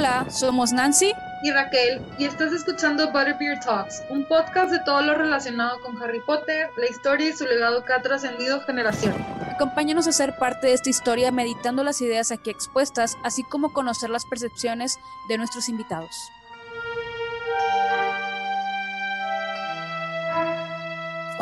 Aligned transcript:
Hola, 0.00 0.24
somos 0.30 0.72
Nancy 0.72 1.12
y 1.42 1.50
Raquel 1.50 2.00
y 2.16 2.24
estás 2.24 2.54
escuchando 2.54 3.12
Butterbeer 3.12 3.60
Talks, 3.60 4.02
un 4.08 4.24
podcast 4.24 4.72
de 4.72 4.78
todo 4.78 5.02
lo 5.02 5.14
relacionado 5.14 5.78
con 5.82 6.02
Harry 6.02 6.20
Potter, 6.20 6.70
la 6.78 6.86
historia 6.88 7.28
y 7.28 7.32
su 7.34 7.44
legado 7.44 7.84
que 7.84 7.92
ha 7.92 8.00
trascendido 8.00 8.62
generaciones. 8.62 9.20
Acompáñanos 9.52 10.08
a 10.08 10.12
ser 10.12 10.38
parte 10.38 10.68
de 10.68 10.72
esta 10.72 10.88
historia 10.88 11.30
meditando 11.32 11.84
las 11.84 12.00
ideas 12.00 12.32
aquí 12.32 12.48
expuestas, 12.48 13.18
así 13.24 13.42
como 13.44 13.74
conocer 13.74 14.08
las 14.08 14.24
percepciones 14.24 14.98
de 15.28 15.36
nuestros 15.36 15.68
invitados. 15.68 16.32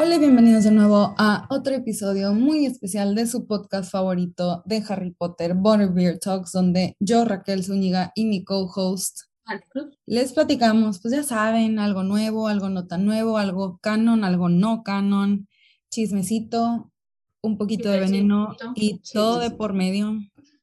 Hola 0.01 0.15
y 0.15 0.21
bienvenidos 0.21 0.62
de 0.62 0.71
nuevo 0.71 1.17
a 1.19 1.49
otro 1.51 1.75
episodio 1.75 2.33
muy 2.33 2.67
especial 2.67 3.17
de 3.17 3.27
su 3.27 3.49
podcast 3.49 3.91
favorito 3.91 4.63
de 4.64 4.81
Harry 4.89 5.11
Potter, 5.11 5.55
Butterbeer 5.55 6.21
Talks, 6.21 6.53
donde 6.53 6.95
yo, 7.00 7.25
Raquel 7.25 7.64
Zúñiga 7.64 8.13
y 8.14 8.27
mi 8.27 8.45
co-host 8.45 9.22
les 10.07 10.32
platicamos, 10.35 11.00
pues 11.00 11.14
ya 11.14 11.25
saben, 11.25 11.81
algo 11.81 12.05
nuevo, 12.05 12.46
algo 12.46 12.69
no 12.69 12.86
tan 12.86 13.07
nuevo, 13.07 13.39
algo 13.39 13.81
canon, 13.82 14.22
algo 14.22 14.49
no 14.49 14.85
canon, 14.85 15.49
chismecito, 15.91 16.93
un 17.43 17.58
poquito 17.58 17.91
de 17.91 17.99
veneno 17.99 18.55
y 18.77 19.00
todo 19.13 19.41
de 19.41 19.50
por 19.50 19.72
medio 19.72 20.21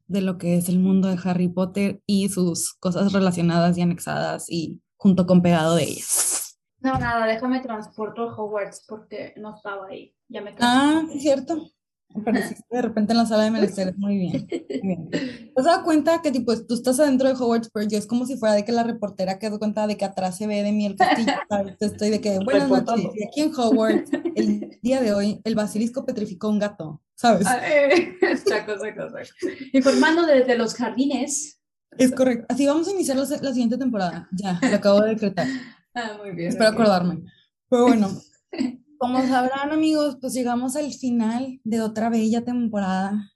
de 0.07 0.21
lo 0.21 0.37
que 0.37 0.55
es 0.55 0.69
el 0.69 0.79
mundo 0.79 1.09
de 1.09 1.19
Harry 1.21 1.49
Potter 1.49 2.01
y 2.05 2.29
sus 2.29 2.73
cosas 2.75 3.11
relacionadas 3.11 3.77
y 3.77 3.81
anexadas 3.81 4.45
y 4.49 4.79
junto 4.95 5.25
con 5.25 5.41
pegado 5.41 5.75
de 5.75 5.83
ellas. 5.83 6.44
No, 6.85 6.99
nada, 6.99 7.25
déjame 7.25 7.61
transporto 7.61 8.29
a 8.29 8.35
Hogwarts 8.35 8.85
porque 8.87 9.33
no 9.37 9.55
estaba 9.55 9.87
ahí. 9.87 10.13
Ya 10.29 10.41
me 10.41 10.53
ah, 10.59 11.01
sí, 11.11 11.19
cierto. 11.19 11.71
Apareciste 12.13 12.63
de 12.69 12.81
repente 12.83 13.11
en 13.11 13.17
la 13.17 13.25
sala 13.25 13.45
de 13.45 13.49
menesteres. 13.49 13.97
Muy 13.97 14.19
bien. 14.19 14.47
Muy 14.83 15.09
¿Te 15.09 15.51
has 15.55 15.65
dado 15.65 15.83
cuenta 15.83 16.21
que 16.21 16.29
tipo, 16.29 16.55
tú 16.63 16.75
estás 16.75 16.99
adentro 16.99 17.27
de 17.27 17.33
Hogwarts, 17.33 17.71
pero 17.73 17.87
yo 17.89 17.97
es 17.97 18.05
como 18.05 18.27
si 18.27 18.37
fuera 18.37 18.53
de 18.53 18.63
que 18.63 18.71
la 18.71 18.83
reportera 18.83 19.39
que 19.39 19.49
da 19.49 19.57
cuenta 19.57 19.87
de 19.87 19.97
que 19.97 20.05
atrás 20.05 20.37
se 20.37 20.45
ve 20.45 20.61
de 20.61 20.71
mí 20.71 20.85
el 20.85 20.95
castillo, 20.95 21.33
Estoy 21.79 22.11
de 22.11 22.21
que, 22.21 22.37
buenas 22.37 22.69
noches, 22.69 23.09
y 23.15 23.25
aquí 23.25 23.41
en 23.41 23.51
Hogwarts, 23.55 24.11
el 24.35 24.77
día 24.83 25.01
de 25.01 25.11
hoy, 25.11 25.41
el 25.43 25.55
basilisco 25.55 26.05
petrificó 26.05 26.49
un 26.49 26.59
gato, 26.59 27.01
¿sabes? 27.15 27.47
Ah, 27.47 27.67
eh, 27.67 28.15
saco, 28.45 28.77
saco, 28.77 29.09
saco. 29.09 29.55
Informando 29.73 30.27
desde 30.27 30.55
los 30.55 30.75
jardines. 30.75 31.59
Es 31.97 32.11
correcto. 32.11 32.45
Así 32.47 32.67
vamos 32.67 32.87
a 32.87 32.91
iniciar 32.91 33.17
la, 33.17 33.23
la 33.23 33.53
siguiente 33.53 33.79
temporada. 33.79 34.29
Ya, 34.31 34.59
lo 34.61 34.75
acabo 34.75 35.01
de 35.01 35.09
decretar. 35.09 35.47
Ah, 35.95 36.17
muy 36.21 36.31
bien. 36.31 36.49
Espero 36.49 36.69
acordarme. 36.69 37.23
Pero 37.69 37.83
bueno, 37.83 38.09
como 38.99 39.21
sabrán 39.25 39.71
amigos, 39.71 40.17
pues 40.19 40.33
llegamos 40.33 40.75
al 40.75 40.91
final 40.93 41.59
de 41.63 41.81
otra 41.81 42.09
bella 42.09 42.43
temporada. 42.43 43.31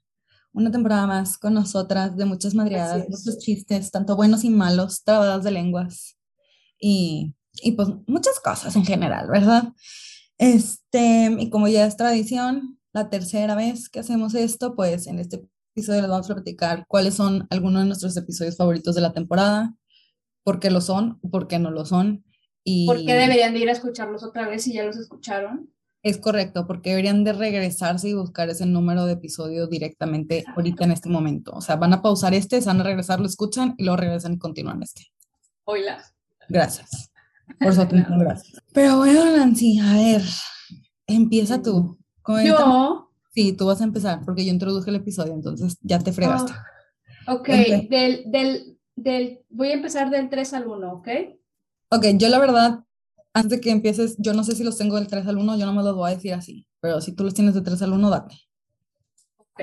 Una 0.52 0.70
temporada 0.70 1.06
más 1.06 1.38
con 1.38 1.54
nosotras, 1.54 2.16
de 2.16 2.24
muchas 2.26 2.54
madriadas, 2.54 3.08
muchos 3.08 3.38
chistes, 3.38 3.90
tanto 3.90 4.16
buenos 4.16 4.44
y 4.44 4.50
malos, 4.50 5.04
trabadas 5.04 5.44
de 5.44 5.52
lenguas 5.52 6.18
y, 6.78 7.34
y 7.62 7.72
pues 7.72 7.88
muchas 8.08 8.40
cosas 8.40 8.74
en 8.74 8.84
general, 8.84 9.28
¿verdad? 9.30 9.72
Este, 10.38 11.36
y 11.38 11.50
como 11.50 11.68
ya 11.68 11.86
es 11.86 11.96
tradición, 11.96 12.80
la 12.92 13.10
tercera 13.10 13.54
vez 13.54 13.88
que 13.88 14.00
hacemos 14.00 14.34
esto, 14.34 14.74
pues 14.74 15.06
en 15.06 15.20
este 15.20 15.46
episodio 15.74 16.00
les 16.00 16.10
vamos 16.10 16.28
a 16.28 16.34
platicar 16.34 16.84
cuáles 16.88 17.14
son 17.14 17.46
algunos 17.50 17.82
de 17.82 17.86
nuestros 17.86 18.16
episodios 18.16 18.56
favoritos 18.56 18.96
de 18.96 19.02
la 19.02 19.12
temporada, 19.12 19.74
por 20.42 20.58
qué 20.58 20.70
lo 20.70 20.80
son, 20.80 21.20
por 21.20 21.46
qué 21.46 21.60
no 21.60 21.70
lo 21.70 21.84
son, 21.84 22.24
¿Por 22.86 23.04
qué 23.04 23.14
deberían 23.14 23.52
de 23.52 23.60
ir 23.60 23.68
a 23.68 23.72
escucharlos 23.72 24.22
otra 24.22 24.48
vez 24.48 24.64
si 24.64 24.72
ya 24.72 24.84
los 24.84 24.96
escucharon? 24.96 25.70
Es 26.02 26.18
correcto, 26.18 26.66
porque 26.66 26.90
deberían 26.90 27.24
de 27.24 27.34
regresarse 27.34 28.08
y 28.08 28.14
buscar 28.14 28.48
ese 28.48 28.64
número 28.64 29.04
de 29.04 29.12
episodio 29.12 29.66
directamente 29.66 30.44
ahorita 30.56 30.84
en 30.84 30.92
este 30.92 31.10
momento. 31.10 31.52
O 31.52 31.60
sea, 31.60 31.76
van 31.76 31.92
a 31.92 32.00
pausar 32.00 32.32
este, 32.32 32.60
se 32.60 32.68
van 32.68 32.80
a 32.80 32.84
regresar, 32.84 33.20
lo 33.20 33.26
escuchan 33.26 33.74
y 33.76 33.84
luego 33.84 33.98
regresan 33.98 34.32
y 34.32 34.38
continúan 34.38 34.82
este. 34.82 35.06
Hola. 35.64 36.02
Gracias. 36.48 37.10
Por 37.58 37.74
su 37.74 37.82
atención, 37.82 38.18
gracias. 38.18 38.62
Pero 38.72 38.98
bueno, 38.98 39.24
Nancy, 39.36 39.78
a 39.78 39.94
ver, 39.94 40.22
empieza 41.06 41.60
tú. 41.60 41.98
¿Yo? 42.44 43.10
Sí, 43.34 43.52
tú 43.52 43.66
vas 43.66 43.80
a 43.80 43.84
empezar, 43.84 44.20
porque 44.24 44.44
yo 44.44 44.52
introduje 44.52 44.90
el 44.90 44.96
episodio, 44.96 45.34
entonces 45.34 45.78
ya 45.82 45.98
te 45.98 46.12
fregaste. 46.12 46.52
Oh, 47.26 47.34
ok, 47.34 47.48
del, 47.48 48.30
del, 48.30 48.78
del, 48.96 49.40
voy 49.48 49.68
a 49.68 49.74
empezar 49.74 50.10
del 50.10 50.28
3 50.28 50.54
al 50.54 50.66
1, 50.66 50.92
¿ok? 50.92 51.08
Ok, 51.92 52.06
yo 52.18 52.28
la 52.28 52.38
verdad, 52.38 52.84
antes 53.32 53.58
de 53.58 53.60
que 53.60 53.70
empieces, 53.70 54.16
yo 54.18 54.32
no 54.32 54.44
sé 54.44 54.54
si 54.54 54.62
los 54.62 54.78
tengo 54.78 54.96
del 54.96 55.08
3 55.08 55.26
al 55.26 55.38
1, 55.38 55.58
yo 55.58 55.66
no 55.66 55.72
me 55.72 55.82
los 55.82 55.96
voy 55.96 56.10
a 56.10 56.14
decir 56.14 56.32
así, 56.34 56.66
pero 56.80 57.00
si 57.00 57.14
tú 57.16 57.24
los 57.24 57.34
tienes 57.34 57.54
de 57.54 57.62
3 57.62 57.82
al 57.82 57.92
1, 57.92 58.10
date. 58.10 58.36
Ok. 59.36 59.60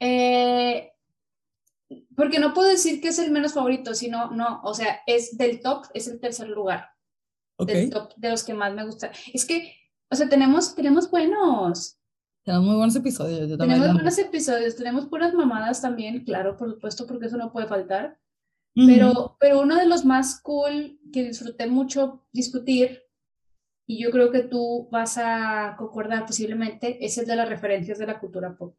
Eh, 0.00 0.92
porque 2.14 2.38
no 2.38 2.52
puedo 2.52 2.68
decir 2.68 3.00
que 3.00 3.08
es 3.08 3.18
el 3.18 3.30
menos 3.30 3.54
favorito, 3.54 3.94
sino, 3.94 4.30
no, 4.30 4.60
o 4.64 4.74
sea, 4.74 5.00
es 5.06 5.36
del 5.38 5.60
top, 5.60 5.86
es 5.94 6.08
el 6.08 6.20
tercer 6.20 6.48
lugar. 6.48 6.90
Del 7.58 7.88
top 7.88 8.12
de 8.16 8.30
los 8.30 8.42
que 8.44 8.52
más 8.52 8.74
me 8.74 8.84
gustan. 8.84 9.12
Es 9.32 9.44
que, 9.44 9.72
o 10.10 10.16
sea, 10.16 10.28
tenemos, 10.28 10.74
tenemos 10.74 11.10
buenos. 11.10 11.98
Tenemos 12.42 12.66
muy 12.66 12.76
buenos 12.76 12.96
episodios. 12.96 13.56
tenemos 13.56 13.92
buenos 13.94 14.18
episodios, 14.18 14.76
tenemos 14.76 15.06
puras 15.06 15.32
mamadas 15.32 15.80
también, 15.80 16.24
claro, 16.24 16.56
por 16.56 16.70
supuesto, 16.70 17.06
porque 17.06 17.26
eso 17.26 17.38
no 17.38 17.52
puede 17.52 17.66
faltar. 17.66 18.18
Pero, 18.74 19.36
pero 19.38 19.60
uno 19.60 19.76
de 19.76 19.86
los 19.86 20.04
más 20.04 20.40
cool 20.40 20.98
que 21.12 21.22
disfruté 21.22 21.68
mucho 21.68 22.24
discutir, 22.32 23.02
y 23.86 24.02
yo 24.02 24.10
creo 24.10 24.32
que 24.32 24.40
tú 24.40 24.88
vas 24.90 25.16
a 25.16 25.76
concordar 25.78 26.26
posiblemente, 26.26 27.04
es 27.04 27.16
el 27.18 27.26
de 27.26 27.36
las 27.36 27.48
referencias 27.48 27.98
de 27.98 28.06
la 28.06 28.18
cultura 28.18 28.56
pop. 28.56 28.76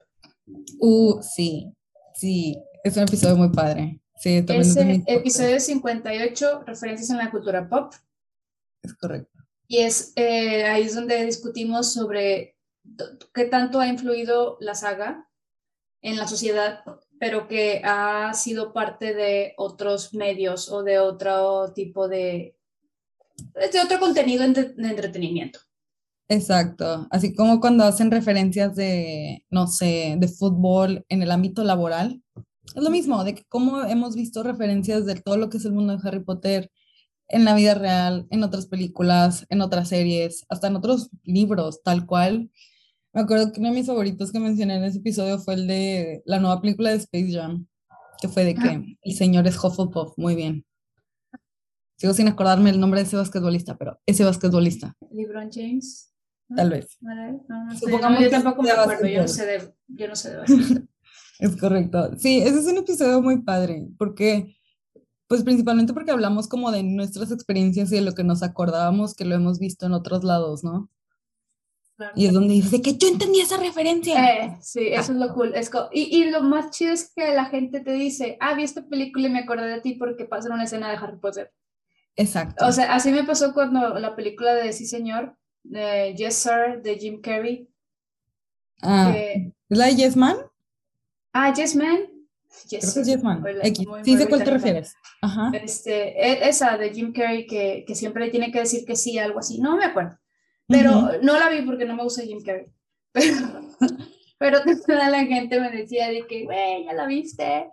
Uh, 0.80 1.22
sí, 1.22 1.72
sí, 2.14 2.62
es 2.84 2.98
un 2.98 3.04
episodio 3.04 3.38
muy 3.38 3.50
padre. 3.50 4.02
Sí, 4.18 4.44
es 4.48 4.78
el 4.78 5.04
episodio 5.08 5.60
58, 5.60 6.64
referencias 6.66 7.10
en 7.10 7.18
la 7.18 7.32
cultura 7.32 7.68
pop. 7.68 7.94
Es 8.82 8.94
correcto. 8.94 9.40
Y 9.68 9.80
es 9.80 10.14
eh, 10.16 10.66
ahí 10.66 10.84
es 10.84 10.96
donde 10.96 11.26
discutimos 11.26 11.94
sobre 11.94 12.56
qué 13.34 13.46
tanto 13.46 13.80
ha 13.80 13.88
influido 13.88 14.58
la 14.60 14.76
saga 14.76 15.28
en 16.02 16.18
la 16.18 16.28
sociedad 16.28 16.84
pero 17.20 17.48
que 17.48 17.82
ha 17.84 18.34
sido 18.34 18.74
parte 18.74 19.14
de 19.14 19.54
otros 19.58 20.14
medios 20.14 20.70
o 20.70 20.84
de 20.84 21.00
otro 21.00 21.72
tipo 21.74 22.08
de, 22.08 22.56
de 23.56 23.80
otro 23.80 24.00
contenido 24.00 24.44
de 24.48 24.74
entretenimiento. 24.78 25.60
Exacto, 26.28 27.08
así 27.12 27.36
como 27.36 27.60
cuando 27.60 27.84
hacen 27.84 28.10
referencias 28.10 28.76
de, 28.76 29.46
no 29.52 29.68
sé, 29.68 30.16
de 30.18 30.28
fútbol 30.28 31.06
en 31.08 31.22
el 31.22 31.30
ámbito 31.30 31.64
laboral, 31.64 32.22
es 32.74 32.84
lo 32.84 32.90
mismo, 32.90 33.24
de 33.24 33.36
que 33.36 33.44
cómo 33.48 33.84
hemos 33.84 34.16
visto 34.16 34.42
referencias 34.42 35.06
de 35.06 35.16
todo 35.16 35.38
lo 35.38 35.50
que 35.50 35.58
es 35.58 35.66
el 35.66 35.74
mundo 35.74 35.96
de 35.96 36.08
Harry 36.08 36.24
Potter 36.24 36.72
en 37.28 37.46
la 37.46 37.56
vida 37.56 37.76
real, 37.76 38.28
en 38.32 38.44
otras 38.44 38.66
películas, 38.66 39.46
en 39.50 39.62
otras 39.62 39.90
series, 39.90 40.46
hasta 40.50 40.68
en 40.68 40.76
otros 40.76 41.10
libros, 41.24 41.82
tal 41.84 42.06
cual. 42.06 42.50
Me 43.16 43.22
acuerdo 43.22 43.50
que 43.54 43.62
uno 43.62 43.70
de 43.70 43.76
mis 43.76 43.88
favoritos 43.88 44.30
que 44.30 44.42
mencioné 44.42 44.76
en 44.76 44.84
ese 44.84 44.98
episodio 44.98 45.40
fue 45.40 45.54
el 45.54 45.68
de 45.68 46.22
la 46.26 46.38
nueva 46.38 46.60
película 46.60 46.90
de 46.90 46.98
Space 46.98 47.32
Jam, 47.32 47.66
que 48.22 48.28
fue 48.28 48.44
de 48.44 48.56
que 48.56 48.98
el 49.02 49.16
señor 49.16 49.48
es 49.48 49.56
Hufflepuff, 49.58 50.18
muy 50.18 50.36
bien. 50.36 50.66
Sigo 51.96 52.14
sin 52.14 52.28
acordarme 52.28 52.72
el 52.72 52.80
nombre 52.80 53.00
de 53.00 53.06
ese 53.08 53.16
basquetbolista, 53.16 53.78
pero 53.78 53.98
ese 54.06 54.26
basquetbolista. 54.26 54.98
LeBron 55.12 55.50
James. 55.50 56.14
Tal 56.54 56.70
vez. 56.70 57.00
Supongamos 57.80 58.20
yo 58.20 58.30
tampoco 58.30 58.62
me 58.64 58.72
acuerdo, 58.72 59.08
yo 59.08 59.22
no 59.22 59.28
sé 59.30 59.46
de, 59.46 59.74
yo 59.88 60.08
no 60.10 60.16
sé 60.18 60.36
de 60.36 60.44
Es 61.40 61.56
correcto. 61.56 62.18
Sí, 62.18 62.40
ese 62.40 62.60
es 62.60 62.66
un 62.66 62.80
episodio 62.80 63.22
muy 63.22 63.42
padre, 63.44 63.88
porque, 63.98 64.58
pues 65.30 65.42
principalmente 65.44 65.94
porque 65.94 66.12
hablamos 66.12 66.50
como 66.50 66.70
de 66.70 66.84
nuestras 66.84 67.32
experiencias 67.32 67.94
y 67.94 67.96
de 67.96 68.02
lo 68.02 68.12
que 68.12 68.26
nos 68.26 68.44
acordábamos 68.44 69.16
que 69.16 69.24
lo 69.24 69.36
hemos 69.36 69.58
visto 69.58 69.86
en 69.86 69.94
otros 69.94 70.26
lados, 70.26 70.66
¿no? 70.66 70.90
Y 72.16 72.26
es 72.26 72.34
donde 72.34 72.54
dice 72.54 72.82
que 72.82 72.98
yo 72.98 73.08
entendí 73.08 73.40
esa 73.40 73.58
referencia. 73.58 74.16
Eh, 74.20 74.58
sí, 74.62 74.88
eso 74.88 75.14
es 75.14 75.18
lo 75.18 75.34
cool. 75.34 75.54
y, 75.94 76.02
y, 76.22 76.30
lo 76.30 76.42
más 76.42 76.72
chido 76.72 76.94
es 76.94 77.14
que 77.16 77.34
la 77.34 77.46
gente 77.46 77.80
te 77.80 77.92
dice, 77.94 78.38
ah, 78.42 78.54
vi 78.54 78.64
esta 78.64 78.86
película 78.86 79.28
y 79.28 79.32
me 79.32 79.40
acordé 79.40 79.68
de 79.68 79.82
ti 79.82 79.94
porque 79.94 80.26
pasa 80.26 80.54
una 80.54 80.66
escena 80.66 80.90
de 80.90 80.98
Harry 80.98 81.18
Potter. 81.18 81.54
Exacto. 82.18 82.66
O 82.66 82.72
sea, 82.72 82.94
así 82.94 83.12
me 83.12 83.24
pasó 83.24 83.54
cuando 83.54 84.00
la 84.00 84.16
película 84.16 84.54
de 84.54 84.74
Sí, 84.74 84.86
señor, 84.86 85.38
de 85.64 86.14
Yes, 86.16 86.36
Sir, 86.36 86.82
de 86.82 86.98
Jim 86.98 87.22
Carrey. 87.22 87.70
Ah, 88.82 89.14
¿Es 89.16 89.78
la 89.78 89.86
de 89.86 89.96
Yes 89.96 90.16
Man? 90.16 90.38
Ah, 91.34 91.54
Yes 91.54 91.76
Man. 91.76 92.08
Yes, 92.70 92.94
Creo 92.94 92.94
que 92.94 93.00
es 93.02 93.08
Yes 93.08 93.24
Man. 93.24 93.44
sí, 94.04 94.18
sé 94.18 94.28
cuál 94.28 94.44
te 94.44 94.52
refieres. 94.52 94.96
Ajá. 95.22 95.52
Este, 95.54 96.20
e, 96.20 96.48
esa 96.48 96.78
de 96.78 96.94
Jim 96.94 97.14
Carrey 97.14 97.48
que, 97.48 97.84
que 97.88 97.96
siempre 97.96 98.30
tiene 98.30 98.52
que 98.52 98.60
decir 98.60 98.86
que 98.86 98.96
sí, 98.96 99.18
algo 99.18 99.40
así. 99.40 99.60
No 99.60 99.78
me 99.78 99.86
acuerdo. 99.86 100.18
Pero 100.68 101.22
no 101.22 101.40
la 101.40 101.50
vi 101.50 101.62
porque 101.62 101.86
no 101.86 101.96
me 101.96 102.04
gusta 102.04 102.24
Jim 102.24 102.42
Carrey. 102.44 102.68
Pero, 104.38 104.60
toda 104.86 105.10
la 105.10 105.24
gente 105.26 105.60
me 105.60 105.72
decía 105.72 106.10
de 106.10 106.28
que, 106.28 106.44
güey, 106.44 106.86
ya 106.86 106.94
la 106.94 107.06
viste. 107.06 107.70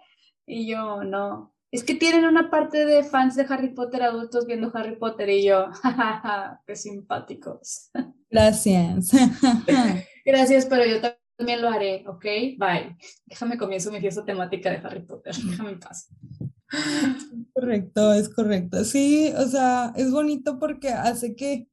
Y 0.46 0.66
yo, 0.68 1.02
no. 1.02 1.54
Es 1.72 1.82
que 1.82 1.94
tienen 1.94 2.24
una 2.24 2.50
parte 2.50 2.84
de 2.84 3.02
fans 3.02 3.34
de 3.34 3.46
Harry 3.48 3.74
Potter 3.74 4.02
adultos 4.02 4.46
viendo 4.46 4.70
Harry 4.74 4.96
Potter 4.96 5.28
y 5.30 5.44
yo, 5.44 5.66
jajaja, 5.82 6.62
qué 6.66 6.76
simpáticos. 6.76 7.90
Gracias. 8.30 9.10
Gracias, 10.24 10.66
pero 10.66 10.84
yo 10.84 11.00
también 11.36 11.62
lo 11.62 11.68
haré, 11.68 12.04
¿ok? 12.06 12.24
Bye. 12.58 12.96
Déjame 13.26 13.58
comienzo 13.58 13.90
mi 13.90 14.00
fiesta 14.00 14.24
temática 14.24 14.70
de 14.70 14.76
Harry 14.76 15.00
Potter. 15.00 15.34
Déjame 15.34 15.70
en 15.70 15.80
paz. 15.80 16.08
Correcto, 17.52 18.12
es 18.12 18.28
correcto. 18.28 18.84
Sí, 18.84 19.32
o 19.36 19.46
sea, 19.46 19.92
es 19.96 20.10
bonito 20.10 20.58
porque 20.58 20.90
hace 20.90 21.34
que 21.34 21.68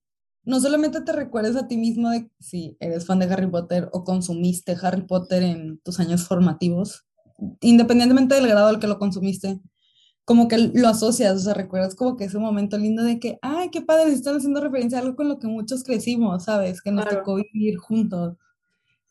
no 0.50 0.60
solamente 0.60 1.02
te 1.02 1.12
recuerdes 1.12 1.56
a 1.56 1.68
ti 1.68 1.78
mismo 1.78 2.10
de 2.10 2.28
si 2.40 2.76
eres 2.80 3.06
fan 3.06 3.20
de 3.20 3.32
Harry 3.32 3.46
Potter 3.46 3.88
o 3.94 4.04
consumiste 4.04 4.76
Harry 4.82 5.04
Potter 5.04 5.44
en 5.44 5.78
tus 5.82 6.00
años 6.00 6.28
formativos, 6.28 7.06
independientemente 7.62 8.34
del 8.34 8.48
grado 8.48 8.68
al 8.68 8.80
que 8.80 8.88
lo 8.88 8.98
consumiste, 8.98 9.60
como 10.26 10.48
que 10.48 10.58
lo 10.58 10.88
asocias, 10.88 11.36
o 11.36 11.40
sea, 11.40 11.54
recuerdas 11.54 11.94
como 11.94 12.18
que 12.18 12.24
ese 12.24 12.40
momento 12.40 12.80
lindo 12.80 13.04
de 13.04 13.20
que, 13.20 13.38
ay, 13.44 13.70
qué 13.70 13.84
padre, 13.84 14.12
están 14.12 14.38
haciendo 14.38 14.60
referencia 14.60 14.98
a 14.98 15.02
algo 15.02 15.16
con 15.16 15.30
lo 15.30 15.38
que 15.38 15.46
muchos 15.46 15.84
crecimos, 15.84 16.46
¿sabes? 16.46 16.82
Que 16.82 16.92
nos 16.92 17.08
tocó 17.08 17.36
vivir 17.36 17.78
juntos. 17.78 18.36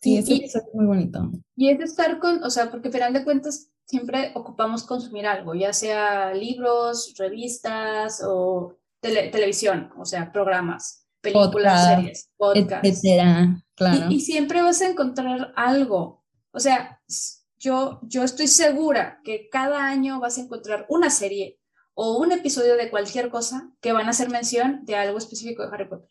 Sí, 0.00 0.16
eso 0.16 0.32
es 0.32 0.64
muy 0.74 0.86
bonito. 0.86 1.30
Y 1.54 1.68
es 1.68 1.78
estar 1.78 2.18
con, 2.18 2.42
o 2.42 2.50
sea, 2.50 2.68
porque 2.68 2.88
al 2.88 2.94
final 2.94 3.12
de 3.12 3.22
cuentas 3.22 3.70
siempre 3.84 4.32
ocupamos 4.34 4.82
consumir 4.82 5.24
algo, 5.26 5.54
ya 5.54 5.72
sea 5.72 6.34
libros, 6.34 7.14
revistas 7.16 8.24
o 8.26 8.76
televisión, 9.00 9.90
o 9.96 10.04
sea, 10.04 10.32
programas, 10.32 11.07
películas, 11.20 11.86
series, 11.86 12.30
podcasts. 12.36 12.88
Etcétera, 12.88 13.62
claro. 13.74 14.06
Y, 14.10 14.16
y, 14.16 14.20
siempre 14.20 14.62
vas 14.62 14.80
a 14.82 14.88
encontrar 14.88 15.52
algo. 15.56 16.24
O 16.52 16.60
sea, 16.60 17.00
yo, 17.58 18.00
yo 18.02 18.24
estoy 18.24 18.46
segura 18.46 19.20
que 19.24 19.48
cada 19.50 19.86
año 19.86 20.20
vas 20.20 20.38
a 20.38 20.42
encontrar 20.42 20.86
una 20.88 21.10
serie 21.10 21.58
o 21.94 22.18
un 22.18 22.32
episodio 22.32 22.76
de 22.76 22.90
cualquier 22.90 23.28
cosa 23.28 23.72
que 23.80 23.92
van 23.92 24.06
a 24.06 24.10
hacer 24.10 24.30
mención 24.30 24.84
de 24.84 24.94
algo 24.94 25.18
específico 25.18 25.62
de 25.62 25.74
Harry 25.74 25.88
Potter. 25.88 26.08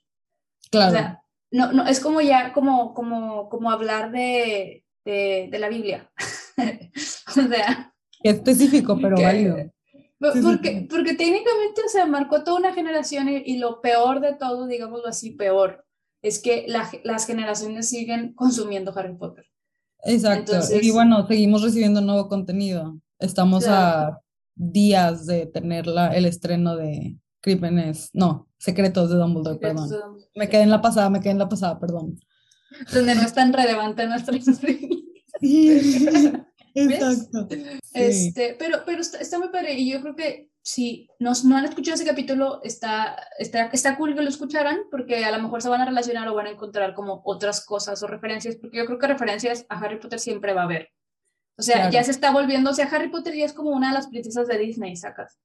Claro. 0.70 0.90
O 0.90 0.92
sea, 0.92 1.24
no, 1.52 1.72
no, 1.72 1.88
es 1.88 2.00
como 2.00 2.20
ya, 2.20 2.52
como, 2.52 2.94
como, 2.94 3.48
como 3.48 3.72
hablar 3.72 4.12
de, 4.12 4.86
de, 5.06 5.48
de 5.50 5.60
la 5.60 5.70
Biblia. 5.70 6.12
o 7.28 7.48
sea. 7.48 7.94
Específico, 8.22 8.98
pero 9.02 9.16
válido. 9.22 9.72
Porque, 10.20 10.88
porque 10.90 11.14
técnicamente, 11.14 11.82
o 11.86 11.90
sea, 11.90 12.06
marcó 12.08 12.44
toda 12.44 12.58
una 12.58 12.74
generación 12.74 13.30
y, 13.30 13.44
y 13.46 13.58
lo 13.58 13.82
peor 13.82 14.20
de 14.20 14.34
todo, 14.34 14.66
digámoslo 14.66 15.08
así, 15.08 15.32
peor, 15.32 15.86
es 16.22 16.40
que 16.40 16.66
la, 16.68 16.90
las 17.04 17.28
generaciones 17.28 17.90
siguen 17.90 18.34
consumiendo 18.34 18.92
Harry 18.98 19.16
Potter. 19.16 19.46
Exacto. 20.04 20.54
y 20.82 20.92
bueno, 20.92 21.28
seguimos 21.28 21.62
recibiendo 21.64 22.02
nuevo 22.02 22.28
contenido. 22.30 23.00
Estamos 23.20 23.68
a 23.68 24.20
días 24.56 25.26
de 25.26 25.46
tener 25.48 25.88
la, 25.88 26.16
el 26.16 26.26
estreno 26.26 26.76
de 26.76 27.18
Crímenes, 27.42 28.10
no, 28.14 28.48
Secretos 28.58 29.10
de 29.10 29.18
Dumbledore, 29.18 29.60
perdón. 29.60 29.90
Me 30.36 30.50
quedé 30.50 30.64
en 30.64 30.72
la 30.72 30.82
pasada, 30.82 31.10
me 31.10 31.20
quedé 31.20 31.32
en 31.32 31.40
la 31.40 31.50
pasada, 31.50 31.80
perdón. 31.80 32.20
Donde 32.94 33.16
no 33.16 33.22
es 33.22 33.34
tan 33.34 33.54
relevante 33.54 34.08
nuestra 34.08 34.38
Exacto. 36.78 37.48
Este, 37.94 38.56
pero 38.60 38.84
pero 38.86 39.02
está, 39.02 39.18
está, 39.18 39.40
muy 39.40 39.50
padre 39.50 39.74
y 39.74 39.92
yo 39.92 40.02
creo 40.02 40.16
que 40.16 40.50
si 40.62 41.10
nos, 41.20 41.44
no 41.44 41.58
han 41.58 41.66
escuchado 41.66 41.96
ese 41.96 42.06
capítulo, 42.06 42.62
está, 42.64 43.16
está, 43.40 43.68
está 43.68 43.98
cool 43.98 44.14
que 44.14 44.22
lo 44.22 44.30
escucharan 44.30 44.82
porque 44.92 45.24
a 45.24 45.36
lo 45.36 45.42
mejor 45.42 45.62
se 45.62 45.70
van 45.70 45.82
a 45.82 45.86
relacionar 45.86 46.28
o 46.28 46.36
van 46.36 46.48
a 46.48 46.52
encontrar 46.52 46.94
como 46.94 47.22
otras 47.26 47.66
cosas 47.66 48.04
o 48.04 48.08
referencias, 48.08 48.58
porque 48.58 48.78
yo 48.78 48.86
creo 48.86 49.00
que 49.00 49.08
referencias 49.08 49.66
a 49.70 49.80
Harry 49.80 50.00
Potter 50.00 50.20
siempre 50.20 50.54
va 50.54 50.62
a 50.62 50.66
haber. 50.66 50.90
O 51.58 51.64
sea, 51.64 51.90
ya 51.90 52.04
se 52.04 52.12
está 52.12 52.32
volviendo, 52.32 52.70
o 52.70 52.74
sea, 52.74 52.86
Harry 52.86 53.10
Potter 53.10 53.34
ya 53.34 53.46
es 53.46 53.54
como 53.54 53.72
una 53.72 53.88
de 53.88 53.96
las 53.96 54.08
princesas 54.08 54.48
de 54.48 54.60
Disney, 54.60 54.96
sacas. 54.96 55.40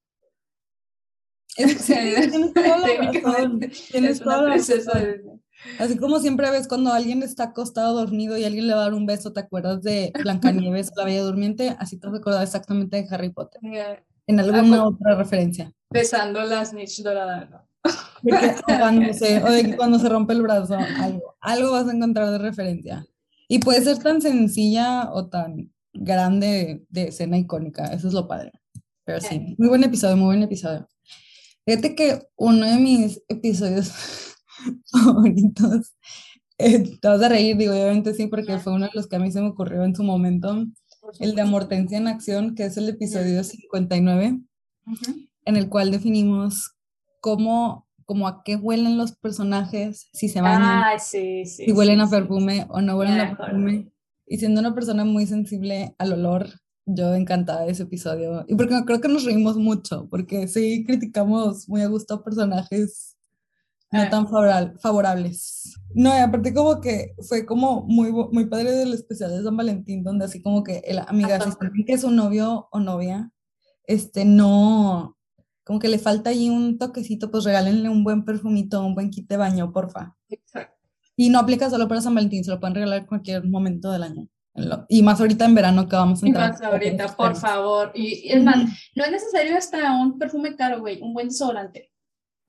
Es, 1.57 1.87
tienes 1.87 2.53
toda 2.53 2.79
la 2.79 3.13
razón. 3.13 3.61
Tienes 3.91 4.21
toda 4.21 4.43
la 4.43 4.57
razón. 4.57 5.42
Así 5.79 5.97
como 5.97 6.19
siempre 6.19 6.51
ves 6.51 6.69
cuando 6.69 6.93
alguien 6.93 7.23
está 7.23 7.45
acostado 7.45 7.95
dormido 7.95 8.37
y 8.37 8.45
alguien 8.45 8.67
le 8.67 8.75
va 8.75 8.81
a 8.81 8.85
dar 8.85 8.95
un 8.95 9.07
beso, 9.07 9.33
¿te 9.33 9.41
acuerdas 9.41 9.83
de 9.83 10.13
Blancanieves, 10.23 10.93
la 10.97 11.05
Bella 11.05 11.23
Durmiente? 11.23 11.77
Así 11.79 11.99
te 11.99 12.09
has 12.09 12.43
exactamente 12.43 13.03
de 13.03 13.09
Harry 13.11 13.31
Potter. 13.31 13.61
En 14.27 14.41
alguna 14.41 14.87
otra 14.87 15.15
referencia. 15.17 15.73
Besando 15.91 16.43
la 16.45 16.65
snitch 16.65 17.03
dorada. 17.03 17.67
De 18.23 18.31
que 18.31 19.43
o 19.43 19.51
de 19.51 19.65
que 19.65 19.77
cuando 19.77 19.99
se 19.99 20.09
rompe 20.09 20.33
el 20.33 20.43
brazo, 20.43 20.77
algo, 20.77 21.37
algo 21.41 21.73
vas 21.73 21.89
a 21.89 21.93
encontrar 21.93 22.31
de 22.31 22.39
referencia. 22.39 23.05
Y 23.49 23.59
puede 23.59 23.83
ser 23.83 23.99
tan 23.99 24.23
sencilla 24.23 25.11
o 25.13 25.29
tan 25.29 25.73
grande 25.93 26.85
de 26.89 27.09
escena 27.09 27.37
icónica, 27.37 27.87
eso 27.87 28.09
es 28.09 28.15
lo 28.15 28.29
padre. 28.29 28.53
Pero 29.05 29.21
sí, 29.21 29.55
muy 29.59 29.69
buen 29.69 29.83
episodio, 29.83 30.17
muy 30.17 30.27
buen 30.27 30.43
episodio. 30.43 30.89
Fíjate 31.67 31.95
que 31.95 32.29
uno 32.37 32.67
de 32.67 32.77
mis 32.77 33.23
episodios 33.29 33.93
favoritos. 34.87 35.95
Eh, 36.59 36.99
te 37.01 37.09
vas 37.09 37.23
a 37.23 37.29
reír, 37.29 37.57
digo, 37.57 37.73
obviamente 37.73 38.15
sí, 38.15 38.27
porque 38.27 38.59
fue 38.59 38.75
uno 38.75 38.87
de 38.87 38.93
los 38.95 39.07
que 39.07 39.17
a 39.17 39.19
mí 39.19 39.33
se 39.33 39.41
me 39.41 39.49
ocurrió 39.49 39.85
en 39.85 39.95
su 39.95 40.05
momento. 40.05 40.67
El 41.19 41.35
de 41.35 41.43
Amortencia 41.43 41.99
en 41.99 42.07
Acción, 42.07 42.55
que 42.55 42.65
es 42.65 42.77
el 42.77 42.89
episodio 42.89 43.43
59, 43.43 44.41
en 45.45 45.57
el 45.57 45.69
cual 45.69 45.91
definimos 45.91 46.77
cómo, 47.21 47.89
cómo 48.05 48.29
a 48.29 48.45
qué 48.45 48.55
huelen 48.55 48.97
los 48.97 49.13
personajes, 49.17 50.09
si 50.13 50.29
se 50.29 50.41
van, 50.41 50.63
ah, 50.63 50.99
sí, 51.01 51.45
sí, 51.45 51.65
si 51.65 51.73
huelen 51.73 52.01
a 52.01 52.09
perfume 52.09 52.67
o 52.69 52.81
no 52.81 52.97
huelen 52.97 53.19
a 53.19 53.37
perfume. 53.37 53.93
Y 54.27 54.39
siendo 54.39 54.61
una 54.61 54.75
persona 54.75 55.05
muy 55.05 55.27
sensible 55.27 55.97
al 55.99 56.13
olor, 56.13 56.49
yo 56.87 57.15
encantada 57.15 57.65
de 57.65 57.73
ese 57.73 57.83
episodio. 57.83 58.45
Y 58.49 58.55
porque 58.55 58.75
creo 58.87 59.01
que 59.01 59.09
nos 59.09 59.25
reímos 59.25 59.57
mucho, 59.57 60.09
porque 60.09 60.47
sí 60.47 60.85
criticamos 60.87 61.69
muy 61.69 61.83
a 61.83 61.89
gusto 61.89 62.15
a 62.15 62.25
personajes 62.25 63.12
no 63.93 64.01
ah. 64.01 64.11
tan 64.11 64.27
favorables. 64.79 65.79
No, 65.95 66.17
y 66.17 66.21
aparte 66.21 66.55
como 66.55 66.81
que 66.81 67.15
fue 67.29 67.45
como 67.45 67.85
muy, 67.87 68.11
muy 68.11 68.47
padre 68.47 68.73
del 68.73 68.95
especial 68.95 69.31
de 69.31 69.43
San 69.43 69.57
Valentín, 69.57 70.03
donde 70.03 70.25
así 70.25 70.43
como 70.43 70.65
que 70.65 70.79
el 70.87 70.99
amiga, 70.99 71.39
si 71.41 71.85
que 71.85 71.99
su 71.99 72.11
novio 72.11 72.69
o 72.73 72.81
novia, 72.81 73.31
este, 73.85 74.25
no, 74.25 75.19
como 75.65 75.79
que 75.79 75.89
le 75.89 75.99
falta 75.99 76.31
ahí 76.31 76.49
un 76.49 76.79
toquecito, 76.79 77.31
pues 77.31 77.45
regálenle 77.45 77.91
un 77.91 78.03
buen 78.03 78.25
perfumito, 78.25 78.85
un 78.85 78.95
buen 78.95 79.11
kit 79.11 79.29
de 79.29 79.37
baño, 79.37 79.73
porfa. 79.73 80.17
Exacto. 80.31 80.75
Y 81.15 81.29
no 81.29 81.39
aplica 81.39 81.69
solo 81.69 81.87
para 81.87 82.01
San 82.01 82.15
Valentín, 82.15 82.43
se 82.43 82.51
lo 82.51 82.59
pueden 82.59 82.75
regalar 82.75 83.01
en 83.01 83.07
cualquier 83.07 83.45
momento 83.45 83.93
del 83.93 84.05
año. 84.05 84.29
Y 84.89 85.03
más 85.03 85.21
ahorita 85.21 85.45
en 85.45 85.55
verano 85.55 85.89
que 85.89 85.97
vamos 85.97 86.23
a 86.23 86.27
entrar. 86.27 86.49
Y 86.49 86.53
más 86.53 86.63
ahorita, 86.63 87.17
por 87.17 87.37
favor. 87.37 87.93
Y, 87.95 88.29
es 88.29 88.43
más, 88.43 88.57
no 88.95 89.05
es 89.05 89.11
necesario 89.11 89.57
hasta 89.57 89.93
un 89.93 90.19
perfume 90.19 90.57
caro, 90.57 90.81
güey, 90.81 91.01
un 91.03 91.13
buen 91.13 91.29
desodorante. 91.29 91.92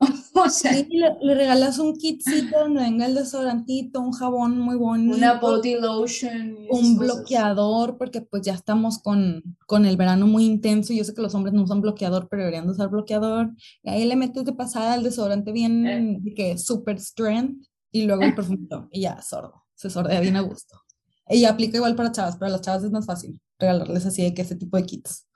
o 0.33 0.49
sea, 0.49 0.71
le, 0.71 1.35
regalas 1.35 1.79
un 1.79 1.95
kitcito 1.95 2.59
donde 2.59 2.81
venga 2.81 3.05
el 3.05 3.15
desodorantito, 3.15 3.99
un 3.99 4.11
jabón 4.11 4.59
muy 4.59 4.75
bonito. 4.75 5.17
Una 5.17 5.39
body 5.39 5.79
lotion. 5.79 6.57
Un 6.69 6.97
bloqueador, 6.97 7.97
porque 7.97 8.21
pues 8.21 8.43
ya 8.43 8.53
estamos 8.53 8.99
con, 8.99 9.43
con 9.65 9.85
el 9.85 9.97
verano 9.97 10.27
muy 10.27 10.45
intenso. 10.45 10.93
Yo 10.93 11.03
sé 11.03 11.13
que 11.13 11.21
los 11.21 11.35
hombres 11.35 11.53
no 11.53 11.63
usan 11.63 11.81
bloqueador, 11.81 12.27
pero 12.29 12.41
deberían 12.41 12.65
de 12.65 12.71
usar 12.71 12.89
bloqueador. 12.89 13.51
Y 13.83 13.89
ahí 13.89 14.05
le 14.05 14.15
metes 14.15 14.45
de 14.45 14.53
pasada 14.53 14.95
el 14.95 15.03
desodorante 15.03 15.51
bien, 15.51 15.87
eh. 15.87 16.33
que 16.35 16.57
super 16.57 16.99
strength, 16.99 17.65
y 17.91 18.03
luego 18.03 18.23
el 18.23 18.35
perfumito. 18.35 18.89
Y 18.91 19.01
ya, 19.01 19.21
sordo. 19.21 19.65
Se 19.75 19.89
sordea 19.89 20.19
bien 20.19 20.35
a 20.35 20.41
gusto. 20.41 20.81
Y 21.29 21.45
aplica 21.45 21.77
igual 21.77 21.95
para 21.95 22.11
chavas, 22.11 22.35
pero 22.35 22.47
a 22.47 22.51
las 22.51 22.61
chavas 22.61 22.83
es 22.83 22.91
más 22.91 23.05
fácil 23.05 23.39
regalarles 23.59 24.05
así 24.05 24.23
de 24.23 24.33
que 24.33 24.41
ese 24.41 24.55
tipo 24.55 24.77
de 24.77 24.83
kits. 24.83 25.27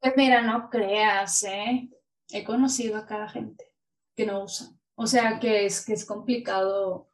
Pues 0.00 0.12
mira, 0.16 0.42
no 0.42 0.68
creas, 0.70 1.42
¿eh? 1.44 1.88
He 2.30 2.44
conocido 2.44 2.96
a 2.96 3.06
cada 3.06 3.28
gente 3.28 3.72
que 4.14 4.26
no 4.26 4.44
usa. 4.44 4.72
O 4.94 5.06
sea, 5.06 5.38
que 5.38 5.66
es, 5.66 5.84
que 5.84 5.92
es 5.92 6.04
complicado. 6.04 7.10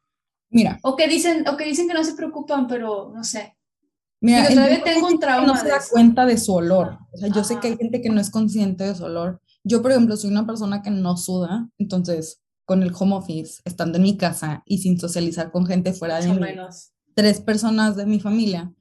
Mira. 0.49 0.79
O 0.83 0.95
que, 0.95 1.07
dicen, 1.07 1.47
o 1.47 1.57
que 1.57 1.65
dicen 1.65 1.87
que 1.87 1.93
no 1.93 2.03
se 2.03 2.13
preocupan, 2.13 2.67
pero 2.67 3.11
no 3.13 3.23
sé. 3.23 3.57
Mira, 4.21 4.47
todavía 4.47 4.81
tengo 4.83 5.07
un 5.07 5.19
trauma. 5.19 5.47
No 5.47 5.55
se 5.57 5.67
da 5.67 5.81
cuenta 5.91 6.25
de 6.25 6.37
su 6.37 6.53
olor. 6.53 6.97
O 7.11 7.17
sea, 7.17 7.27
yo 7.27 7.43
sé 7.43 7.59
que 7.59 7.67
hay 7.67 7.77
gente 7.77 8.01
que 8.01 8.09
no 8.09 8.21
es 8.21 8.29
consciente 8.29 8.85
de 8.85 8.95
su 8.95 9.03
olor. 9.03 9.41
Yo, 9.65 9.81
por 9.81 9.91
ejemplo, 9.91 10.15
soy 10.15 10.29
una 10.29 10.45
persona 10.45 10.81
que 10.81 10.91
no 10.91 11.17
suda, 11.17 11.69
entonces 11.77 12.41
con 12.65 12.81
el 12.83 12.93
home 12.97 13.15
office, 13.15 13.61
estando 13.65 13.97
en 13.97 14.03
mi 14.03 14.17
casa 14.17 14.63
y 14.65 14.77
sin 14.77 14.99
socializar 14.99 15.51
con 15.51 15.65
gente 15.65 15.93
fuera 15.93 16.19
de 16.19 16.29
mí, 16.29 16.39
tres 17.13 17.41
personas 17.41 17.95
de 17.95 18.05
mi 18.05 18.19
familia, 18.19 18.73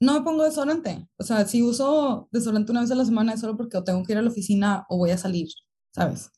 no 0.00 0.14
me 0.14 0.20
pongo 0.22 0.44
desodorante. 0.44 1.08
O 1.16 1.24
sea, 1.24 1.44
si 1.46 1.62
uso 1.62 2.28
desodorante 2.32 2.72
una 2.72 2.82
vez 2.82 2.90
a 2.90 2.94
la 2.94 3.04
semana 3.04 3.32
es 3.32 3.40
solo 3.40 3.56
porque 3.56 3.76
o 3.76 3.84
tengo 3.84 4.02
que 4.04 4.12
ir 4.12 4.18
a 4.18 4.22
la 4.22 4.30
oficina 4.30 4.86
o 4.88 4.98
voy 4.98 5.10
a 5.10 5.18
salir, 5.18 5.48
¿sabes? 5.92 6.30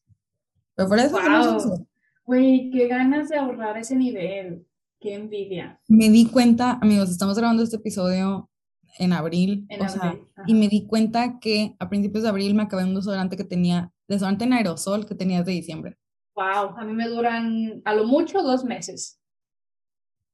Pero 0.74 0.88
por 0.88 0.98
eso 0.98 1.18
wow. 1.18 1.88
Güey, 2.24 2.70
qué 2.70 2.86
ganas 2.88 3.30
de 3.30 3.38
ahorrar 3.38 3.78
ese 3.78 3.96
nivel. 3.96 4.66
Qué 5.00 5.14
envidia. 5.14 5.80
Me 5.88 6.10
di 6.10 6.26
cuenta, 6.26 6.78
amigos, 6.82 7.08
estamos 7.10 7.38
grabando 7.38 7.62
este 7.62 7.76
episodio 7.76 8.50
en 8.98 9.12
abril, 9.12 9.66
o 9.80 9.88
sea, 9.88 10.18
y 10.46 10.54
me 10.54 10.68
di 10.68 10.86
cuenta 10.86 11.38
que 11.38 11.76
a 11.78 11.88
principios 11.88 12.24
de 12.24 12.30
abril 12.30 12.54
me 12.54 12.64
acabé 12.64 12.84
un 12.84 12.94
desodorante 12.94 13.36
que 13.36 13.44
tenía, 13.44 13.92
desodorante 14.08 14.44
en 14.44 14.52
aerosol 14.54 15.06
que 15.06 15.14
tenía 15.14 15.38
desde 15.38 15.52
diciembre. 15.52 15.96
Wow, 16.34 16.76
a 16.76 16.84
mí 16.84 16.92
me 16.92 17.08
duran 17.08 17.80
a 17.84 17.94
lo 17.94 18.04
mucho 18.04 18.42
dos 18.42 18.64
meses. 18.64 19.20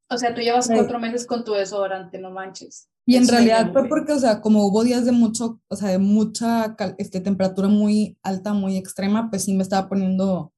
O 0.09 0.17
sea, 0.17 0.35
tú 0.35 0.41
llevas 0.41 0.69
cuatro 0.69 0.99
meses 0.99 1.27
con 1.27 1.45
tu 1.45 1.53
desodorante, 1.53 2.19
no 2.19 2.31
manches. 2.31 2.89
Y 3.07 3.17
en 3.17 3.29
realidad 3.29 3.71
fue 3.73 3.87
porque, 3.89 4.13
o 4.13 4.19
sea, 4.19 4.41
como 4.41 4.67
hubo 4.67 4.83
días 4.83 5.05
de 5.05 5.13
mucho, 5.13 5.61
o 5.69 5.77
sea, 5.77 5.91
de 5.91 5.99
mucha 5.99 6.75
este, 6.97 7.21
temperatura 7.21 7.69
muy 7.69 8.17
alta, 8.23 8.55
muy 8.55 8.77
extrema, 8.77 9.29
pues 9.29 9.45
sí 9.45 9.53
me 9.53 9.63
estaba 9.63 9.89
poniendo, 9.89 10.53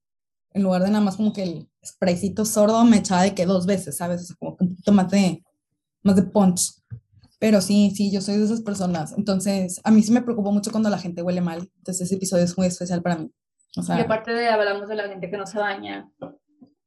en 0.53 0.63
lugar 0.63 0.83
de 0.83 0.89
nada 0.89 1.03
más 1.03 1.17
como 1.17 1.33
que 1.33 1.43
el 1.43 1.69
spraycito 1.85 2.45
sordo, 2.45 2.85
me 2.85 2.97
echaba 2.97 3.23
de 3.23 3.35
que 3.35 3.45
dos 3.45 3.65
veces, 3.65 3.97
¿sabes? 3.97 4.21
O 4.21 4.25
sea, 4.25 4.35
como 4.39 4.57
un 4.59 4.69
poquito 4.69 4.91
más 4.93 5.11
de, 5.11 5.43
más 6.03 6.15
de 6.15 6.23
punch. 6.23 6.73
Pero 7.39 7.61
sí, 7.61 7.91
sí, 7.95 8.11
yo 8.11 8.21
soy 8.21 8.37
de 8.37 8.45
esas 8.45 8.61
personas. 8.61 9.13
Entonces, 9.17 9.79
a 9.83 9.91
mí 9.91 10.01
sí 10.01 10.11
me 10.11 10.21
preocupó 10.21 10.51
mucho 10.51 10.71
cuando 10.71 10.89
la 10.89 10.97
gente 10.97 11.21
huele 11.21 11.41
mal. 11.41 11.69
Entonces, 11.77 12.07
ese 12.07 12.15
episodio 12.15 12.45
es 12.45 12.57
muy 12.57 12.67
especial 12.67 13.01
para 13.03 13.17
mí. 13.17 13.31
O 13.75 13.83
sea, 13.83 13.97
Y 13.97 14.01
aparte 14.01 14.31
de 14.31 14.47
hablamos 14.47 14.87
de 14.87 14.95
la 14.95 15.07
gente 15.07 15.29
que 15.29 15.37
no 15.37 15.45
se 15.45 15.59
baña, 15.59 16.09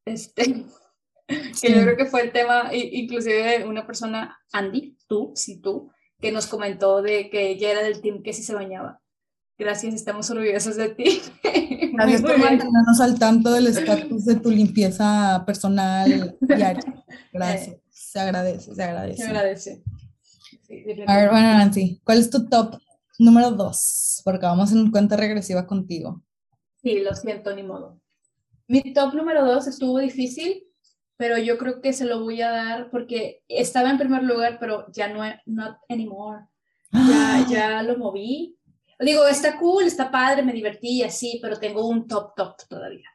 este, 0.05 0.65
que 1.27 1.53
Sí. 1.53 1.73
yo 1.73 1.81
creo 1.83 1.95
que 1.95 2.05
fue 2.05 2.23
el 2.23 2.33
tema, 2.33 2.69
inclusive 2.73 3.59
de 3.59 3.65
una 3.65 3.85
persona, 3.85 4.37
Andy, 4.51 4.97
tú, 5.11 5.33
sí 5.35 5.57
tú, 5.57 5.91
que 6.21 6.31
nos 6.31 6.47
comentó 6.47 7.01
de 7.01 7.29
que 7.29 7.49
ella 7.49 7.71
era 7.71 7.83
del 7.83 7.99
team 7.99 8.23
que 8.23 8.31
sí 8.31 8.43
se 8.43 8.55
bañaba. 8.55 9.01
Gracias, 9.57 9.93
estamos 9.93 10.31
orgullosos 10.31 10.77
de 10.77 10.87
ti. 10.87 11.21
gracias 11.93 12.21
por 12.21 12.37
mantenernos 12.37 13.01
al 13.01 13.19
tanto 13.19 13.51
del 13.51 13.67
estatus 13.67 14.23
de 14.23 14.35
tu 14.35 14.49
limpieza 14.49 15.43
personal 15.45 16.37
diaria. 16.39 17.03
Gracias. 17.33 17.75
Se 17.89 18.19
agradece, 18.21 18.73
se 18.73 18.83
agradece. 18.83 19.21
Se 19.21 19.27
agradece. 19.27 19.83
Sí, 20.61 20.83
A 21.05 21.17
ver, 21.17 21.29
bueno, 21.29 21.57
Nancy, 21.57 22.01
¿cuál 22.05 22.19
es 22.19 22.29
tu 22.29 22.47
top 22.47 22.77
número 23.19 23.51
dos? 23.51 24.21
Porque 24.23 24.45
vamos 24.45 24.71
en 24.71 24.91
cuenta 24.91 25.17
regresiva 25.17 25.67
contigo. 25.67 26.23
Sí, 26.81 26.99
lo 26.99 27.13
siento, 27.15 27.53
ni 27.53 27.63
modo. 27.63 27.99
Mi 28.67 28.93
top 28.93 29.13
número 29.13 29.45
dos 29.45 29.67
estuvo 29.67 29.99
difícil, 29.99 30.63
pero 31.21 31.37
yo 31.37 31.55
creo 31.59 31.81
que 31.81 31.93
se 31.93 32.05
lo 32.05 32.23
voy 32.23 32.41
a 32.41 32.49
dar 32.49 32.89
porque 32.89 33.43
estaba 33.47 33.91
en 33.91 33.99
primer 33.99 34.23
lugar, 34.23 34.57
pero 34.59 34.87
ya 34.91 35.07
no, 35.07 35.21
not 35.45 35.77
anymore. 35.87 36.47
Ya, 36.91 37.45
ya 37.47 37.83
lo 37.83 37.95
moví. 37.99 38.57
Digo, 38.99 39.27
está 39.27 39.59
cool, 39.59 39.83
está 39.83 40.09
padre, 40.09 40.41
me 40.41 40.51
divertí 40.51 40.93
y 40.93 41.03
así, 41.03 41.37
pero 41.39 41.59
tengo 41.59 41.87
un 41.87 42.07
top 42.07 42.33
top 42.35 42.55
todavía. 42.67 43.07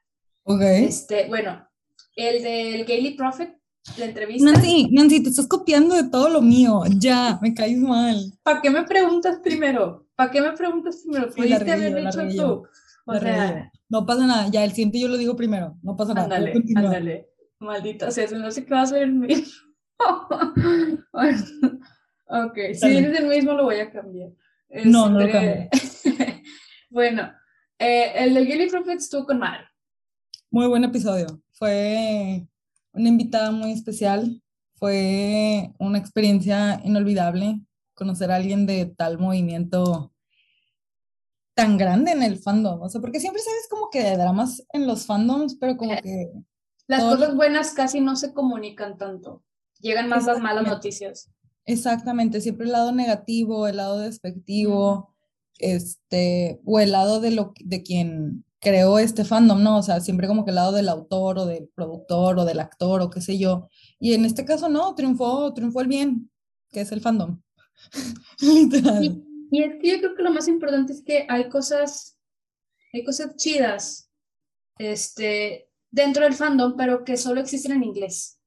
Ok. 0.44 0.60
Este, 0.62 1.26
bueno, 1.26 1.68
el 2.14 2.44
del 2.44 2.84
Gaily 2.84 3.16
Prophet, 3.16 3.58
la 3.98 4.04
entrevista. 4.04 4.52
Nancy, 4.52 4.88
Nancy, 4.92 5.24
te 5.24 5.30
estás 5.30 5.48
copiando 5.48 5.96
de 5.96 6.08
todo 6.08 6.28
lo 6.28 6.40
mío. 6.40 6.82
Ya, 7.00 7.40
me 7.42 7.54
caes 7.54 7.78
mal. 7.78 8.16
¿Para 8.44 8.62
qué 8.62 8.70
me 8.70 8.84
preguntas 8.84 9.40
primero? 9.42 10.06
¿Para 10.14 10.30
qué 10.30 10.40
me 10.40 10.52
preguntas 10.52 11.02
primero? 11.04 11.32
Sí, 11.32 11.40
Pudiste 11.40 11.72
haber 11.72 11.92
regué 11.92 12.36
tú. 12.36 12.68
O 13.04 13.18
sea. 13.18 13.72
No 13.88 14.06
pasa 14.06 14.28
nada. 14.28 14.48
Ya, 14.48 14.62
el 14.62 14.70
siguiente 14.70 15.00
yo 15.00 15.08
lo 15.08 15.16
digo 15.16 15.34
primero. 15.34 15.76
No 15.82 15.96
pasa 15.96 16.14
nada. 16.14 16.36
Ándale, 16.36 16.54
ándale. 16.76 17.35
Maldita 17.58 18.10
sea, 18.10 18.28
se 18.28 18.36
me 18.36 18.46
hace 18.46 18.64
que 18.64 18.74
va 18.74 18.82
a 18.82 18.86
ser 18.86 19.02
el 19.02 19.14
mismo. 19.14 19.46
Ok, 22.28 22.58
si 22.74 22.80
Dale. 22.80 22.98
es 23.12 23.20
el 23.20 23.28
mismo 23.28 23.52
lo 23.52 23.64
voy 23.64 23.76
a 23.76 23.90
cambiar. 23.90 24.30
No, 24.84 25.08
no 25.08 25.20
lo 25.20 25.26
Este, 25.26 26.42
bueno, 26.90 27.30
eh, 27.78 28.12
el 28.16 28.34
de 28.34 28.46
Gilly 28.46 28.68
Prophet 28.68 28.98
estuvo 28.98 29.26
con 29.26 29.38
madre. 29.38 29.64
Muy 30.50 30.66
buen 30.66 30.82
episodio. 30.82 31.40
Fue 31.52 32.48
una 32.92 33.08
invitada 33.08 33.52
muy 33.52 33.70
especial. 33.70 34.42
Fue 34.74 35.72
una 35.78 35.98
experiencia 35.98 36.80
inolvidable 36.84 37.60
conocer 37.94 38.30
a 38.30 38.36
alguien 38.36 38.66
de 38.66 38.86
tal 38.86 39.18
movimiento 39.18 40.12
tan 41.54 41.78
grande 41.78 42.10
en 42.10 42.22
el 42.22 42.38
fandom. 42.38 42.82
O 42.82 42.88
sea, 42.88 43.00
porque 43.00 43.20
siempre 43.20 43.40
sabes 43.40 43.66
como 43.70 43.88
que 43.88 44.02
de 44.02 44.16
dramas 44.16 44.66
en 44.72 44.86
los 44.86 45.06
fandoms, 45.06 45.56
pero 45.58 45.76
como 45.76 45.96
que 46.02 46.32
Las 46.86 47.02
cosas 47.02 47.34
buenas 47.34 47.72
casi 47.72 48.00
no 48.00 48.16
se 48.16 48.32
comunican 48.32 48.96
tanto. 48.96 49.42
Llegan 49.80 50.08
más 50.08 50.24
las 50.26 50.40
malas 50.40 50.66
noticias. 50.66 51.30
exactamente, 51.64 52.40
siempre 52.40 52.66
el 52.66 52.72
lado 52.72 52.92
negativo, 52.92 53.66
el 53.66 53.76
lado 53.76 53.98
despectivo, 53.98 55.14
este, 55.58 56.60
o 56.64 56.80
el 56.80 56.92
lado 56.92 57.20
de 57.20 57.32
lo 57.32 57.52
de 57.64 57.82
quien 57.82 58.44
creó 58.60 58.98
este 58.98 59.24
fandom, 59.24 59.62
¿no? 59.62 59.78
O 59.78 59.82
sea, 59.82 60.00
siempre 60.00 60.28
como 60.28 60.44
que 60.44 60.50
el 60.50 60.56
lado 60.56 60.72
del 60.72 60.88
autor 60.88 61.38
o 61.38 61.46
del 61.46 61.68
productor 61.74 62.38
o 62.38 62.44
del 62.44 62.60
actor 62.60 63.00
o 63.02 63.10
qué 63.10 63.20
sé 63.20 63.38
yo. 63.38 63.68
Y 63.98 64.14
en 64.14 64.24
este 64.24 64.44
caso 64.44 64.68
no, 64.68 64.94
triunfó, 64.94 65.52
triunfó 65.54 65.80
el 65.80 65.88
bien, 65.88 66.30
que 66.70 66.80
es 66.80 66.92
el 66.92 67.00
fandom. 67.00 67.40
Literal. 68.40 69.04
Y, 69.04 69.24
y 69.50 69.62
es 69.62 69.74
que 69.80 69.90
yo 69.90 69.98
creo 69.98 70.14
que 70.14 70.22
lo 70.22 70.32
más 70.32 70.48
importante 70.48 70.92
es 70.92 71.02
que 71.02 71.26
hay 71.28 71.48
cosas, 71.48 72.18
hay 72.92 73.04
cosas 73.04 73.36
chidas 73.36 74.06
este, 74.78 75.68
dentro 75.96 76.24
del 76.24 76.34
fandom, 76.34 76.76
pero 76.76 77.04
que 77.04 77.16
solo 77.16 77.40
existen 77.40 77.72
en 77.72 77.84
inglés. 77.84 78.38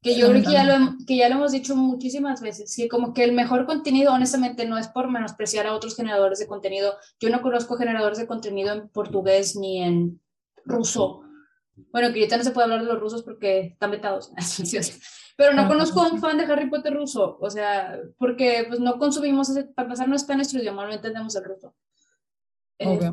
Que 0.00 0.16
yo 0.16 0.28
creo 0.28 0.42
que 0.42 0.52
ya, 0.52 0.64
lo, 0.64 0.96
que 1.06 1.16
ya 1.16 1.28
lo 1.28 1.34
hemos 1.34 1.52
dicho 1.52 1.76
muchísimas 1.76 2.40
veces, 2.40 2.74
que 2.74 2.88
como 2.88 3.12
que 3.12 3.24
el 3.24 3.32
mejor 3.32 3.66
contenido, 3.66 4.12
honestamente, 4.12 4.64
no 4.64 4.78
es 4.78 4.88
por 4.88 5.10
menospreciar 5.10 5.66
a 5.66 5.74
otros 5.74 5.96
generadores 5.96 6.38
de 6.38 6.46
contenido. 6.46 6.94
Yo 7.20 7.28
no 7.30 7.42
conozco 7.42 7.76
generadores 7.76 8.16
de 8.16 8.26
contenido 8.26 8.72
en 8.72 8.88
portugués 8.88 9.56
ni 9.56 9.82
en 9.82 10.20
ruso. 10.64 11.22
Bueno, 11.92 12.08
que 12.12 12.20
ahorita 12.20 12.38
no 12.38 12.44
se 12.44 12.52
puede 12.52 12.64
hablar 12.64 12.80
de 12.80 12.86
los 12.86 13.00
rusos 13.00 13.22
porque 13.22 13.60
están 13.60 13.90
vetados. 13.90 14.32
Pero 15.36 15.52
no 15.52 15.62
Ajá. 15.62 15.68
conozco 15.68 16.00
a 16.00 16.08
un 16.08 16.20
fan 16.20 16.38
de 16.38 16.44
Harry 16.44 16.70
Potter 16.70 16.94
ruso, 16.94 17.38
o 17.40 17.50
sea, 17.50 18.00
porque 18.18 18.64
pues 18.66 18.80
no 18.80 18.98
consumimos 18.98 19.48
ese, 19.50 19.64
para 19.64 19.88
pasar 19.88 20.08
no 20.08 20.16
está 20.16 20.32
en 20.32 20.38
nuestro 20.38 20.58
idioma, 20.58 20.84
no 20.84 20.92
entendemos 20.92 21.36
el 21.36 21.44
ruso. 21.44 21.76
Eh, 22.78 23.12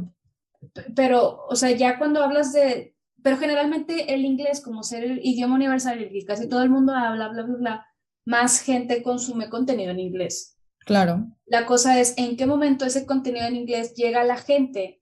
pero, 0.95 1.45
o 1.47 1.55
sea, 1.55 1.71
ya 1.71 1.99
cuando 1.99 2.23
hablas 2.23 2.53
de, 2.53 2.94
pero 3.25 3.37
generalmente 3.37 4.13
el 4.13 4.23
inglés, 4.23 4.61
como 4.61 4.83
ser 4.83 5.03
el 5.03 5.19
idioma 5.23 5.55
universal, 5.55 5.97
que 5.97 6.25
casi 6.25 6.47
todo 6.47 6.61
el 6.61 6.69
mundo 6.69 6.93
habla, 6.93 7.29
bla, 7.29 7.41
bla, 7.41 7.55
bla, 7.57 7.85
más 8.23 8.61
gente 8.61 9.01
consume 9.01 9.49
contenido 9.49 9.89
en 9.89 9.99
inglés. 9.99 10.59
Claro. 10.85 11.25
La 11.47 11.65
cosa 11.65 11.99
es 11.99 12.13
en 12.17 12.37
qué 12.37 12.45
momento 12.45 12.85
ese 12.85 13.07
contenido 13.07 13.47
en 13.47 13.55
inglés 13.55 13.95
llega 13.95 14.21
a 14.21 14.25
la 14.25 14.37
gente 14.37 15.01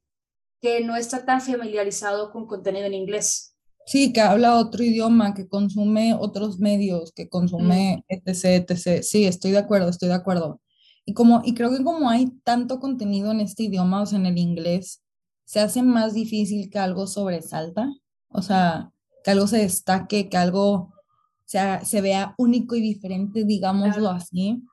que 0.61 0.79
no 0.85 0.95
está 0.95 1.25
tan 1.25 1.41
familiarizado 1.41 2.31
con 2.31 2.47
contenido 2.47 2.85
en 2.85 2.93
inglés. 2.93 3.57
Sí, 3.85 4.13
que 4.13 4.21
habla 4.21 4.55
otro 4.55 4.85
idioma, 4.85 5.33
que 5.33 5.49
consume 5.49 6.13
otros 6.13 6.59
medios, 6.59 7.11
que 7.11 7.27
consume 7.27 8.05
etc, 8.07 8.71
etc. 8.71 9.03
Sí, 9.03 9.25
estoy 9.25 9.51
de 9.51 9.57
acuerdo, 9.57 9.89
estoy 9.89 10.07
de 10.07 10.15
acuerdo. 10.15 10.61
Y 11.03 11.13
como, 11.13 11.41
y 11.43 11.55
creo 11.55 11.75
que 11.75 11.83
como 11.83 12.09
hay 12.09 12.27
tanto 12.45 12.79
contenido 12.79 13.33
en 13.33 13.41
este 13.41 13.63
idioma, 13.63 14.01
o 14.01 14.05
sea, 14.05 14.17
en 14.17 14.27
el 14.27 14.37
inglés, 14.37 15.03
se 15.43 15.59
hace 15.59 15.83
más 15.83 16.13
difícil 16.13 16.69
que 16.69 16.79
algo 16.79 17.05
sobresalta, 17.05 17.89
o 18.33 18.41
sea, 18.41 18.91
que 19.23 19.31
algo 19.31 19.47
se 19.47 19.57
destaque, 19.59 20.29
que 20.29 20.37
algo 20.37 20.93
sea, 21.45 21.85
se 21.85 22.01
vea 22.01 22.33
único 22.37 22.75
y 22.75 22.81
diferente, 22.81 23.43
digámoslo 23.45 23.93
Claro. 23.93 24.17
así. 24.17 24.63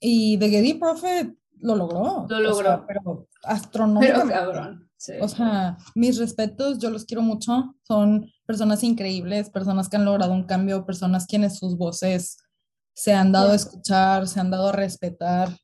Y 0.00 0.36
The 0.38 0.50
Getty 0.50 0.74
Prophet 0.74 1.34
lo 1.60 1.74
logró. 1.74 2.26
Lo 2.28 2.50
o 2.52 2.54
sea, 2.54 2.76
logró. 2.76 2.84
pero 2.86 3.02
Pero 3.02 3.28
astronómicamente. 3.44 4.34
cabrón. 4.34 4.90
sí. 4.96 5.12
O 5.20 5.28
sea, 5.28 5.78
mis 5.94 6.18
respetos, 6.18 6.78
yo 6.78 6.90
los 6.90 7.04
quiero 7.04 7.22
mucho. 7.22 7.74
Son 7.82 8.30
personas 8.46 8.82
increíbles, 8.84 9.48
personas 9.50 9.88
que 9.88 9.96
han 9.96 10.04
logrado 10.04 10.32
un 10.32 10.44
cambio, 10.44 10.84
personas 10.84 11.26
quienes 11.26 11.58
sus 11.58 11.76
voces 11.78 12.36
se 12.94 13.14
han 13.14 13.32
dado 13.32 13.52
a 13.52 13.54
escuchar, 13.56 14.26
se 14.28 14.38
han 14.40 14.50
dado 14.50 14.68
a 14.68 14.72
respetar 14.72 15.56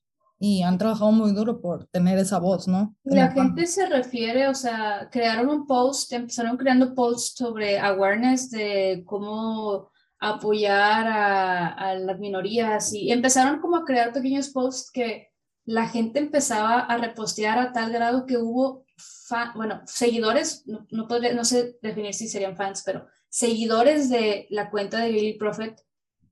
y 0.46 0.62
han 0.62 0.76
trabajado 0.78 1.10
muy 1.12 1.32
duro 1.32 1.60
por 1.60 1.86
tener 1.86 2.18
esa 2.18 2.38
voz, 2.38 2.68
¿no? 2.68 2.94
La 3.04 3.30
gente 3.30 3.66
se 3.66 3.86
refiere, 3.86 4.46
o 4.48 4.54
sea, 4.54 5.08
crearon 5.10 5.48
un 5.48 5.66
post, 5.66 6.12
empezaron 6.12 6.56
creando 6.58 6.94
posts 6.94 7.34
sobre 7.38 7.78
awareness 7.78 8.50
de 8.50 9.02
cómo 9.06 9.90
apoyar 10.18 11.06
a, 11.06 11.68
a 11.68 11.94
las 11.94 12.18
minorías 12.18 12.92
y 12.92 13.10
empezaron 13.10 13.60
como 13.60 13.76
a 13.76 13.84
crear 13.84 14.12
pequeños 14.12 14.48
posts 14.50 14.90
que 14.90 15.28
la 15.66 15.88
gente 15.88 16.18
empezaba 16.18 16.80
a 16.80 16.98
repostear 16.98 17.58
a 17.58 17.72
tal 17.72 17.90
grado 17.90 18.26
que 18.26 18.36
hubo, 18.36 18.84
fa- 19.28 19.52
bueno, 19.56 19.80
seguidores, 19.86 20.64
no, 20.66 20.86
no, 20.90 21.08
podría- 21.08 21.32
no 21.34 21.44
sé 21.44 21.78
definir 21.82 22.12
si 22.14 22.28
serían 22.28 22.56
fans, 22.56 22.82
pero 22.84 23.06
seguidores 23.30 24.10
de 24.10 24.46
la 24.50 24.70
cuenta 24.70 24.98
de 25.00 25.10
Lily 25.12 25.38
Prophet 25.38 25.80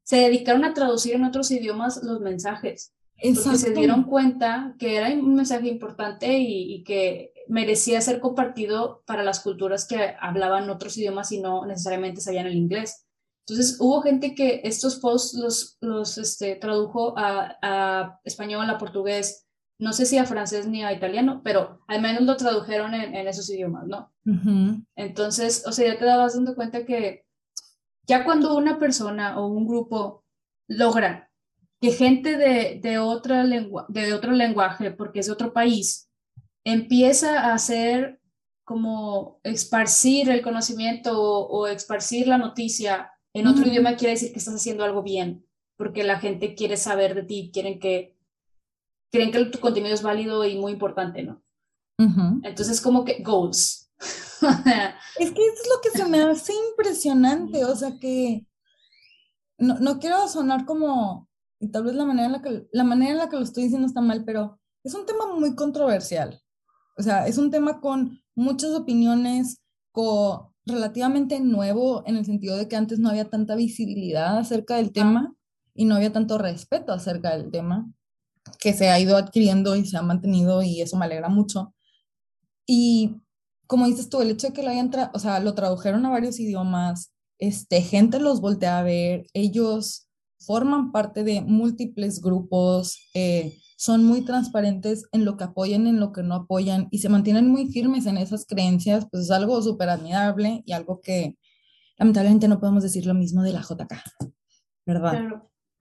se 0.03 0.17
dedicaron 0.17 0.65
a 0.65 0.75
traducir 0.75 1.15
en 1.15 1.25
otros 1.25 1.51
idiomas 1.51 2.03
los 2.03 2.21
mensajes 2.21 2.93
porque 3.23 3.35
se 3.35 3.51
Exacto. 3.51 3.79
dieron 3.79 4.05
cuenta 4.05 4.75
que 4.79 4.97
era 4.97 5.09
un 5.09 5.35
mensaje 5.35 5.69
importante 5.69 6.39
y, 6.39 6.75
y 6.75 6.85
que 6.85 7.33
merecía 7.49 8.01
ser 8.01 8.21
compartido 8.21 9.03
para 9.07 9.23
las 9.23 9.41
culturas 9.41 9.87
que 9.87 10.15
hablaban 10.21 10.71
otros 10.71 10.97
idiomas 10.99 11.33
y 11.33 11.41
no 11.41 11.65
necesariamente 11.67 12.21
sabían 12.21 12.47
el 12.47 12.57
inglés. 12.57 13.07
Entonces 13.47 13.77
hubo 13.81 14.03
gente 14.03 14.35
que 14.35 14.61
estos 14.65 14.97
posts 14.97 15.35
los, 15.35 15.79
los 15.81 16.19
este, 16.19 16.57
tradujo 16.57 17.15
a, 17.19 17.59
a 17.63 18.21
español, 18.25 18.71
a 18.71 18.79
portugués, 18.79 19.47
no 19.81 19.93
sé 19.93 20.07
si 20.07 20.17
a 20.17 20.25
francés 20.25 20.69
ni 20.69 20.85
a 20.85 20.93
italiano, 20.93 21.41
pero 21.43 21.81
al 21.89 22.01
menos 22.01 22.23
lo 22.23 22.37
tradujeron 22.37 22.95
en, 22.95 23.17
en 23.17 23.27
esos 23.27 23.51
idiomas, 23.51 23.87
¿no? 23.87 24.13
Entonces, 24.95 25.65
o 25.67 25.73
sea, 25.73 25.93
ya 25.93 25.99
te 25.99 26.05
dabas 26.05 26.35
dando 26.35 26.55
cuenta 26.55 26.87
que 26.87 27.25
ya 28.07 28.25
cuando 28.25 28.57
una 28.57 28.79
persona 28.79 29.41
o 29.41 29.49
un 29.49 29.67
grupo 29.67 30.25
logra 30.69 31.32
que 31.83 31.91
gente 31.91 32.37
de, 32.37 32.79
de, 32.81 32.99
otra 32.99 33.43
lengua, 33.43 33.87
de 33.89 34.15
otro 34.15 34.31
lenguaje, 34.31 34.93
porque 34.93 35.19
es 35.19 35.27
de 35.27 35.33
otro 35.33 35.53
país, 35.53 36.09
empieza 36.65 37.41
a 37.41 37.55
hacer 37.55 38.21
como 38.65 39.41
esparcir 39.43 40.31
el 40.31 40.43
conocimiento 40.43 41.21
o, 41.21 41.49
o 41.49 41.67
esparcir 41.67 42.29
la 42.29 42.39
noticia 42.39 43.11
en 43.35 43.49
otro 43.49 43.67
idioma, 43.67 43.97
quiere 43.97 44.13
decir 44.13 44.33
que 44.33 44.39
estás 44.39 44.55
haciendo 44.55 44.85
algo 44.85 45.03
bien, 45.03 45.45
porque 45.77 46.05
la 46.05 46.21
gente 46.21 46.55
quiere 46.55 46.77
saber 46.77 47.17
de 47.17 47.25
ti, 47.25 47.51
quieren 47.53 47.81
que, 47.81 48.17
creen 49.11 49.33
que 49.33 49.45
tu 49.47 49.59
contenido 49.59 49.93
es 49.93 50.03
válido 50.03 50.45
y 50.45 50.57
muy 50.57 50.71
importante, 50.71 51.25
¿no? 51.25 51.43
Entonces, 52.45 52.81
como 52.81 53.05
que 53.05 53.23
goals. 53.23 53.91
Es 55.19 55.31
que 55.31 55.41
eso 55.41 55.63
es 55.63 55.69
lo 55.69 55.81
que 55.83 55.91
se 55.91 56.05
me 56.07 56.21
hace 56.21 56.53
impresionante, 56.71 57.65
o 57.65 57.77
sea 57.77 57.99
que 58.01 58.45
no, 59.59 59.79
no 59.79 60.01
quiero 60.01 60.27
sonar 60.27 60.65
como 60.65 61.29
y 61.63 61.69
tal 61.69 61.85
vez 61.85 61.95
la 61.95 62.05
manera 62.05 62.27
en 62.27 62.33
la 62.33 62.43
que, 62.43 62.67
la 62.73 62.83
manera 62.83 63.13
en 63.13 63.19
la 63.19 63.29
que 63.29 63.37
lo 63.37 63.45
estoy 63.45 63.63
diciendo 63.63 63.87
está 63.87 64.01
mal, 64.01 64.25
pero 64.25 64.59
es 64.83 64.95
un 64.95 65.07
tema 65.07 65.33
muy 65.33 65.55
controversial. 65.55 66.43
O 66.99 67.03
sea, 67.05 67.29
es 67.29 67.39
un 67.39 67.53
tema 67.53 67.81
con 67.81 68.21
muchas 68.35 68.73
opiniones, 68.73 69.63
con 69.93 70.49
relativamente 70.67 71.39
nuevo 71.39 72.03
en 72.05 72.17
el 72.17 72.25
sentido 72.25 72.57
de 72.57 72.67
que 72.67 72.75
antes 72.75 72.99
no 72.99 73.11
había 73.11 73.31
tanta 73.31 73.55
visibilidad 73.55 74.39
acerca 74.39 74.75
del 74.75 74.93
tema 74.93 75.37
y 75.73 75.85
no 75.85 75.95
había 75.95 76.13
tanto 76.13 76.37
respeto 76.37 76.93
acerca 76.93 77.37
del 77.37 77.53
tema, 77.53 77.89
que 78.59 78.73
se 78.73 78.91
ha 78.91 78.99
ido 78.99 79.17
adquiriendo 79.17 79.77
y 79.77 79.87
se 79.87 79.97
ha 79.97 80.03
mantenido 80.03 80.65
y 80.65 80.83
eso 80.83 80.97
me 80.97 81.05
alegra 81.05 81.29
mucho. 81.29 81.77
Y 82.67 83.23
como 83.69 83.87
dices 83.87 84.09
tú, 84.09 84.21
el 84.21 84.31
hecho 84.31 84.49
de 84.49 84.53
que 84.53 84.65
lo 84.65 84.71
hayan, 84.71 84.91
o 85.15 85.19
sea, 85.21 85.39
lo 85.39 85.55
tradujeron 85.55 86.05
a 86.07 86.11
varios 86.11 86.41
idiomas, 86.41 87.15
este, 87.39 87.83
gente 87.83 88.19
los 88.19 88.41
voltea 88.41 88.81
a 88.81 88.83
ver, 88.83 89.27
ellos 89.33 90.09
forman 90.45 90.93
parte 90.93 91.25
de 91.25 91.41
múltiples 91.41 92.21
grupos, 92.21 93.09
eh, 93.15 93.59
son 93.77 94.05
muy 94.05 94.25
transparentes 94.25 95.07
en 95.13 95.25
lo 95.25 95.37
que 95.37 95.45
apoyan, 95.45 95.87
en 95.87 95.99
lo 95.99 96.13
que 96.13 96.23
no 96.23 96.35
apoyan 96.35 96.89
y 96.91 96.99
se 96.99 97.09
mantienen 97.09 97.49
muy 97.49 97.67
firmes 97.67 98.07
en 98.07 98.17
esas 98.17 98.47
creencias, 98.47 99.07
pues 99.11 99.25
es 99.25 99.31
algo 99.31 99.61
súper 99.61 99.89
admirable 99.89 100.63
y 100.67 100.73
algo 100.73 101.01
que 101.01 101.37
lamentablemente 101.99 102.49
no 102.49 102.61
podemos 102.61 102.83
decir 102.83 103.07
lo 103.07 103.15
mismo 103.15 103.43
de 103.43 103.53
la 103.53 103.63
JK, 103.63 103.93
¿verdad? 104.87 105.21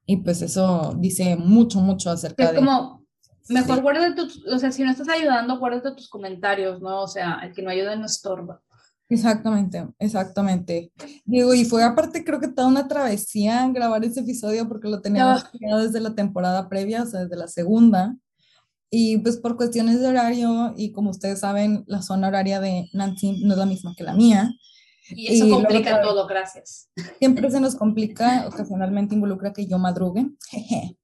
Y 0.06 0.18
pues 0.18 0.42
eso 0.42 0.96
dice 0.98 1.36
mucho, 1.36 1.80
mucho 1.80 2.10
acerca 2.10 2.46
es 2.46 2.54
como, 2.54 3.06
mejor 3.50 3.82
guarda 3.82 4.16
tus, 4.16 4.46
o 4.48 4.58
sea, 4.58 4.72
si 4.72 4.84
no 4.84 4.92
estás 4.92 5.10
ayudando, 5.10 5.60
guárdate 5.60 5.92
tus 5.92 6.10
comentarios, 6.10 6.82
¿no? 6.82 7.02
O 7.02 7.08
sea, 7.08 7.40
el 7.44 7.54
que 7.54 7.62
no 7.62 7.70
ayuda 7.70 7.96
no 7.96 8.06
estorba. 8.06 8.62
Exactamente, 9.12 9.86
exactamente. 10.00 10.94
Digo, 11.26 11.54
y 11.54 11.66
fue 11.66 11.84
aparte 11.84 12.24
creo 12.24 12.40
que 12.40 12.48
toda 12.48 12.70
una 12.70 12.88
travesía 12.88 13.68
grabar 13.68 14.06
ese 14.06 14.22
episodio 14.22 14.70
porque 14.70 14.88
lo 14.88 15.02
teníamos 15.02 15.44
desde 15.52 16.00
la 16.00 16.16
temporada 16.16 16.70
previa, 16.70 17.04
o 17.04 17.06
sea, 17.06 17.22
desde 17.22 17.36
la 17.36 17.50
segunda. 17.50 18.16
Y 18.90 19.18
pues 19.18 19.36
por 19.36 19.58
cuestiones 19.58 20.00
de 20.00 20.08
horario 20.08 20.74
y 20.78 20.94
como 20.94 21.10
ustedes 21.10 21.42
saben, 21.42 21.84
la 21.88 22.02
zona 22.02 22.30
horaria 22.30 22.62
de 22.62 22.90
Nancy 22.94 23.44
no 23.44 23.54
es 23.54 23.60
la 23.60 23.66
misma 23.66 23.94
que 23.98 24.06
la 24.06 24.14
mía. 24.14 24.50
Y 25.10 25.28
eso 25.28 25.50
complica 25.50 26.02
todo, 26.02 26.26
gracias. 26.26 26.90
Siempre 27.20 27.52
se 27.52 27.60
nos 27.60 27.76
complica, 27.76 28.48
ocasionalmente 28.48 29.14
involucra 29.14 29.52
que 29.52 29.68
yo 29.68 29.78
madrugue. 29.78 30.30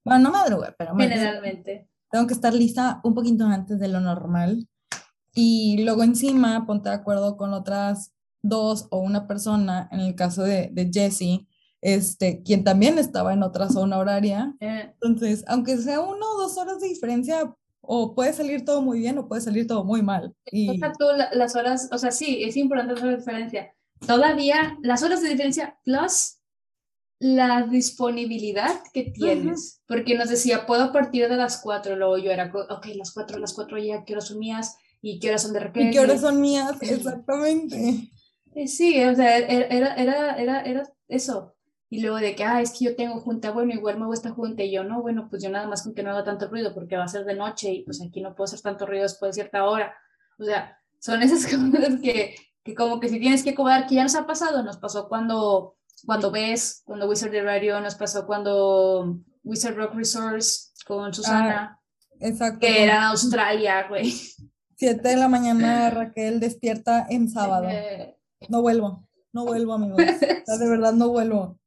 Bueno, 0.02 0.20
no 0.20 0.30
madrugue, 0.30 0.68
pero... 0.78 0.96
Generalmente. 0.96 1.90
Tengo 2.10 2.26
que 2.26 2.32
estar 2.32 2.54
lista 2.54 3.02
un 3.04 3.14
poquito 3.14 3.44
antes 3.44 3.78
de 3.78 3.88
lo 3.88 4.00
normal 4.00 4.66
y 5.34 5.82
luego 5.84 6.02
encima 6.02 6.66
ponte 6.66 6.88
de 6.88 6.94
acuerdo 6.94 7.36
con 7.36 7.52
otras 7.52 8.12
dos 8.42 8.86
o 8.90 8.98
una 8.98 9.26
persona, 9.26 9.88
en 9.92 10.00
el 10.00 10.14
caso 10.14 10.42
de, 10.42 10.70
de 10.72 10.90
Jesse, 10.92 11.46
este, 11.80 12.42
quien 12.42 12.64
también 12.64 12.98
estaba 12.98 13.32
en 13.32 13.42
otra 13.42 13.68
zona 13.68 13.98
horaria. 13.98 14.54
Eh. 14.60 14.92
Entonces, 14.94 15.44
aunque 15.46 15.76
sea 15.78 16.00
uno 16.00 16.26
o 16.34 16.42
dos 16.42 16.56
horas 16.58 16.80
de 16.80 16.88
diferencia, 16.88 17.54
o 17.80 18.14
puede 18.14 18.32
salir 18.34 18.64
todo 18.64 18.82
muy 18.82 18.98
bien 18.98 19.16
o 19.18 19.28
puede 19.28 19.40
salir 19.40 19.66
todo 19.66 19.82
muy 19.84 20.02
mal. 20.02 20.34
Y... 20.46 20.68
O 20.68 20.74
sea, 20.74 20.92
tú 20.92 21.06
las 21.32 21.56
horas, 21.56 21.88
o 21.90 21.98
sea, 21.98 22.10
sí, 22.10 22.42
es 22.42 22.56
importante 22.56 23.00
la 23.00 23.16
diferencia. 23.16 23.74
Todavía 24.06 24.76
las 24.82 25.02
horas 25.02 25.22
de 25.22 25.30
diferencia 25.30 25.78
plus 25.84 26.38
la 27.20 27.62
disponibilidad 27.62 28.80
que 28.92 29.10
tienes, 29.10 29.82
porque 29.88 30.16
nos 30.16 30.28
decía, 30.28 30.66
puedo 30.66 30.92
partir 30.92 31.28
de 31.28 31.36
las 31.36 31.60
cuatro, 31.60 31.96
luego 31.96 32.18
yo 32.18 32.30
era, 32.30 32.52
ok, 32.52 32.86
las 32.94 33.12
cuatro, 33.12 33.38
las 33.38 33.54
cuatro 33.54 33.76
ya, 33.76 34.04
quiero 34.04 34.20
sumías, 34.20 34.76
y 35.00 35.20
qué 35.20 35.28
horas 35.28 35.42
son 35.42 35.52
de 35.52 35.60
Raquel. 35.60 35.88
Y 35.88 35.90
qué 35.90 36.00
horas 36.00 36.20
son 36.20 36.40
mías, 36.40 36.76
exactamente. 36.80 38.10
Eh, 38.54 38.66
sí, 38.66 39.02
o 39.04 39.14
sea, 39.14 39.38
era, 39.38 39.94
era, 39.94 40.34
era, 40.34 40.62
era 40.62 40.82
eso. 41.06 41.54
Y 41.90 42.00
luego 42.00 42.16
de 42.18 42.34
que, 42.34 42.44
ah, 42.44 42.60
es 42.60 42.72
que 42.72 42.84
yo 42.84 42.96
tengo 42.96 43.20
junta, 43.20 43.50
bueno, 43.50 43.72
igual 43.72 43.96
me 43.96 44.04
hago 44.04 44.12
esta 44.12 44.30
junta 44.30 44.62
y 44.62 44.70
yo 44.70 44.84
no, 44.84 45.00
bueno, 45.00 45.28
pues 45.30 45.42
yo 45.42 45.48
nada 45.48 45.66
más 45.66 45.82
con 45.82 45.94
que 45.94 46.02
no 46.02 46.10
haga 46.10 46.24
tanto 46.24 46.48
ruido 46.48 46.74
porque 46.74 46.96
va 46.96 47.04
a 47.04 47.08
ser 47.08 47.24
de 47.24 47.34
noche 47.34 47.72
y 47.72 47.82
pues 47.84 48.02
aquí 48.02 48.20
no 48.20 48.34
puedo 48.34 48.44
hacer 48.44 48.60
tanto 48.60 48.84
ruido 48.84 49.04
después 49.04 49.30
de 49.30 49.42
cierta 49.42 49.64
hora. 49.64 49.94
O 50.38 50.44
sea, 50.44 50.76
son 51.00 51.22
esas 51.22 51.46
cosas 51.72 52.00
que, 52.02 52.34
que 52.62 52.74
como 52.74 53.00
que 53.00 53.08
si 53.08 53.18
tienes 53.18 53.42
que 53.42 53.54
cobrar, 53.54 53.86
que 53.86 53.94
ya 53.94 54.02
nos 54.02 54.16
ha 54.16 54.26
pasado, 54.26 54.62
nos 54.62 54.76
pasó 54.76 55.08
cuando, 55.08 55.76
cuando 56.04 56.30
ves, 56.30 56.82
cuando 56.84 57.08
Wizard 57.08 57.30
de 57.30 57.42
Radio, 57.42 57.80
nos 57.80 57.94
pasó 57.94 58.26
cuando 58.26 59.18
Wizard 59.42 59.76
Rock 59.76 59.94
Resource 59.94 60.72
con 60.86 61.14
Susana. 61.14 61.78
Ah, 61.80 61.80
exacto. 62.20 62.60
Que 62.60 62.82
era 62.82 62.96
en 62.96 63.02
Australia, 63.04 63.86
güey. 63.88 64.12
7 64.78 65.08
de 65.08 65.16
la 65.16 65.28
mañana 65.28 65.90
Raquel 65.90 66.38
despierta 66.38 67.04
en 67.10 67.28
sábado. 67.28 67.68
No 68.48 68.62
vuelvo, 68.62 69.08
no 69.32 69.44
vuelvo, 69.44 69.72
amigos. 69.72 69.98
de 69.98 70.68
verdad 70.68 70.92
no 70.92 71.08
vuelvo. 71.08 71.58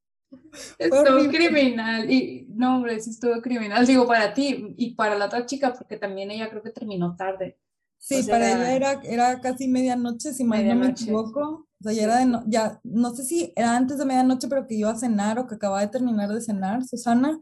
Estuvo 0.80 1.30
criminal. 1.30 2.10
Y 2.10 2.48
no, 2.56 2.78
hombre, 2.78 3.02
sí 3.02 3.10
estuvo 3.10 3.42
criminal. 3.42 3.86
Digo, 3.86 4.08
para 4.08 4.34
ti 4.34 4.74
y 4.78 4.96
para 4.96 5.18
la 5.18 5.26
otra 5.26 5.46
chica, 5.46 5.74
porque 5.74 5.98
también 5.98 6.32
ella 6.32 6.50
creo 6.50 6.64
que 6.64 6.72
terminó 6.72 7.16
tarde. 7.18 7.60
Sí, 7.98 8.24
para 8.24 8.50
ella 8.50 8.76
era, 8.76 9.02
era 9.04 9.42
casi 9.42 9.68
medianoche, 9.68 10.34
si 10.34 10.46
mal 10.46 10.66
no 10.66 10.76
me 10.76 10.88
equivoco. 10.88 11.68
O 11.80 11.84
sea, 11.84 11.92
ya 11.92 12.04
era 12.04 12.26
de 12.26 12.40
ya, 12.48 12.80
no 12.84 13.14
sé 13.14 13.26
si 13.26 13.52
era 13.58 13.76
antes 13.76 13.98
de 13.98 14.06
medianoche, 14.06 14.48
pero 14.48 14.66
que 14.68 14.76
iba 14.76 14.90
a 14.90 14.98
cenar 14.98 15.38
o 15.38 15.48
que 15.48 15.56
acababa 15.56 15.82
de 15.82 15.90
terminar 15.90 16.30
de 16.30 16.42
cenar, 16.42 16.84
Susana. 16.86 17.42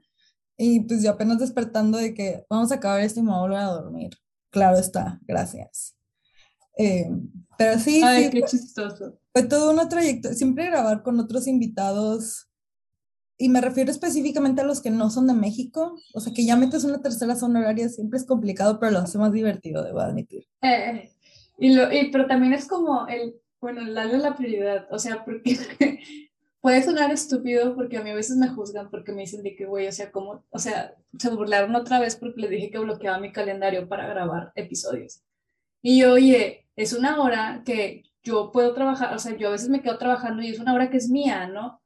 Y 0.57 0.81
pues 0.81 1.03
yo 1.03 1.11
apenas 1.11 1.37
despertando 1.37 1.99
de 1.99 2.15
que 2.15 2.45
vamos 2.49 2.71
a 2.71 2.75
acabar 2.75 3.01
esto 3.01 3.19
y 3.19 3.23
me 3.23 3.29
voy 3.29 3.37
a 3.37 3.41
volver 3.41 3.59
a 3.59 3.65
dormir. 3.65 4.09
Claro 4.49 4.77
está, 4.77 5.19
gracias. 5.27 5.95
Eh, 6.77 7.09
pero 7.57 7.77
sí, 7.79 8.01
Ay, 8.03 8.29
qué 8.29 8.41
chistoso. 8.43 9.19
Fue 9.33 9.43
todo 9.43 9.71
una 9.71 9.89
trayectoria, 9.89 10.35
siempre 10.35 10.65
grabar 10.65 11.03
con 11.03 11.19
otros 11.19 11.47
invitados, 11.47 12.49
y 13.41 13.47
me 13.47 13.61
refiero 13.61 13.89
específicamente 13.89 14.61
a 14.61 14.65
los 14.65 14.81
que 14.81 14.91
no 14.91 15.09
son 15.09 15.25
de 15.25 15.33
México, 15.33 15.95
o 16.13 16.19
sea, 16.19 16.33
que 16.33 16.45
ya 16.45 16.57
metes 16.57 16.83
una 16.83 17.01
tercera 17.01 17.35
zona 17.35 17.61
horaria, 17.61 17.87
siempre 17.87 18.19
es 18.19 18.25
complicado, 18.25 18.79
pero 18.79 18.91
lo 18.91 18.99
hace 18.99 19.17
más 19.17 19.31
divertido, 19.31 19.81
debo 19.83 20.01
admitir. 20.01 20.45
Eh, 20.61 21.09
y 21.57 21.73
lo, 21.73 21.91
y, 21.91 22.11
pero 22.11 22.27
también 22.27 22.51
es 22.51 22.67
como 22.67 23.07
el, 23.07 23.35
bueno, 23.61 23.89
darle 23.93 24.17
la 24.17 24.35
prioridad, 24.35 24.87
o 24.91 24.99
sea, 24.99 25.23
porque 25.23 25.57
puede 26.61 26.83
sonar 26.83 27.11
estúpido 27.11 27.75
porque 27.75 27.97
a 27.97 28.03
mí 28.03 28.09
a 28.09 28.15
veces 28.15 28.37
me 28.37 28.49
juzgan 28.49 28.89
porque 28.89 29.11
me 29.11 29.21
dicen 29.21 29.43
de 29.43 29.55
que, 29.55 29.65
güey, 29.65 29.87
o 29.87 29.91
sea, 29.91 30.11
como, 30.11 30.43
o 30.49 30.59
sea, 30.59 30.95
se 31.17 31.29
burlaron 31.29 31.75
otra 31.75 31.99
vez 31.99 32.15
porque 32.15 32.41
les 32.41 32.49
dije 32.49 32.71
que 32.71 32.79
bloqueaba 32.79 33.19
mi 33.19 33.31
calendario 33.31 33.87
para 33.87 34.07
grabar 34.07 34.51
episodios. 34.55 35.21
Y 35.81 36.01
yo, 36.01 36.13
oye, 36.13 36.67
es 36.75 36.93
una 36.93 37.21
hora 37.21 37.63
que 37.65 38.03
yo 38.23 38.51
puedo 38.51 38.73
trabajar, 38.73 39.15
o 39.15 39.19
sea, 39.19 39.35
yo 39.37 39.47
a 39.47 39.51
veces 39.51 39.69
me 39.69 39.81
quedo 39.81 39.97
trabajando 39.97 40.41
y 40.41 40.49
es 40.49 40.59
una 40.59 40.73
hora 40.73 40.89
que 40.89 40.97
es 40.97 41.09
mía, 41.09 41.47
¿no? 41.47 41.81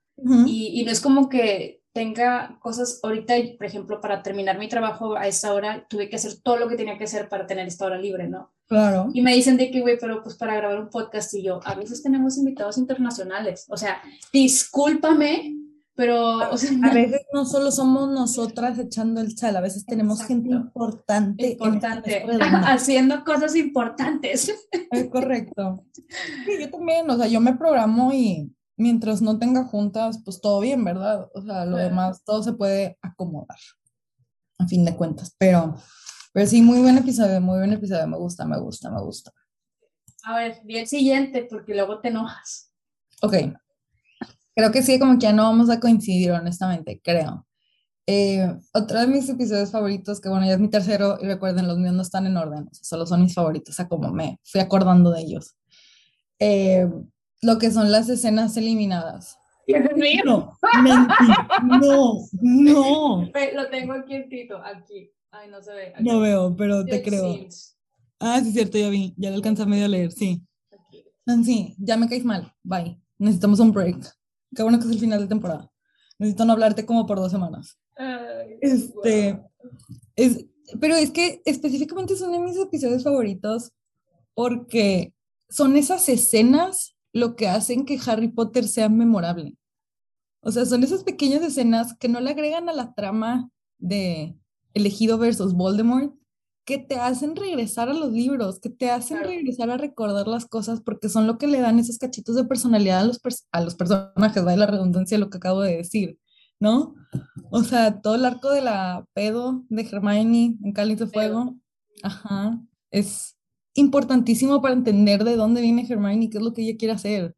y, 0.46 0.80
y 0.80 0.86
no 0.86 0.92
es 0.92 1.02
como 1.02 1.28
que 1.28 1.83
tenga 1.94 2.58
cosas 2.60 3.00
ahorita, 3.04 3.36
por 3.58 3.68
ejemplo, 3.68 4.02
para 4.02 4.24
terminar 4.24 4.58
mi 4.58 4.68
trabajo 4.68 5.16
a 5.16 5.28
esta 5.28 5.54
hora, 5.54 5.86
tuve 5.88 6.10
que 6.10 6.16
hacer 6.16 6.34
todo 6.42 6.58
lo 6.58 6.68
que 6.68 6.76
tenía 6.76 6.98
que 6.98 7.04
hacer 7.04 7.30
para 7.30 7.46
tener 7.46 7.68
esta 7.68 7.86
hora 7.86 7.98
libre, 7.98 8.28
¿no? 8.28 8.52
Claro. 8.68 9.10
Y 9.14 9.22
me 9.22 9.36
dicen 9.36 9.58
de 9.58 9.70
que, 9.70 9.82
güey, 9.82 9.98
pero 10.00 10.24
pues 10.24 10.36
para 10.36 10.56
grabar 10.56 10.80
un 10.80 10.90
podcast 10.90 11.34
y 11.36 11.44
yo, 11.44 11.60
a 11.64 11.76
veces 11.76 12.02
tenemos 12.02 12.38
invitados 12.38 12.78
internacionales, 12.80 13.68
o 13.70 13.78
sea, 13.78 14.02
discúlpame, 14.32 15.56
pero, 15.96 16.50
o 16.50 16.58
sea, 16.58 16.72
a 16.82 16.92
veces 16.92 17.22
no 17.32 17.46
solo 17.46 17.70
somos 17.70 18.10
nosotras 18.10 18.80
echando 18.80 19.22
el 19.22 19.36
chal, 19.36 19.56
a 19.56 19.62
veces 19.62 19.86
tenemos 19.86 20.24
gente 20.24 20.50
importante. 20.50 21.52
Importante, 21.52 22.26
haciendo 22.66 23.24
cosas 23.24 23.56
importantes. 23.56 24.52
Es 24.90 25.10
correcto. 25.12 25.86
Sí, 25.94 26.58
yo 26.60 26.72
también, 26.72 27.08
o 27.08 27.18
sea, 27.18 27.28
yo 27.28 27.40
me 27.40 27.56
programo 27.56 28.12
y 28.12 28.52
mientras 28.78 29.22
no 29.22 29.40
tenga 29.40 29.64
juntas, 29.66 30.22
pues 30.24 30.42
todo 30.42 30.60
bien, 30.60 30.84
¿verdad? 30.84 31.30
O 31.34 31.42
sea, 31.42 31.66
lo 31.66 31.78
demás, 31.78 32.24
todo 32.24 32.44
se 32.44 32.54
puede 32.54 32.98
acomodar, 33.02 33.58
a 34.60 34.68
fin 34.68 34.86
de 34.86 34.96
cuentas. 34.96 35.36
Pero, 35.38 35.76
pero 36.34 36.48
sí, 36.48 36.62
muy 36.62 36.80
buen 36.80 36.98
episodio, 36.98 37.40
muy 37.42 37.60
buen 37.60 37.74
episodio, 37.74 38.08
me 38.08 38.18
gusta, 38.18 38.46
me 38.46 38.60
gusta, 38.60 38.92
me 38.92 39.02
gusta. 39.02 39.32
A 40.24 40.36
ver, 40.38 40.62
bien 40.64 40.88
siguiente, 40.88 41.48
porque 41.50 41.74
luego 41.74 42.00
te 42.00 42.08
enojas. 42.08 42.72
Ok. 43.22 43.36
Creo 44.56 44.72
que 44.72 44.84
sí, 44.84 45.00
como 45.00 45.14
que 45.14 45.24
ya 45.24 45.34
no 45.34 45.44
vamos 45.44 45.70
a 45.70 45.80
coincidir, 45.80 46.32
honestamente, 46.32 47.02
creo. 47.04 47.46
Eh, 48.06 48.54
otro 48.74 49.00
de 49.00 49.08
mis 49.08 49.30
episodios 49.30 49.72
favoritos, 49.72 50.20
que 50.20 50.30
bueno, 50.30 50.46
ya 50.46 50.54
es 50.54 50.60
mi 50.60 50.70
tercero, 50.70 51.18
y 51.22 51.26
recuerden, 51.26 51.68
los 51.68 51.78
míos 51.78 51.94
no 51.94 52.02
están 52.02 52.26
en 52.26 52.36
orden, 52.36 52.70
solo 52.74 53.06
son 53.06 53.22
mis 53.22 53.34
favoritos, 53.34 53.74
o 53.74 53.76
sea, 53.76 53.88
como 53.88 54.12
me 54.12 54.40
fui 54.44 54.60
acordando 54.60 55.12
de 55.12 55.22
ellos. 55.22 55.56
Eh, 56.40 56.90
lo 57.44 57.58
que 57.60 57.72
son 57.72 57.92
las 57.92 58.10
escenas 58.10 58.58
eliminadas. 58.58 59.38
No, 59.68 60.58
no, 61.82 62.18
no. 62.42 63.32
Lo 63.54 63.70
tengo 63.70 63.94
aquí 63.94 64.16
aquí. 64.16 65.12
Ay, 65.32 65.50
no 65.50 65.62
se 65.62 65.74
ve. 65.74 65.94
No 66.00 66.20
veo, 66.20 66.56
pero 66.56 66.86
te 66.86 67.02
creo. 67.02 67.48
Ah, 68.20 68.40
sí, 68.42 68.50
es 68.50 68.54
cierto, 68.54 68.78
ya 68.78 68.90
vi. 68.90 69.14
Ya 69.18 69.30
lo 69.30 69.38
alcanza 69.38 69.66
medio 69.66 69.86
a 69.86 69.88
leer, 69.88 70.12
sí. 70.12 70.42
Sí, 71.44 71.76
ya 71.80 71.98
me 71.98 72.10
caes 72.10 72.26
mal. 72.26 72.54
Bye. 72.64 73.00
Necesitamos 73.18 73.60
un 73.60 73.72
break. 73.72 74.06
Qué 74.56 74.64
bueno 74.64 74.80
que 74.80 74.86
es 74.86 74.92
el 74.92 75.00
final 75.00 75.22
de 75.22 75.28
temporada. 75.28 75.72
Necesito 76.20 76.46
no 76.46 76.54
hablarte 76.54 76.86
como 76.86 77.06
por 77.06 77.18
dos 77.18 77.32
semanas. 77.32 77.80
este. 78.62 79.42
Es, 80.16 80.46
pero 80.80 80.96
es 80.96 81.12
que 81.12 81.42
específicamente 81.46 82.16
son 82.16 82.32
de 82.32 82.40
mis 82.40 82.58
episodios 82.58 83.04
favoritos 83.04 83.72
porque 84.34 85.14
son 85.50 85.76
esas 85.76 86.08
escenas 86.10 86.93
lo 87.14 87.36
que 87.36 87.48
hacen 87.48 87.86
que 87.86 88.00
Harry 88.06 88.28
Potter 88.28 88.68
sea 88.68 88.90
memorable. 88.90 89.56
O 90.42 90.52
sea, 90.52 90.66
son 90.66 90.84
esas 90.84 91.04
pequeñas 91.04 91.42
escenas 91.42 91.96
que 91.98 92.10
no 92.10 92.20
le 92.20 92.32
agregan 92.32 92.68
a 92.68 92.74
la 92.74 92.94
trama 92.94 93.50
de 93.78 94.36
elegido 94.74 95.18
versus 95.18 95.54
Voldemort, 95.54 96.14
que 96.66 96.78
te 96.78 96.96
hacen 96.96 97.36
regresar 97.36 97.90
a 97.90 97.94
los 97.94 98.12
libros, 98.12 98.60
que 98.60 98.70
te 98.70 98.90
hacen 98.90 99.20
regresar 99.24 99.70
a 99.70 99.78
recordar 99.78 100.28
las 100.28 100.46
cosas 100.46 100.82
porque 100.82 101.10
son 101.10 101.28
lo 101.28 101.38
que 101.38 101.48
le 101.48 101.60
dan 101.60 101.80
esos 101.80 101.98
cachitos 101.98 102.36
de 102.36 102.46
personalidad 102.46 103.02
a 103.02 103.06
los, 103.06 103.20
a 103.52 103.62
los 103.62 103.76
personajes, 103.76 104.46
va 104.46 104.56
la 104.56 104.66
redundancia 104.66 105.18
de 105.18 105.24
lo 105.24 105.30
que 105.30 105.38
acabo 105.38 105.62
de 105.62 105.78
decir, 105.78 106.18
¿no? 106.60 106.96
O 107.52 107.64
sea, 107.64 108.02
todo 108.02 108.16
el 108.16 108.26
arco 108.26 108.50
de 108.50 108.62
la 108.62 109.06
pedo 109.14 109.64
de 109.70 109.82
Hermione 109.84 110.58
en 110.64 110.72
Cáliz 110.72 111.00
de 111.00 111.08
Fuego, 111.08 111.58
ajá, 112.02 112.60
es 112.92 113.36
importantísimo 113.74 114.62
para 114.62 114.74
entender 114.74 115.24
de 115.24 115.36
dónde 115.36 115.62
viene 115.62 115.86
Hermione 115.88 116.26
y 116.26 116.30
qué 116.30 116.38
es 116.38 116.44
lo 116.44 116.54
que 116.54 116.62
ella 116.62 116.78
quiere 116.78 116.94
hacer, 116.94 117.36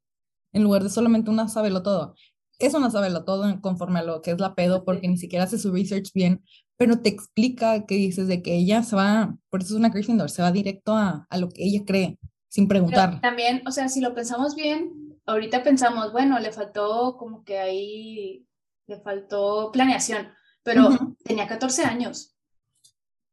en 0.53 0.63
lugar 0.63 0.83
de 0.83 0.89
solamente 0.89 1.29
una 1.29 1.47
sabelo 1.47 1.83
todo. 1.83 2.15
Es 2.59 2.73
una 2.73 2.89
sabelo 2.89 3.25
todo 3.25 3.61
conforme 3.61 3.99
a 3.99 4.03
lo 4.03 4.21
que 4.21 4.31
es 4.31 4.39
la 4.39 4.55
pedo 4.55 4.85
porque 4.85 5.07
ni 5.07 5.17
siquiera 5.17 5.45
hace 5.45 5.57
su 5.57 5.71
research 5.71 6.11
bien, 6.13 6.43
pero 6.77 6.99
te 6.99 7.09
explica 7.09 7.85
que 7.85 7.95
dices 7.95 8.27
de 8.27 8.41
que 8.41 8.55
ella 8.55 8.83
se 8.83 8.95
va, 8.95 9.37
por 9.49 9.61
eso 9.61 9.73
es 9.73 9.79
una 9.79 9.89
Gryffindor, 9.89 10.29
se 10.29 10.41
va 10.41 10.51
directo 10.51 10.95
a, 10.95 11.25
a 11.29 11.37
lo 11.37 11.49
que 11.49 11.63
ella 11.63 11.83
cree, 11.85 12.17
sin 12.47 12.67
preguntar. 12.67 13.21
también, 13.21 13.61
o 13.67 13.71
sea, 13.71 13.89
si 13.89 14.01
lo 14.01 14.13
pensamos 14.13 14.55
bien, 14.55 15.19
ahorita 15.25 15.63
pensamos, 15.63 16.11
bueno, 16.11 16.39
le 16.39 16.51
faltó 16.51 17.17
como 17.17 17.43
que 17.43 17.57
ahí, 17.57 18.45
le 18.87 18.99
faltó 18.99 19.71
planeación, 19.71 20.27
pero 20.63 20.89
tenía 21.23 21.47
14 21.47 21.83
años. 21.83 22.35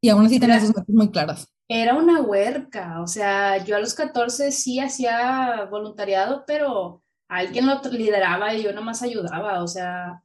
Y 0.01 0.09
aún 0.09 0.27
así 0.27 0.41
tenía 0.41 0.59
sus 0.59 0.71
metas 0.71 0.89
muy 0.89 1.11
claras. 1.11 1.52
Era 1.69 1.95
una 1.95 2.21
huerca, 2.21 3.01
o 3.01 3.07
sea, 3.07 3.65
yo 3.65 3.77
a 3.77 3.81
los 3.81 3.95
14 3.95 4.53
sí 4.53 4.79
hacía 4.79 5.67
voluntariado, 5.71 6.45
pero 6.47 7.03
alguien 7.29 7.67
lo 7.67 7.81
lideraba 7.91 8.55
y 8.55 8.63
yo 8.63 8.73
nomás 8.73 9.03
ayudaba, 9.03 9.63
o 9.63 9.67
sea, 9.67 10.23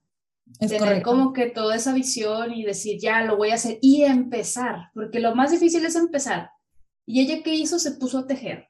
es 0.59 0.71
tener 0.71 1.01
como 1.03 1.33
que 1.33 1.47
toda 1.47 1.75
esa 1.75 1.93
visión 1.93 2.53
y 2.53 2.63
decir, 2.63 2.99
ya 2.99 3.23
lo 3.23 3.37
voy 3.37 3.51
a 3.51 3.55
hacer 3.55 3.77
y 3.81 4.03
empezar, 4.03 4.89
porque 4.93 5.19
lo 5.19 5.35
más 5.35 5.51
difícil 5.51 5.85
es 5.85 5.95
empezar. 5.95 6.51
Y 7.05 7.21
ella 7.21 7.43
que 7.43 7.55
hizo 7.55 7.79
se 7.79 7.91
puso 7.91 8.19
a 8.19 8.27
tejer. 8.27 8.69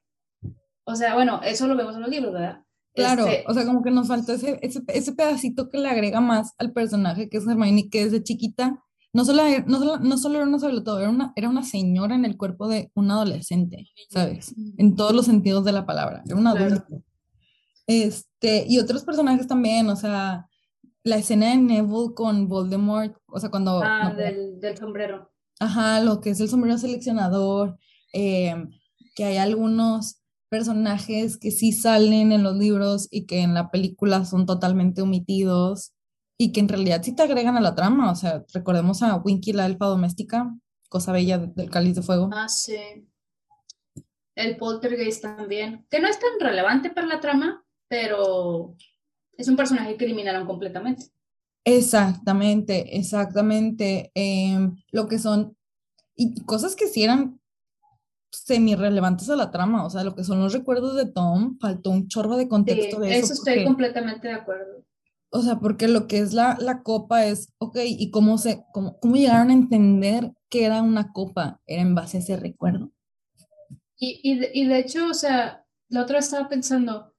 O 0.83 0.95
sea, 0.95 1.15
bueno, 1.15 1.41
eso 1.43 1.67
lo 1.67 1.75
vemos 1.75 1.95
en 1.95 2.01
los 2.01 2.09
libros, 2.09 2.33
¿verdad? 2.33 2.63
Claro, 2.93 3.27
este 3.27 3.43
o 3.47 3.53
sea, 3.53 3.65
como 3.65 3.83
que 3.83 3.91
nos 3.91 4.07
faltó 4.07 4.33
ese, 4.33 4.59
ese, 4.61 4.81
ese, 4.87 5.13
pedacito 5.13 5.69
que 5.69 5.77
le 5.77 5.89
agrega 5.89 6.19
más 6.19 6.53
al 6.57 6.73
personaje 6.73 7.29
que 7.29 7.37
es 7.37 7.47
Hermione, 7.47 7.89
que 7.89 8.05
desde 8.05 8.23
chiquita 8.23 8.83
no 9.13 9.25
solo, 9.25 9.43
no 9.65 9.79
solo, 9.79 9.99
no 9.99 10.17
solo 10.17 10.35
era 10.35 10.47
una 10.47 10.59
sobre 10.59 10.81
todo, 10.81 10.99
era 10.99 11.09
una, 11.09 11.33
era 11.35 11.49
una 11.49 11.63
señora 11.63 12.15
en 12.15 12.25
el 12.25 12.37
cuerpo 12.37 12.67
de 12.67 12.91
un 12.93 13.09
adolescente, 13.11 13.87
¿sabes? 14.09 14.53
En 14.77 14.95
todos 14.95 15.13
los 15.13 15.25
sentidos 15.25 15.65
de 15.65 15.71
la 15.71 15.85
palabra, 15.85 16.23
era 16.25 16.35
una 16.35 16.51
adulto. 16.51 17.03
Este, 17.87 18.65
y 18.67 18.79
otros 18.79 19.03
personajes 19.03 19.47
también, 19.47 19.89
o 19.89 19.95
sea, 19.95 20.47
la 21.03 21.17
escena 21.17 21.49
de 21.49 21.57
Neville 21.57 22.13
con 22.13 22.47
Voldemort, 22.47 23.15
o 23.27 23.39
sea, 23.39 23.49
cuando... 23.49 23.81
Ah, 23.83 24.13
del, 24.15 24.59
del, 24.59 24.77
sombrero. 24.77 25.31
Ajá, 25.59 26.01
lo 26.01 26.19
que 26.19 26.31
es 26.31 26.39
el 26.39 26.49
sombrero 26.49 26.77
seleccionador, 26.77 27.79
eh, 28.13 28.55
que 29.15 29.23
hay 29.23 29.37
algunos 29.37 30.21
personajes 30.49 31.37
que 31.37 31.51
sí 31.51 31.71
salen 31.71 32.31
en 32.31 32.43
los 32.43 32.55
libros 32.55 33.07
y 33.09 33.25
que 33.25 33.41
en 33.41 33.53
la 33.53 33.71
película 33.71 34.25
son 34.25 34.45
totalmente 34.45 35.01
omitidos 35.01 35.93
y 36.37 36.51
que 36.51 36.59
en 36.59 36.69
realidad 36.69 37.01
sí 37.03 37.15
te 37.15 37.23
agregan 37.23 37.57
a 37.57 37.61
la 37.61 37.75
trama, 37.75 38.11
o 38.11 38.15
sea, 38.15 38.45
recordemos 38.53 39.01
a 39.01 39.15
Winky 39.15 39.53
la 39.53 39.65
elfa 39.65 39.87
doméstica, 39.87 40.55
cosa 40.87 41.11
bella 41.11 41.39
del 41.39 41.69
cáliz 41.69 41.95
de 41.95 42.03
fuego. 42.03 42.29
Ah, 42.31 42.47
sí. 42.47 42.77
El 44.35 44.55
poltergeist 44.57 45.23
también, 45.23 45.85
que 45.89 45.99
no 45.99 46.07
es 46.07 46.19
tan 46.19 46.39
relevante 46.39 46.91
para 46.91 47.07
la 47.07 47.19
trama, 47.19 47.65
pero 47.87 48.75
es 49.35 49.47
un 49.47 49.55
personaje 49.55 49.97
que 49.97 50.05
eliminaron 50.05 50.45
completamente. 50.45 51.05
Exactamente, 51.63 52.97
exactamente. 52.97 54.11
Em, 54.13 54.77
lo 54.91 55.07
que 55.07 55.17
son, 55.17 55.57
y 56.15 56.35
cosas 56.43 56.75
que 56.75 56.87
sí 56.87 57.03
eran 57.03 57.41
semi-relevantes 58.31 59.29
a 59.29 59.35
la 59.35 59.49
trama, 59.49 59.85
o 59.85 59.89
sea, 59.89 60.03
lo 60.03 60.15
que 60.15 60.23
son 60.23 60.39
los 60.39 60.53
recuerdos 60.53 60.95
de 60.95 61.07
Tom, 61.07 61.57
faltó 61.59 61.89
un 61.89 62.07
chorro 62.07 62.37
de 62.37 62.47
contexto 62.47 62.99
de 62.99 63.17
eso. 63.17 63.33
Eso 63.33 63.33
estoy 63.33 63.65
completamente 63.65 64.27
de 64.27 64.35
acuerdo. 64.35 64.83
O 65.29 65.41
sea, 65.41 65.59
porque 65.59 65.87
lo 65.87 66.07
que 66.07 66.19
es 66.19 66.33
la, 66.33 66.57
la 66.59 66.83
copa 66.83 67.25
es, 67.25 67.53
ok, 67.57 67.77
¿y 67.83 68.11
cómo, 68.11 68.37
se, 68.37 68.63
cómo, 68.73 68.97
cómo 68.99 69.15
llegaron 69.15 69.49
a 69.49 69.53
entender 69.53 70.31
que 70.49 70.65
era 70.65 70.81
una 70.81 71.11
copa? 71.11 71.61
Era 71.65 71.81
en 71.81 71.95
base 71.95 72.17
a 72.17 72.19
ese 72.21 72.37
recuerdo. 72.37 72.91
Y, 73.97 74.21
y, 74.23 74.61
y 74.61 74.65
de 74.65 74.79
hecho, 74.79 75.07
o 75.09 75.13
sea, 75.13 75.65
la 75.89 76.03
otra 76.03 76.19
estaba 76.19 76.47
pensando, 76.47 77.13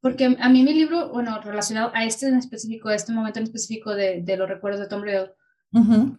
porque 0.00 0.36
a 0.38 0.48
mí 0.48 0.62
mi 0.62 0.74
libro, 0.74 1.10
bueno, 1.12 1.40
relacionado 1.40 1.90
a 1.94 2.04
este 2.04 2.28
en 2.28 2.36
específico, 2.36 2.88
a 2.88 2.94
este 2.94 3.12
momento 3.12 3.38
en 3.38 3.44
específico 3.44 3.94
de, 3.94 4.22
de 4.22 4.36
los 4.36 4.48
recuerdos 4.48 4.80
de 4.80 4.88
Tom 4.88 5.02
Riddle, 5.02 5.32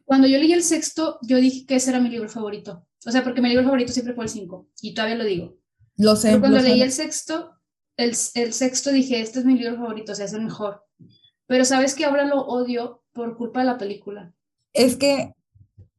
cuando 0.06 0.28
yo 0.28 0.40
leí 0.40 0.52
el 0.52 0.64
sexto, 0.64 1.20
yo 1.22 1.38
dije 1.38 1.66
que 1.68 1.76
ese 1.76 1.92
era 1.92 2.00
mi 2.00 2.10
libro 2.10 2.28
favorito. 2.28 2.88
O 3.06 3.12
sea, 3.12 3.24
porque 3.24 3.40
mi 3.40 3.50
libro 3.50 3.64
favorito 3.64 3.92
siempre 3.92 4.16
fue 4.16 4.24
el 4.24 4.30
cinco, 4.30 4.68
y 4.82 4.94
todavía 4.94 5.16
lo 5.16 5.26
digo. 5.26 5.58
Lo 5.98 6.16
sé. 6.16 6.30
Pero 6.30 6.40
cuando 6.40 6.60
leí 6.60 6.82
el 6.82 6.92
sexto, 6.92 7.54
el, 7.98 8.16
el, 8.36 8.54
sexto 8.54 8.92
dije, 8.92 9.22
este 9.22 9.40
es 9.40 9.46
mi 9.46 9.58
libro 9.58 9.78
favorito, 9.78 10.12
o 10.12 10.16
sea, 10.16 10.26
es 10.26 10.34
el 10.34 10.44
mejor. 10.44 10.84
Pero 11.48 11.66
sabes 11.66 11.96
que 11.96 12.06
ahora 12.06 12.26
lo 12.26 12.42
odio 12.42 13.04
por 13.12 13.38
culpa 13.38 13.60
de 13.60 13.66
la 13.66 13.78
película. 13.78 14.34
Es 14.74 14.96
que 14.96 15.34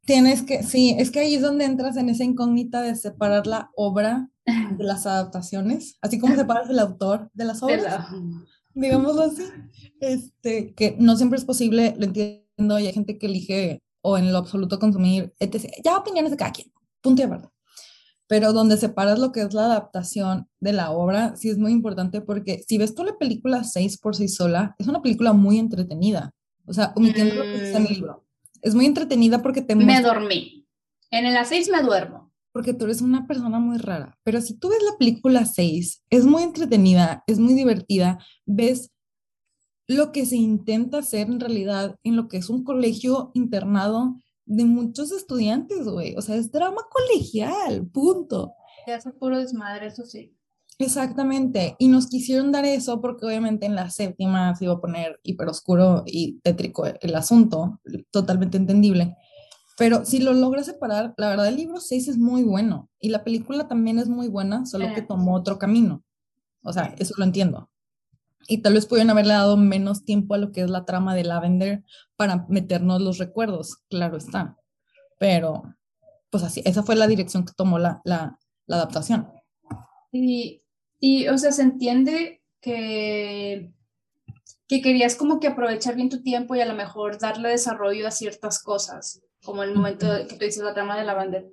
tienes 0.04 0.42
que, 0.42 0.62
sí, 0.62 0.94
es 0.98 1.10
que 1.10 1.20
ahí 1.20 1.34
es 1.34 1.42
donde 1.42 1.64
entras 1.64 1.96
en 1.96 2.08
esa 2.08 2.24
incógnita 2.24 2.82
de 2.82 2.94
separar 2.94 3.46
la 3.46 3.70
obra 3.76 4.30
de 4.78 4.84
las 4.84 5.06
adaptaciones, 5.06 5.98
así 6.00 6.18
como 6.18 6.34
separas 6.34 6.68
el 6.70 6.78
autor 6.78 7.30
de 7.32 7.44
las 7.44 7.62
obras, 7.62 8.08
digámoslo 8.74 9.22
así, 9.22 9.44
este, 10.00 10.74
que 10.74 10.96
no 10.98 11.16
siempre 11.16 11.38
es 11.38 11.44
posible, 11.44 11.94
lo 11.98 12.06
entiendo, 12.06 12.78
y 12.78 12.86
hay 12.86 12.92
gente 12.92 13.18
que 13.18 13.26
elige 13.26 13.82
o 14.02 14.18
en 14.18 14.32
lo 14.32 14.38
absoluto 14.38 14.78
consumir, 14.78 15.32
etc. 15.38 15.72
Ya 15.82 15.96
opiniones 15.96 16.30
de 16.30 16.36
cada 16.36 16.52
quien, 16.52 16.70
punto 17.00 17.22
y 17.22 17.24
aparte. 17.24 17.53
Pero 18.26 18.52
donde 18.52 18.76
separas 18.76 19.18
lo 19.18 19.32
que 19.32 19.42
es 19.42 19.52
la 19.52 19.66
adaptación 19.66 20.48
de 20.60 20.72
la 20.72 20.90
obra, 20.90 21.36
sí 21.36 21.50
es 21.50 21.58
muy 21.58 21.72
importante 21.72 22.20
porque 22.20 22.64
si 22.66 22.78
ves 22.78 22.94
tú 22.94 23.04
la 23.04 23.18
película 23.18 23.64
6 23.64 23.98
por 23.98 24.16
sí 24.16 24.28
sola, 24.28 24.74
es 24.78 24.88
una 24.88 25.02
película 25.02 25.32
muy 25.32 25.58
entretenida. 25.58 26.32
O 26.66 26.72
sea, 26.72 26.92
omitiendo 26.96 27.34
lo 27.34 27.42
que 27.42 27.66
está 27.66 27.78
en 27.78 27.86
el 27.86 27.90
mm. 27.90 27.94
libro. 27.94 28.24
Es 28.62 28.74
muy 28.74 28.86
entretenida 28.86 29.42
porque 29.42 29.60
te... 29.60 29.76
Me 29.76 30.00
dormí. 30.00 30.66
En 31.10 31.32
la 31.32 31.44
6 31.44 31.68
me 31.70 31.82
duermo 31.82 32.34
porque 32.54 32.72
tú 32.72 32.84
eres 32.84 33.02
una 33.02 33.26
persona 33.26 33.58
muy 33.58 33.78
rara. 33.78 34.16
Pero 34.22 34.40
si 34.40 34.56
tú 34.56 34.68
ves 34.68 34.78
la 34.88 34.96
película 34.96 35.44
6, 35.44 36.04
es 36.08 36.24
muy 36.24 36.44
entretenida, 36.44 37.24
es 37.26 37.40
muy 37.40 37.52
divertida, 37.52 38.24
ves 38.46 38.92
lo 39.88 40.12
que 40.12 40.24
se 40.24 40.36
intenta 40.36 40.98
hacer 40.98 41.26
en 41.26 41.40
realidad 41.40 41.96
en 42.04 42.14
lo 42.14 42.28
que 42.28 42.36
es 42.36 42.48
un 42.48 42.62
colegio 42.62 43.32
internado 43.34 44.20
de 44.46 44.64
muchos 44.64 45.12
estudiantes, 45.12 45.86
güey. 45.86 46.14
O 46.16 46.22
sea, 46.22 46.36
es 46.36 46.50
drama 46.50 46.82
colegial, 46.90 47.86
punto. 47.86 48.54
Ya 48.86 48.96
es 48.96 49.04
puro 49.18 49.38
desmadre, 49.38 49.86
eso 49.86 50.04
sí. 50.04 50.36
Exactamente, 50.78 51.76
y 51.78 51.86
nos 51.86 52.08
quisieron 52.08 52.50
dar 52.50 52.64
eso 52.64 53.00
porque 53.00 53.24
obviamente 53.24 53.64
en 53.64 53.76
la 53.76 53.90
séptima 53.90 54.56
se 54.56 54.64
iba 54.64 54.74
a 54.74 54.80
poner 54.80 55.20
hiper 55.22 55.46
oscuro 55.48 56.02
y 56.04 56.40
tétrico 56.40 56.84
el 56.86 57.14
asunto, 57.14 57.80
totalmente 58.10 58.56
entendible. 58.56 59.16
Pero 59.78 60.04
si 60.04 60.18
lo 60.18 60.32
logras 60.32 60.66
separar, 60.66 61.14
la 61.16 61.28
verdad 61.28 61.48
el 61.48 61.56
libro 61.56 61.80
6 61.80 62.08
es 62.08 62.18
muy 62.18 62.42
bueno 62.42 62.90
y 62.98 63.10
la 63.10 63.22
película 63.22 63.68
también 63.68 63.98
es 64.00 64.08
muy 64.08 64.28
buena, 64.28 64.66
solo 64.66 64.92
que 64.94 65.02
tomó 65.02 65.36
otro 65.36 65.58
camino. 65.58 66.02
O 66.64 66.72
sea, 66.72 66.94
eso 66.98 67.14
lo 67.18 67.24
entiendo. 67.24 67.70
Y 68.46 68.58
tal 68.58 68.74
vez 68.74 68.86
pudieron 68.86 69.10
haberle 69.10 69.34
dado 69.34 69.56
menos 69.56 70.04
tiempo 70.04 70.34
a 70.34 70.38
lo 70.38 70.52
que 70.52 70.62
es 70.62 70.70
la 70.70 70.84
trama 70.84 71.14
de 71.14 71.24
Lavender 71.24 71.82
para 72.16 72.46
meternos 72.48 73.00
los 73.00 73.18
recuerdos, 73.18 73.78
claro 73.88 74.16
está. 74.16 74.56
Pero, 75.18 75.62
pues 76.30 76.44
así, 76.44 76.62
esa 76.64 76.82
fue 76.82 76.96
la 76.96 77.06
dirección 77.06 77.44
que 77.44 77.52
tomó 77.56 77.78
la, 77.78 78.00
la, 78.04 78.38
la 78.66 78.76
adaptación. 78.76 79.30
Y, 80.12 80.62
y, 81.00 81.28
o 81.28 81.38
sea, 81.38 81.52
se 81.52 81.62
entiende 81.62 82.42
que, 82.60 83.72
que 84.68 84.82
querías 84.82 85.16
como 85.16 85.40
que 85.40 85.48
aprovechar 85.48 85.96
bien 85.96 86.08
tu 86.08 86.22
tiempo 86.22 86.54
y 86.54 86.60
a 86.60 86.66
lo 86.66 86.74
mejor 86.74 87.18
darle 87.18 87.50
desarrollo 87.50 88.06
a 88.06 88.10
ciertas 88.10 88.62
cosas 88.62 89.22
como 89.44 89.62
el 89.62 89.74
momento 89.74 90.06
que 90.26 90.36
tú 90.36 90.44
dices 90.44 90.64
la 90.64 90.74
trama 90.74 90.96
de 90.96 91.04
la 91.04 91.14
bandera, 91.14 91.46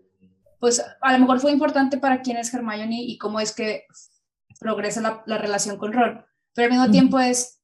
pues 0.60 0.84
a 1.02 1.14
lo 1.14 1.20
mejor 1.20 1.40
fue 1.40 1.52
importante 1.52 1.98
para 1.98 2.22
quién 2.22 2.38
es 2.38 2.54
Hermione 2.54 3.02
y 3.02 3.18
cómo 3.18 3.40
es 3.40 3.54
que 3.54 3.84
progresa 4.60 5.02
la, 5.02 5.24
la 5.26 5.38
relación 5.38 5.78
con 5.78 5.92
Ron, 5.92 6.26
pero 6.54 6.66
al 6.66 6.72
mismo 6.72 6.92
tiempo 6.92 7.20
es 7.20 7.62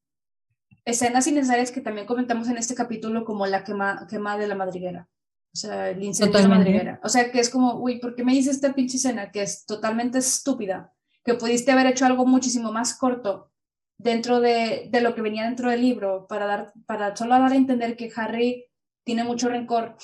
escenas 0.86 1.28
innecesarias 1.28 1.71
que 1.71 1.82
también 1.82 2.08
comentamos 2.08 2.47
en 2.47 2.58
este 2.58 2.76
capítulo 2.76 3.26
como 3.26 3.45
la 3.45 3.63
quema, 3.63 4.08
quema 4.10 4.38
de 4.38 4.47
la 4.47 4.56
madriguera. 4.56 5.10
O 5.54 5.58
sea, 5.58 5.89
el 5.89 6.04
incendio 6.04 6.38
de 6.38 6.47
la 6.47 6.56
madriguera. 6.56 7.00
O 7.04 7.10
sea, 7.10 7.32
que 7.32 7.39
es 7.39 7.50
como, 7.50 7.76
uy, 7.76 8.00
¿por 8.00 8.15
qué 8.15 8.23
me 8.23 8.34
dices 8.34 8.56
esta 8.56 8.73
pinche 8.73 8.97
escena 8.97 9.32
que 9.32 9.41
es 9.41 9.65
totalmente 9.65 10.19
estúpida? 10.19 10.93
Que 11.26 11.34
pudiste 11.34 11.71
haber 11.71 11.88
hecho 11.88 12.06
algo 12.06 12.26
muchísimo 12.26 12.71
más 12.71 12.97
corto 12.97 13.52
dentro 13.97 14.39
de, 14.39 14.88
de, 14.89 15.02
lo 15.02 15.15
que 15.15 15.21
venía 15.21 15.43
dentro 15.43 15.69
del 15.69 15.82
libro 15.82 16.28
para, 16.28 16.45
dar, 16.45 16.73
para 16.86 17.15
solo 17.15 17.32
dar 17.32 17.52
a 17.52 17.56
entender 17.56 17.97
que 17.97 18.12
Harry 18.15 18.65
tiene 19.04 19.23
mucho 19.23 19.50
rencor 19.50 19.97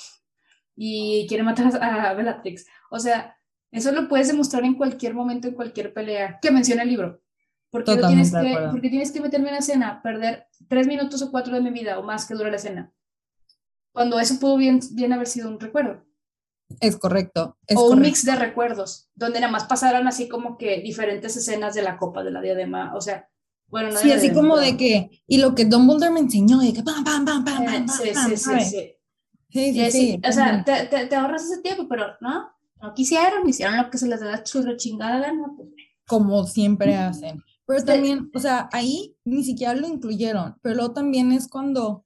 y 0.76 1.26
quiere 1.28 1.44
matar 1.44 1.70
a 1.80 2.12
Bellatrix. 2.14 2.66
O 2.90 2.98
sea, 2.98 3.38
eso 3.70 3.92
lo 3.92 4.08
puedes 4.08 4.28
demostrar 4.28 4.64
en 4.64 4.74
cualquier 4.74 5.14
momento, 5.14 5.48
en 5.48 5.54
cualquier 5.54 5.94
pelea 5.94 6.38
que 6.40 6.50
menciona 6.50 6.82
el 6.82 6.88
libro. 6.88 7.23
Porque 7.74 7.96
tienes, 7.96 8.30
que, 8.30 8.56
porque 8.70 8.88
tienes 8.88 9.10
que 9.10 9.20
meterme 9.20 9.48
en 9.48 9.54
la 9.54 9.58
escena, 9.58 10.00
perder 10.00 10.46
tres 10.68 10.86
minutos 10.86 11.20
o 11.22 11.32
cuatro 11.32 11.54
de 11.56 11.60
mi 11.60 11.70
vida 11.70 11.98
o 11.98 12.04
más 12.04 12.24
que 12.24 12.34
dura 12.34 12.48
la 12.48 12.54
escena. 12.54 12.92
Cuando 13.92 14.20
eso 14.20 14.38
pudo 14.38 14.56
bien, 14.56 14.78
bien 14.92 15.12
haber 15.12 15.26
sido 15.26 15.48
un 15.48 15.58
recuerdo. 15.58 16.04
Es 16.80 16.96
correcto. 16.96 17.58
Es 17.66 17.76
o 17.76 17.82
un 17.82 17.88
correcto. 17.88 18.06
mix 18.08 18.24
de 18.24 18.36
recuerdos, 18.36 19.10
donde 19.16 19.40
nada 19.40 19.50
más 19.50 19.64
pasaron 19.64 20.06
así 20.06 20.28
como 20.28 20.56
que 20.56 20.82
diferentes 20.82 21.36
escenas 21.36 21.74
de 21.74 21.82
la 21.82 21.96
copa 21.96 22.22
de 22.22 22.30
la 22.30 22.40
diadema. 22.40 22.94
O 22.94 23.00
sea, 23.00 23.28
bueno, 23.66 23.90
no 23.90 23.98
Sí, 23.98 24.12
así 24.12 24.28
diadema, 24.28 24.34
como 24.40 24.54
pero- 24.54 24.66
de 24.66 24.76
que, 24.76 25.22
y 25.26 25.38
lo 25.38 25.56
que 25.56 25.64
Dumbledore 25.64 26.12
me 26.12 26.20
enseñó, 26.20 26.58
de 26.60 26.72
que 26.72 26.82
pam, 26.84 27.02
pam, 27.02 27.24
pam, 27.24 27.44
pam, 27.44 27.62
Eh, 27.62 27.66
pam, 27.66 27.86
pam, 27.86 27.88
sí, 27.88 28.10
pam, 28.14 28.30
sí, 28.30 28.36
sí, 28.36 28.60
sí. 28.60 29.90
Sí. 29.90 30.20
o 30.28 30.30
sea, 30.32 30.62
te, 30.64 30.86
te, 30.86 31.06
te 31.06 31.16
ahorras 31.16 31.42
ese 31.44 31.60
tiempo, 31.60 31.88
pero 31.88 32.06
no, 32.20 32.50
no 32.80 32.94
quisieron, 32.94 33.48
hicieron 33.48 33.76
lo 33.78 33.90
que 33.90 33.98
se 33.98 34.06
les 34.06 34.20
da 34.20 34.30
la 34.30 34.44
churro 34.44 34.76
chingada 34.76 35.18
gana. 35.18 35.52
Pues, 35.56 35.68
como 36.06 36.44
siempre 36.46 36.94
hacen. 36.94 37.42
Pero 37.66 37.84
también, 37.84 38.30
o 38.34 38.38
sea, 38.38 38.68
ahí 38.72 39.16
ni 39.24 39.42
siquiera 39.42 39.74
lo 39.74 39.88
incluyeron, 39.88 40.56
pero 40.62 40.76
luego 40.76 40.92
también 40.92 41.32
es 41.32 41.48
cuando 41.48 42.04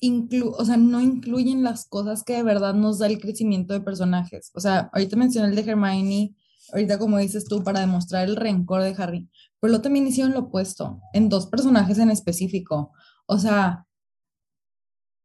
inclu 0.00 0.50
o 0.58 0.64
sea, 0.64 0.76
no 0.76 1.00
incluyen 1.00 1.62
las 1.62 1.86
cosas 1.86 2.24
que 2.24 2.34
de 2.34 2.42
verdad 2.42 2.74
nos 2.74 2.98
da 2.98 3.06
el 3.06 3.20
crecimiento 3.20 3.72
de 3.72 3.80
personajes. 3.80 4.50
O 4.54 4.60
sea, 4.60 4.90
ahorita 4.92 5.16
mencioné 5.16 5.48
el 5.48 5.56
de 5.56 5.70
Hermione, 5.70 6.34
ahorita 6.72 6.98
como 6.98 7.18
dices 7.18 7.44
tú, 7.44 7.62
para 7.62 7.80
demostrar 7.80 8.28
el 8.28 8.36
rencor 8.36 8.82
de 8.82 8.94
Harry, 8.98 9.28
pero 9.60 9.70
luego 9.70 9.82
también 9.82 10.06
hicieron 10.06 10.32
lo 10.32 10.40
opuesto, 10.40 11.00
en 11.12 11.28
dos 11.28 11.46
personajes 11.46 11.98
en 11.98 12.10
específico. 12.10 12.92
O 13.26 13.38
sea, 13.38 13.86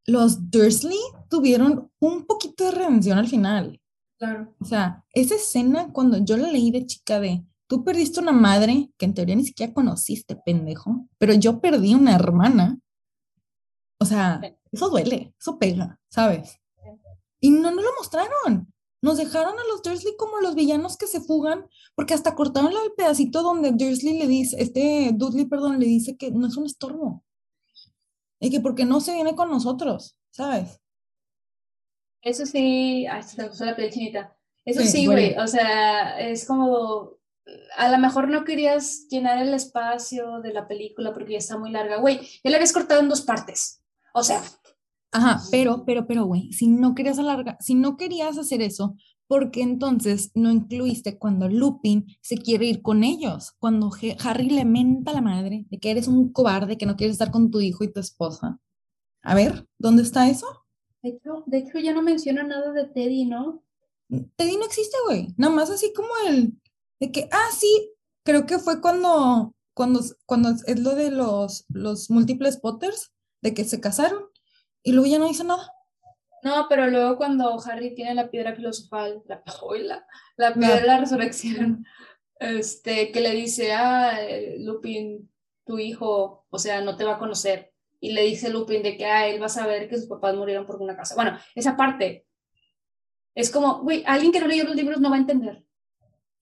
los 0.06 0.52
Dursley 0.52 1.00
tuvieron 1.30 1.92
un 2.00 2.26
poquito 2.26 2.66
de 2.66 2.72
redención 2.72 3.18
al 3.18 3.28
final. 3.28 3.82
claro. 4.18 4.54
O 4.60 4.66
sea, 4.66 5.04
esa 5.14 5.36
escena 5.36 5.92
cuando 5.92 6.24
yo 6.24 6.38
la 6.38 6.52
leí 6.52 6.72
de 6.72 6.86
chica 6.86 7.20
de, 7.20 7.44
tú 7.68 7.84
perdiste 7.84 8.20
una 8.20 8.32
madre 8.32 8.92
que 8.98 9.06
en 9.06 9.14
teoría 9.14 9.36
ni 9.36 9.46
siquiera 9.46 9.74
conociste, 9.74 10.36
pendejo, 10.36 11.08
pero 11.18 11.34
yo 11.34 11.60
perdí 11.60 11.94
una 11.94 12.16
hermana. 12.16 12.80
O 14.00 14.06
sea, 14.06 14.42
eso 14.72 14.90
duele, 14.90 15.34
eso 15.40 15.58
pega, 15.58 16.00
¿sabes? 16.10 16.60
Y 17.40 17.50
no 17.52 17.72
nos 17.72 17.84
lo 17.84 17.92
mostraron. 17.98 18.74
Nos 19.02 19.18
dejaron 19.18 19.54
a 19.54 19.64
los 19.70 19.84
Dursley 19.84 20.16
como 20.18 20.40
los 20.40 20.56
villanos 20.56 20.98
que 20.98 21.06
se 21.06 21.22
fugan, 21.22 21.68
porque 21.94 22.14
hasta 22.14 22.34
cortaron 22.34 22.72
el 22.72 22.94
pedacito 22.98 23.44
donde 23.44 23.72
Dursley 23.72 24.18
le 24.18 24.28
dice, 24.28 24.58
este 24.60 25.12
Dudley, 25.14 25.46
perdón, 25.46 25.80
le 25.80 25.86
dice 25.86 26.18
que 26.18 26.32
no 26.32 26.48
es 26.48 26.58
un 26.58 26.66
estorbo. 26.66 27.24
Y 28.40 28.50
que 28.50 28.60
porque 28.60 28.86
no 28.86 29.00
se 29.02 29.14
viene 29.14 29.36
con 29.36 29.50
nosotros, 29.50 30.18
¿sabes? 30.32 30.82
Eso 32.22 32.46
sí, 32.48 33.06
ay, 33.06 33.22
se 33.22 33.42
me 33.42 33.66
la 33.66 33.76
piel 33.76 33.92
chinita. 33.92 34.36
Eso 34.66 34.82
Sí, 34.82 35.06
güey, 35.06 35.38
o 35.38 35.48
sea, 35.48 36.20
es 36.20 36.48
como, 36.48 37.12
a 37.78 37.90
lo 37.90 37.98
mejor 37.98 38.30
no 38.30 38.44
querías 38.44 39.08
llenar 39.10 39.40
el 39.40 39.54
espacio 39.54 40.42
de 40.42 40.54
la 40.54 40.68
película 40.68 41.14
porque 41.14 41.34
ya 41.34 41.38
está 41.38 41.58
muy 41.58 41.72
larga, 41.72 41.98
güey, 41.98 42.20
ya 42.44 42.52
la 42.52 42.58
habías 42.58 42.74
cortado 42.74 43.02
en 43.02 43.10
dos 43.10 43.22
partes. 43.22 43.82
O 44.14 44.24
sea, 44.24 44.42
Ajá, 45.12 45.42
pero, 45.50 45.86
pero, 45.86 46.08
pero, 46.08 46.26
güey, 46.26 46.52
si 46.52 46.68
no 46.68 46.94
querías 46.94 47.20
alargar, 47.20 47.58
si 47.62 47.74
no 47.74 47.96
querías 47.96 48.38
hacer 48.38 48.62
eso, 48.62 48.98
¿por 49.28 49.50
qué 49.50 49.62
entonces 49.62 50.32
no 50.34 50.52
incluiste 50.52 51.18
cuando 51.18 51.48
Lupin 51.48 52.06
se 52.22 52.38
quiere 52.38 52.66
ir 52.66 52.82
con 52.82 53.04
ellos? 53.06 53.54
Cuando 53.60 53.92
Harry 54.24 54.50
le 54.50 54.66
menta 54.66 55.12
a 55.12 55.14
la 55.14 55.22
madre 55.22 55.66
de 55.70 55.80
que 55.80 55.92
eres 55.92 56.10
un 56.10 56.34
cobarde, 56.34 56.78
que 56.78 56.86
no 56.86 56.98
quieres 56.98 57.14
estar 57.14 57.32
con 57.32 57.50
tu 57.50 57.62
hijo 57.62 57.86
y 57.86 57.94
tu 57.94 58.02
esposa. 58.02 58.60
A 59.22 59.36
ver, 59.36 59.66
¿dónde 59.78 60.04
está 60.04 60.30
eso? 60.30 60.48
de 61.02 61.12
hecho, 61.12 61.44
de 61.46 61.60
hecho 61.60 61.78
ya 61.78 61.94
no 61.94 62.02
menciona 62.02 62.44
nada 62.44 62.72
de 62.74 62.86
Teddy, 62.86 63.26
¿no? 63.26 63.64
Teddy 64.36 64.58
no 64.58 64.66
existe, 64.66 64.98
güey. 65.06 65.28
Nada 65.38 65.54
más 65.54 65.70
así 65.70 65.94
como 65.94 66.10
el 66.28 66.60
de 67.06 67.12
que, 67.12 67.30
ah, 67.32 67.50
sí, 67.52 67.94
creo 68.24 68.46
que 68.46 68.58
fue 68.58 68.82
cuando, 68.82 69.54
cuando, 69.74 70.02
cuando 70.26 70.50
es 70.50 70.80
lo 70.80 70.96
de 70.96 71.12
los, 71.12 71.66
los 71.70 72.10
múltiples 72.10 72.58
Potters, 72.58 73.14
de 73.42 73.54
que 73.54 73.64
se 73.64 73.80
casaron 73.80 74.26
y 74.82 74.92
luego 74.92 75.08
ya 75.08 75.20
no 75.20 75.30
hizo 75.30 75.44
nada. 75.44 75.72
No, 76.42 76.68
pero 76.68 76.88
luego 76.88 77.18
cuando 77.18 77.60
Harry 77.66 77.94
tiene 77.94 78.16
la 78.16 78.30
piedra 78.30 78.56
filosofal, 78.56 79.22
la, 79.28 79.44
la, 79.84 80.08
la 80.38 80.54
piedra 80.54 80.82
de 80.82 80.88
la 80.88 81.00
resurrección, 81.00 81.86
este, 82.40 83.12
que 83.12 83.22
le 83.22 83.32
dice, 83.32 83.74
ah, 83.74 84.20
eh, 84.22 84.58
Lupin, 84.60 85.30
tu 85.66 85.78
hijo, 85.78 86.46
o 86.50 86.60
sea, 86.60 86.82
no 86.82 86.98
te 86.98 87.04
va 87.04 87.16
a 87.16 87.20
conocer. 87.20 87.72
Y 88.00 88.14
le 88.14 88.24
dice 88.24 88.50
Lupin 88.50 88.84
de 88.84 88.98
que, 88.98 89.06
ah, 89.06 89.28
él 89.28 89.42
va 89.42 89.48
a 89.48 89.50
saber 89.50 89.88
que 89.90 89.98
sus 89.98 90.08
papás 90.08 90.36
murieron 90.36 90.66
por 90.66 90.82
una 90.82 90.96
casa. 90.96 91.16
Bueno, 91.16 91.38
esa 91.54 91.78
parte 91.78 92.26
es 93.36 93.52
como, 93.52 93.82
güey, 93.82 94.04
alguien 94.08 94.32
que 94.32 94.40
no 94.40 94.48
leyó 94.48 94.64
los 94.64 94.76
libros 94.76 95.00
no 95.00 95.10
va 95.10 95.18
a 95.18 95.20
entender. 95.20 95.65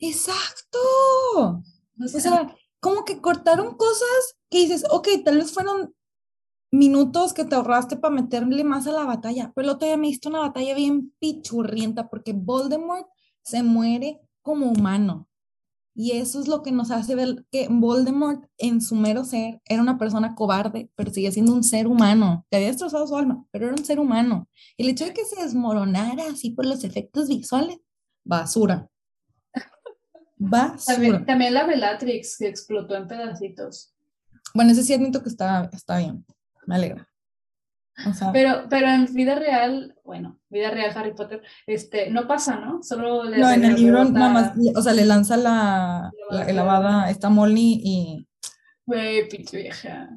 Exacto. 0.07 0.79
O 1.39 1.63
O 2.03 2.07
sea, 2.07 2.19
sea, 2.19 2.55
como 2.79 3.05
que 3.05 3.21
cortaron 3.21 3.77
cosas 3.77 4.37
que 4.49 4.59
dices, 4.59 4.83
ok, 4.91 5.07
tal 5.23 5.37
vez 5.37 5.51
fueron 5.53 5.93
minutos 6.71 7.33
que 7.33 7.45
te 7.45 7.55
ahorraste 7.55 7.97
para 7.97 8.13
meterle 8.13 8.63
más 8.63 8.87
a 8.87 8.91
la 8.91 9.05
batalla, 9.05 9.51
pero 9.55 9.67
el 9.69 9.75
otro 9.75 9.87
día 9.87 9.97
me 9.97 10.07
diste 10.07 10.27
una 10.27 10.39
batalla 10.39 10.75
bien 10.75 11.13
pichurrienta 11.19 12.09
porque 12.09 12.33
Voldemort 12.33 13.07
se 13.43 13.63
muere 13.63 14.19
como 14.41 14.67
humano. 14.71 15.29
Y 15.95 16.13
eso 16.13 16.39
es 16.39 16.47
lo 16.47 16.63
que 16.63 16.71
nos 16.71 16.89
hace 16.91 17.15
ver 17.15 17.45
que 17.51 17.67
Voldemort 17.69 18.45
en 18.57 18.81
su 18.81 18.95
mero 18.95 19.23
ser 19.23 19.61
era 19.65 19.81
una 19.81 19.99
persona 19.99 20.35
cobarde, 20.35 20.89
pero 20.95 21.11
sigue 21.13 21.31
siendo 21.31 21.53
un 21.53 21.63
ser 21.63 21.87
humano, 21.87 22.45
que 22.49 22.57
había 22.57 22.69
destrozado 22.69 23.07
su 23.07 23.15
alma, 23.15 23.45
pero 23.51 23.65
era 23.67 23.75
un 23.75 23.85
ser 23.85 23.99
humano. 23.99 24.49
Y 24.75 24.83
el 24.83 24.89
hecho 24.89 25.05
de 25.05 25.13
que 25.13 25.25
se 25.25 25.41
desmoronara 25.41 26.25
así 26.31 26.49
por 26.49 26.65
los 26.65 26.83
efectos 26.83 27.29
visuales, 27.29 27.77
basura. 28.25 28.89
Basura. 30.49 30.95
también, 30.95 31.25
también 31.25 31.53
la 31.53 31.65
Bellatrix 31.65 32.37
que 32.37 32.47
explotó 32.47 32.95
en 32.95 33.07
pedacitos. 33.07 33.93
Bueno, 34.53 34.71
ese 34.71 34.83
sí 34.83 34.93
admito 34.93 35.23
que 35.23 35.29
está, 35.29 35.69
está 35.73 35.97
bien. 35.97 36.25
Me 36.65 36.75
alegra. 36.75 37.07
O 38.07 38.13
sea, 38.13 38.31
Pero, 38.31 38.65
pero 38.69 38.87
en 38.87 39.05
vida 39.13 39.35
real, 39.35 39.95
bueno, 40.03 40.39
vida 40.49 40.71
real 40.71 40.91
Harry 40.95 41.13
Potter, 41.13 41.43
este, 41.67 42.09
no 42.09 42.27
pasa, 42.27 42.55
¿no? 42.57 42.81
Solo 42.81 43.23
le 43.23 43.37
no, 43.37 43.51
en 43.51 43.63
el 43.65 43.75
libro 43.75 44.03
nada 44.05 44.29
más, 44.29 44.53
o 44.75 44.81
sea, 44.81 44.93
le 44.93 45.05
lanza 45.05 45.37
la, 45.37 46.11
la, 46.31 46.45
la 46.45 46.53
lavada, 46.53 47.09
esta 47.11 47.29
Molly 47.29 47.81
y... 47.83 48.27
Güey, 48.85 49.29
pinche 49.29 49.57
vieja. 49.57 50.09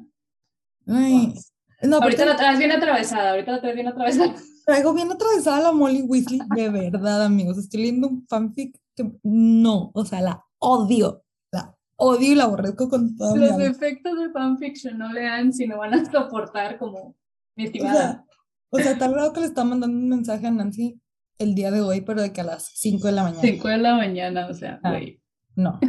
Ay, 0.87 1.35
no, 1.83 1.97
Ahorita 1.97 2.25
la 2.25 2.35
traes 2.35 2.57
bien 2.57 2.71
atravesada, 2.71 3.31
ahorita 3.31 3.51
la 3.51 3.61
traes 3.61 3.75
bien 3.75 3.87
atravesada. 3.87 4.33
traigo 4.65 4.93
bien 4.93 5.11
atravesada 5.11 5.59
la 5.59 5.71
Molly 5.71 6.01
Weasley, 6.01 6.39
de 6.55 6.69
verdad, 6.69 7.23
amigos. 7.25 7.57
Estoy 7.59 7.81
leyendo 7.81 8.07
un 8.07 8.25
fanfic 8.27 8.75
que 8.97 9.09
no, 9.23 9.91
o 9.93 10.03
sea, 10.03 10.19
la 10.21 10.43
odio, 10.59 11.23
la 11.51 11.73
odio 11.95 12.31
y 12.33 12.35
la 12.35 12.43
aborrezco 12.45 12.89
con 12.89 13.15
toda 13.15 13.33
mi 13.35 13.39
Los 13.41 13.51
alma. 13.51 13.65
efectos 13.65 14.19
de 14.19 14.29
fanfiction 14.31 14.97
no 14.97 15.13
lean 15.13 15.53
si 15.53 15.65
no 15.67 15.77
van 15.77 15.93
a 15.93 16.11
soportar 16.11 16.77
como 16.77 17.15
mi 17.55 17.63
O 17.63 17.67
estimada. 17.67 17.95
sea, 17.95 18.25
o 18.71 18.77
sea, 18.79 18.97
tal 18.97 19.13
grado 19.13 19.31
que 19.31 19.39
le 19.39 19.45
está 19.45 19.63
mandando 19.63 19.95
un 19.95 20.09
mensaje 20.09 20.45
a 20.47 20.51
Nancy 20.51 20.99
el 21.37 21.55
día 21.55 21.71
de 21.71 21.79
hoy, 21.81 22.01
pero 22.01 22.21
de 22.21 22.33
que 22.33 22.41
a 22.41 22.43
las 22.43 22.65
5 22.75 23.07
de 23.07 23.13
la 23.13 23.23
mañana. 23.23 23.41
5 23.41 23.67
de 23.69 23.77
la 23.77 23.95
mañana, 23.95 24.47
o 24.47 24.53
sea, 24.53 24.79
Ah. 24.83 24.89
güey. 24.91 25.21
No, 25.55 25.79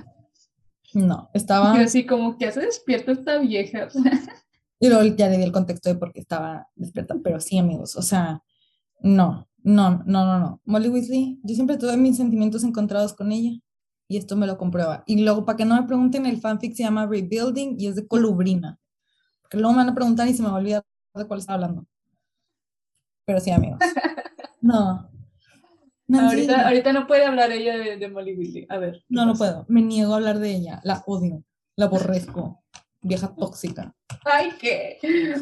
no, 0.94 1.31
estaba... 1.35 1.77
Yo 1.77 1.83
así 1.85 2.07
como 2.07 2.38
que 2.38 2.47
hace 2.47 2.61
despierta 2.61 3.12
esta 3.12 3.38
vieja. 3.38 3.88
Y 4.81 4.88
luego 4.88 5.12
ya 5.16 5.27
le 5.29 5.38
di 5.38 5.42
el 5.42 5.51
contexto 5.51 5.88
de 5.88 5.97
por 5.97 6.12
qué 6.12 6.21
estaba 6.21 6.68
despierta, 6.77 7.16
pero 7.25 7.40
sí, 7.40 7.59
amigos, 7.59 7.97
o 7.97 8.03
sea, 8.03 8.44
no, 9.01 9.49
no, 9.68 10.02
no, 10.07 10.24
no, 10.24 10.38
no. 10.38 10.61
Molly 10.64 10.88
Weasley, 10.88 11.38
yo 11.42 11.54
siempre 11.54 11.76
tuve 11.76 11.96
mis 11.98 12.16
sentimientos 12.16 12.64
encontrados 12.64 13.12
con 13.12 13.31
ella 13.33 13.61
y 14.09 14.16
esto 14.16 14.35
me 14.35 14.46
lo 14.46 14.57
comprueba. 14.57 15.04
Y 15.07 15.22
luego, 15.22 15.44
para 15.44 15.59
que 15.59 15.66
no 15.66 15.76
me 15.76 15.87
pregunten, 15.87 16.24
el 16.24 16.40
fanfic 16.40 16.74
se 16.74 16.85
llama 16.85 17.07
Rebuilding 17.07 17.76
y 17.78 17.87
es 17.87 17.94
de 17.94 18.07
Colubrina. 18.07 18.78
Porque 19.42 19.59
luego 19.59 19.72
me 19.72 19.78
van 19.78 19.90
a 19.90 19.94
preguntar 19.94 20.26
y 20.26 20.33
se 20.33 20.42
me 20.42 20.48
va 20.48 20.54
a 20.54 20.59
olvidar 20.59 20.83
de 21.14 21.26
cuál 21.26 21.40
estaba 21.40 21.57
hablando. 21.57 21.87
Pero 23.26 23.40
sí, 23.40 23.50
amigos. 23.50 23.78
No. 24.61 25.09
Ahorita, 26.12 26.66
ahorita 26.66 26.92
no 26.92 27.07
puede 27.07 27.24
hablar 27.24 27.52
ella 27.52 27.78
de, 27.78 27.96
de 27.96 28.09
Molly 28.09 28.35
Weasley. 28.35 28.66
A 28.70 28.78
ver. 28.78 28.94
¿qué 28.94 29.04
no, 29.11 29.24
no 29.24 29.35
puedo. 29.35 29.66
Me 29.68 29.83
niego 29.83 30.14
a 30.14 30.16
hablar 30.16 30.40
de 30.40 30.57
ella. 30.57 30.81
La 30.83 31.04
odio. 31.07 31.44
La 31.76 31.85
aborrezco. 31.85 32.64
Vieja 33.00 33.34
tóxica. 33.34 33.94
Ay, 34.24 34.50
¿qué? 34.61 34.98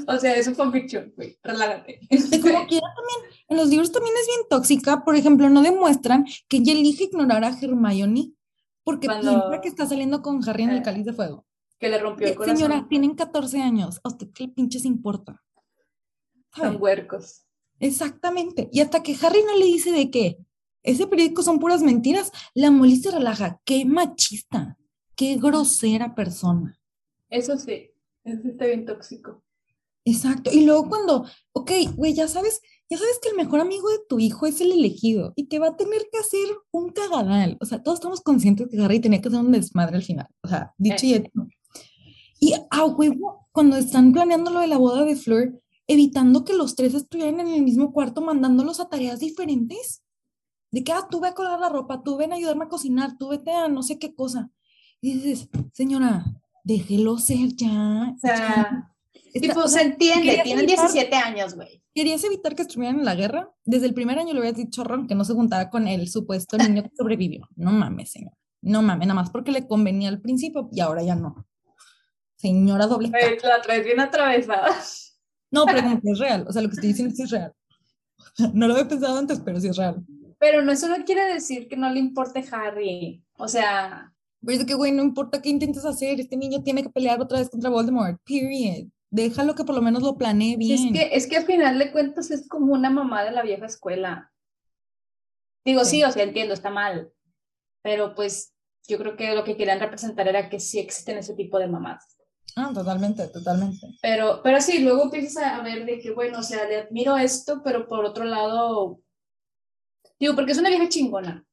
O 0.06 0.18
sea, 0.18 0.34
es 0.36 0.46
un 0.46 0.54
fanfiction, 0.54 1.12
güey. 1.16 1.38
Relájate. 1.42 2.00
Y 2.10 2.40
como 2.40 2.66
quiera 2.66 2.86
también, 2.94 3.34
en 3.48 3.56
los 3.56 3.68
libros 3.68 3.90
también 3.92 4.14
es 4.20 4.26
bien 4.26 4.40
tóxica. 4.50 5.04
Por 5.04 5.16
ejemplo, 5.16 5.48
no 5.48 5.62
demuestran 5.62 6.26
que 6.48 6.58
ella 6.58 6.72
elige 6.72 7.04
ignorar 7.04 7.44
a 7.44 7.56
Hermione 7.58 8.32
porque 8.84 9.06
Cuando- 9.06 9.30
piensa 9.48 9.60
que 9.62 9.68
está 9.68 9.86
saliendo 9.86 10.20
con 10.22 10.46
Harry 10.48 10.64
en 10.64 10.70
el 10.70 10.78
Eh, 10.78 10.82
cáliz 10.82 11.04
de 11.06 11.12
fuego. 11.14 11.46
que 11.78 11.88
le 11.88 11.98
rompió 11.98 12.26
el 12.26 12.32
Eh, 12.32 12.36
corazón. 12.36 12.56
Señora, 12.56 12.86
tienen 12.88 13.14
14 13.14 13.60
años. 13.62 14.00
¿A 14.04 14.08
usted 14.08 14.28
qué 14.34 14.48
pinches 14.48 14.84
importa? 14.84 15.42
¿Sabe? 16.54 16.68
Son 16.72 16.82
huercos. 16.82 17.42
Exactamente. 17.80 18.68
Y 18.72 18.80
hasta 18.80 19.02
que 19.02 19.16
Harry 19.22 19.42
no 19.46 19.56
le 19.58 19.64
dice 19.66 19.92
de 19.92 20.10
que 20.10 20.38
ese 20.82 21.06
periódico 21.06 21.42
son 21.42 21.58
puras 21.58 21.82
mentiras, 21.82 22.30
la 22.54 22.70
Molly 22.70 22.96
se 22.96 23.10
relaja. 23.10 23.60
Qué 23.64 23.84
machista. 23.84 24.76
Qué 25.14 25.36
grosera 25.36 26.14
persona. 26.14 26.78
Eso 27.30 27.58
sí, 27.58 27.90
eso 28.24 28.48
está 28.48 28.66
bien 28.66 28.86
tóxico. 28.86 29.42
Exacto. 30.06 30.50
Y 30.52 30.64
luego 30.64 30.88
cuando, 30.88 31.26
ok, 31.52 31.72
güey, 31.96 32.14
ya 32.14 32.28
sabes, 32.28 32.60
ya 32.88 32.96
sabes 32.96 33.18
que 33.20 33.30
el 33.30 33.36
mejor 33.36 33.58
amigo 33.60 33.90
de 33.90 33.98
tu 34.08 34.20
hijo 34.20 34.46
es 34.46 34.60
el 34.60 34.70
elegido 34.70 35.32
y 35.34 35.48
que 35.48 35.58
va 35.58 35.68
a 35.68 35.76
tener 35.76 36.06
que 36.12 36.18
hacer 36.18 36.46
un 36.70 36.90
cagadal. 36.90 37.58
O 37.60 37.64
sea, 37.64 37.82
todos 37.82 37.98
estamos 37.98 38.20
conscientes 38.20 38.68
que 38.70 38.80
Harry 38.80 39.00
tenía 39.00 39.20
que 39.20 39.28
hacer 39.28 39.40
un 39.40 39.50
desmadre 39.50 39.96
al 39.96 40.04
final. 40.04 40.28
O 40.42 40.48
sea, 40.48 40.72
dicho 40.78 41.06
y 41.06 41.14
hecho. 41.14 41.30
Y 42.38 42.54
a 42.70 42.84
huevo, 42.84 43.48
cuando 43.50 43.76
están 43.76 44.12
planeando 44.12 44.52
lo 44.52 44.60
de 44.60 44.68
la 44.68 44.78
boda 44.78 45.04
de 45.04 45.16
Fleur, 45.16 45.60
evitando 45.88 46.44
que 46.44 46.54
los 46.54 46.76
tres 46.76 46.94
estuvieran 46.94 47.40
en 47.40 47.48
el 47.48 47.62
mismo 47.62 47.92
cuarto 47.92 48.20
mandándolos 48.20 48.78
a 48.78 48.88
tareas 48.88 49.18
diferentes. 49.18 50.02
De 50.70 50.84
que, 50.84 50.92
ah, 50.92 51.08
tú 51.10 51.20
ve 51.20 51.28
a 51.28 51.34
colgar 51.34 51.58
la 51.58 51.68
ropa, 51.68 52.02
tú 52.02 52.16
ven 52.16 52.32
a 52.32 52.36
ayudarme 52.36 52.66
a 52.66 52.68
cocinar, 52.68 53.16
tú 53.18 53.28
vete 53.28 53.50
a 53.50 53.68
no 53.68 53.82
sé 53.82 53.98
qué 53.98 54.14
cosa. 54.14 54.50
Y 55.00 55.14
dices, 55.14 55.48
señora, 55.72 56.24
déjelo 56.66 57.16
ser 57.18 57.54
ya. 57.54 58.12
O 58.14 58.18
sea, 58.18 58.92
tipo, 59.32 59.68
se 59.68 59.82
entiende, 59.82 60.40
tienen 60.42 60.66
17 60.66 61.14
años, 61.14 61.54
güey. 61.54 61.80
¿Querías 61.94 62.24
evitar 62.24 62.56
que 62.56 62.62
estuvieran 62.62 62.98
en 62.98 63.04
la 63.04 63.14
guerra? 63.14 63.50
Desde 63.64 63.86
el 63.86 63.94
primer 63.94 64.18
año 64.18 64.34
le 64.34 64.40
hubieras 64.40 64.58
dicho 64.58 64.82
Ron 64.82 65.06
que 65.06 65.14
no 65.14 65.24
se 65.24 65.32
juntara 65.32 65.70
con 65.70 65.86
el 65.86 66.08
supuesto 66.08 66.58
niño 66.58 66.82
que 66.82 66.90
sobrevivió. 66.96 67.48
No 67.54 67.70
mames, 67.70 68.10
señor. 68.10 68.32
No 68.60 68.82
mames, 68.82 69.06
nada 69.06 69.20
más 69.20 69.30
porque 69.30 69.52
le 69.52 69.66
convenía 69.66 70.08
al 70.08 70.20
principio 70.20 70.68
y 70.72 70.80
ahora 70.80 71.02
ya 71.02 71.14
no. 71.14 71.46
Señora 72.34 72.86
doble. 72.86 73.10
la 73.10 73.62
traes 73.62 73.84
bien 73.84 74.00
atravesada. 74.00 74.76
No, 75.52 75.64
pero 75.64 75.80
como 75.80 76.00
que 76.00 76.10
es 76.10 76.18
real. 76.18 76.44
O 76.48 76.52
sea, 76.52 76.60
lo 76.60 76.68
que 76.68 76.74
estoy 76.74 76.88
diciendo 76.88 77.14
es 77.16 77.30
real. 77.30 77.54
No 78.52 78.66
lo 78.66 78.74
había 78.74 78.88
pensado 78.88 79.16
antes, 79.16 79.40
pero 79.40 79.60
sí 79.60 79.68
es 79.68 79.76
real. 79.76 80.04
Pero 80.38 80.62
no, 80.62 80.72
eso 80.72 80.88
no 80.88 81.02
quiere 81.04 81.32
decir 81.32 81.68
que 81.68 81.76
no 81.76 81.88
le 81.88 82.00
importe 82.00 82.44
Harry. 82.50 83.24
O 83.38 83.46
sea. 83.46 84.12
Pero 84.46 84.60
es 84.60 84.64
que, 84.64 84.74
güey, 84.74 84.92
no 84.92 85.02
importa 85.02 85.42
qué 85.42 85.48
intentes 85.48 85.84
hacer, 85.84 86.20
este 86.20 86.36
niño 86.36 86.62
tiene 86.62 86.84
que 86.84 86.88
pelear 86.88 87.20
otra 87.20 87.40
vez 87.40 87.50
contra 87.50 87.68
Voldemort. 87.68 88.20
Period. 88.24 88.86
Déjalo 89.10 89.56
que 89.56 89.64
por 89.64 89.74
lo 89.74 89.82
menos 89.82 90.02
lo 90.02 90.16
planee 90.16 90.56
bien. 90.56 90.86
Es 90.86 90.92
que, 90.92 91.16
es 91.16 91.26
que 91.26 91.36
al 91.38 91.46
final 91.46 91.78
de 91.78 91.90
cuentas 91.90 92.30
es 92.30 92.48
como 92.48 92.72
una 92.72 92.88
mamá 92.88 93.24
de 93.24 93.32
la 93.32 93.42
vieja 93.42 93.66
escuela. 93.66 94.32
Digo, 95.64 95.84
sí, 95.84 96.04
o 96.04 96.12
sea, 96.12 96.22
entiendo, 96.22 96.54
está 96.54 96.70
mal. 96.70 97.10
Pero 97.82 98.14
pues 98.14 98.54
yo 98.86 98.98
creo 98.98 99.16
que 99.16 99.34
lo 99.34 99.42
que 99.42 99.56
querían 99.56 99.80
representar 99.80 100.28
era 100.28 100.48
que 100.48 100.60
sí 100.60 100.78
existen 100.78 101.18
ese 101.18 101.34
tipo 101.34 101.58
de 101.58 101.66
mamás. 101.66 102.16
Ah, 102.54 102.70
totalmente, 102.72 103.26
totalmente. 103.28 103.86
Pero, 104.00 104.40
pero 104.44 104.60
sí, 104.60 104.78
luego 104.78 105.04
empiezas 105.04 105.42
a 105.42 105.60
ver 105.62 105.84
de 105.84 105.98
que, 105.98 106.12
bueno, 106.12 106.38
o 106.38 106.42
sea, 106.42 106.68
le 106.68 106.76
admiro 106.76 107.16
esto, 107.16 107.62
pero 107.64 107.88
por 107.88 108.04
otro 108.04 108.24
lado, 108.24 109.00
digo, 110.20 110.36
porque 110.36 110.52
es 110.52 110.58
una 110.58 110.68
vieja 110.68 110.88
chingona. 110.88 111.44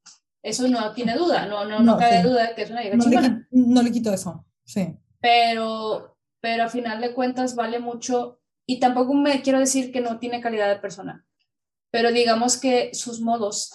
Eso 0.44 0.68
no 0.68 0.94
tiene 0.94 1.16
duda, 1.16 1.46
no, 1.46 1.66
no, 1.66 1.80
no, 1.80 1.98
cabe 1.98 2.22
duda 2.22 2.54
que 2.54 2.64
es 2.64 2.70
una 2.70 2.82
vieja 2.82 3.00
chingona. 3.00 3.48
no 3.50 3.82
le 3.82 3.92
quito 3.92 4.14
eso, 4.14 4.46
sí. 4.66 4.96
Pero, 5.22 6.18
pero 6.42 6.66
a 6.66 6.70
final 6.70 7.00
de 7.00 7.14
cuentas 7.14 7.56
vale 7.56 7.80
mucho 7.80 8.42
y 8.68 8.80
tampoco 8.80 9.14
me 9.14 9.42
quiero 9.42 9.60
decir 9.60 9.92
que 9.92 10.02
no 10.02 10.20
tiene 10.20 10.42
calidad 10.42 10.68
de 10.68 10.82
persona, 10.82 11.26
pero 11.92 12.12
digamos 12.12 12.58
que 12.58 12.94
sus 12.94 13.22
modos 13.22 13.72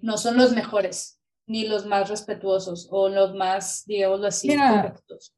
no 0.00 0.16
son 0.16 0.36
los 0.36 0.52
mejores, 0.52 1.20
ni 1.48 1.66
los 1.66 1.86
más 1.86 2.08
respetuosos 2.08 2.86
o 2.90 3.08
los 3.08 3.34
más, 3.34 3.82
digámoslo 3.86 4.28
así, 4.28 4.48
correctos 4.48 5.34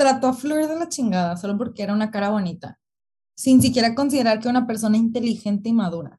trató 0.00 0.28
a 0.28 0.32
Flor 0.32 0.66
de 0.66 0.76
la 0.76 0.88
chingada 0.88 1.36
solo 1.36 1.58
porque 1.58 1.82
era 1.82 1.92
una 1.92 2.10
cara 2.10 2.30
bonita, 2.30 2.78
sin 3.36 3.60
siquiera 3.60 3.94
considerar 3.94 4.40
que 4.40 4.48
una 4.48 4.66
persona 4.66 4.96
inteligente 4.96 5.68
y 5.68 5.74
madura. 5.74 6.18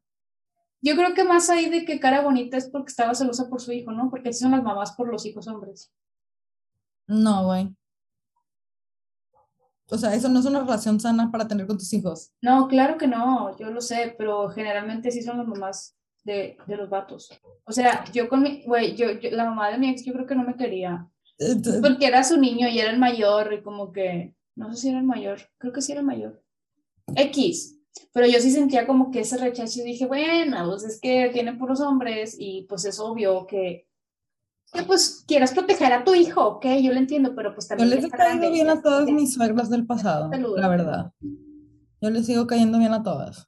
Yo 0.81 0.95
creo 0.95 1.13
que 1.13 1.23
más 1.23 1.49
ahí 1.49 1.69
de 1.69 1.85
que 1.85 1.99
cara 1.99 2.21
bonita 2.21 2.57
es 2.57 2.69
porque 2.69 2.89
estaba 2.89 3.13
celosa 3.13 3.49
por 3.49 3.61
su 3.61 3.71
hijo, 3.71 3.91
¿no? 3.91 4.09
Porque 4.09 4.29
así 4.29 4.39
son 4.39 4.51
las 4.51 4.63
mamás 4.63 4.93
por 4.93 5.09
los 5.09 5.25
hijos 5.25 5.47
hombres. 5.47 5.91
No, 7.07 7.45
güey. 7.45 7.75
O 9.89 9.97
sea, 9.97 10.15
eso 10.15 10.29
no 10.29 10.39
es 10.39 10.45
una 10.45 10.61
relación 10.61 10.99
sana 10.99 11.29
para 11.29 11.47
tener 11.47 11.67
con 11.67 11.77
tus 11.77 11.91
hijos. 11.93 12.31
No, 12.41 12.67
claro 12.69 12.97
que 12.97 13.07
no, 13.07 13.57
yo 13.57 13.69
lo 13.69 13.81
sé, 13.81 14.15
pero 14.17 14.49
generalmente 14.49 15.11
sí 15.11 15.21
son 15.21 15.37
las 15.37 15.47
mamás 15.47 15.97
de, 16.23 16.57
de 16.65 16.77
los 16.77 16.89
vatos. 16.89 17.29
O 17.65 17.71
sea, 17.73 18.05
yo 18.11 18.29
con 18.29 18.41
mi, 18.41 18.63
güey, 18.65 18.95
yo, 18.95 19.07
la 19.31 19.45
mamá 19.45 19.69
de 19.69 19.77
mi 19.77 19.89
ex 19.89 20.05
yo 20.05 20.13
creo 20.13 20.25
que 20.25 20.35
no 20.35 20.43
me 20.43 20.55
quería. 20.55 21.09
Porque 21.81 22.05
era 22.05 22.23
su 22.23 22.39
niño 22.39 22.69
y 22.69 22.79
era 22.79 22.89
el 22.89 22.99
mayor 22.99 23.51
y 23.53 23.61
como 23.61 23.91
que, 23.91 24.33
no 24.55 24.71
sé 24.71 24.81
si 24.81 24.89
era 24.89 24.99
el 24.99 25.05
mayor, 25.05 25.41
creo 25.57 25.73
que 25.73 25.81
sí 25.81 25.91
era 25.91 26.01
el 26.01 26.07
mayor. 26.07 26.41
X. 27.15 27.77
Pero 28.13 28.27
yo 28.27 28.39
sí 28.39 28.51
sentía 28.51 28.87
como 28.87 29.11
que 29.11 29.21
ese 29.21 29.37
rechazo 29.37 29.79
y 29.81 29.83
dije, 29.83 30.05
bueno, 30.05 30.65
pues 30.69 30.83
es 30.83 30.99
que 30.99 31.29
tiene 31.33 31.53
puros 31.53 31.79
hombres 31.79 32.35
y 32.37 32.65
pues 32.67 32.85
es 32.85 32.99
obvio 32.99 33.47
que, 33.47 33.87
que 34.73 34.83
pues 34.83 35.23
quieras 35.27 35.53
proteger 35.53 35.93
a 35.93 36.03
tu 36.03 36.13
hijo, 36.13 36.45
ok, 36.45 36.65
yo 36.81 36.91
lo 36.93 36.99
entiendo, 36.99 37.33
pero 37.35 37.53
pues 37.53 37.67
también... 37.67 37.89
Yo 37.89 37.95
les 37.95 38.05
he 38.05 38.09
caído 38.09 38.51
bien 38.51 38.69
a 38.69 38.81
todas 38.81 39.09
mis 39.09 39.33
suegras 39.33 39.69
del 39.69 39.85
pasado, 39.85 40.29
la 40.57 40.67
verdad. 40.67 41.11
Yo 42.01 42.09
les 42.09 42.25
sigo 42.25 42.47
cayendo 42.47 42.79
bien 42.79 42.93
a 42.93 43.03
todas. 43.03 43.47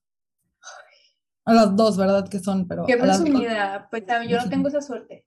A 1.46 1.54
las 1.54 1.76
dos, 1.76 1.98
¿verdad? 1.98 2.28
Que 2.28 2.40
son, 2.40 2.68
pero... 2.68 2.86
Qué 2.86 2.98
presumida, 2.98 3.88
pues 3.90 4.04
yo 4.30 4.38
no 4.38 4.50
tengo 4.50 4.68
esa 4.70 4.82
suerte. 4.82 5.26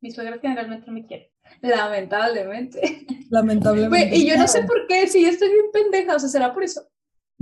Mi 0.00 0.10
suegra 0.10 0.38
generalmente 0.38 0.86
no 0.86 0.92
me 0.92 1.06
quiere. 1.06 1.32
Lamentablemente. 1.62 3.06
Lamentablemente. 3.30 4.16
y 4.16 4.28
yo 4.28 4.36
no 4.36 4.46
sé 4.46 4.62
por 4.64 4.86
qué, 4.86 5.06
si 5.06 5.24
estoy 5.24 5.48
bien 5.48 5.66
pendeja, 5.72 6.16
o 6.16 6.18
sea, 6.18 6.28
será 6.28 6.52
por 6.52 6.62
eso. 6.62 6.82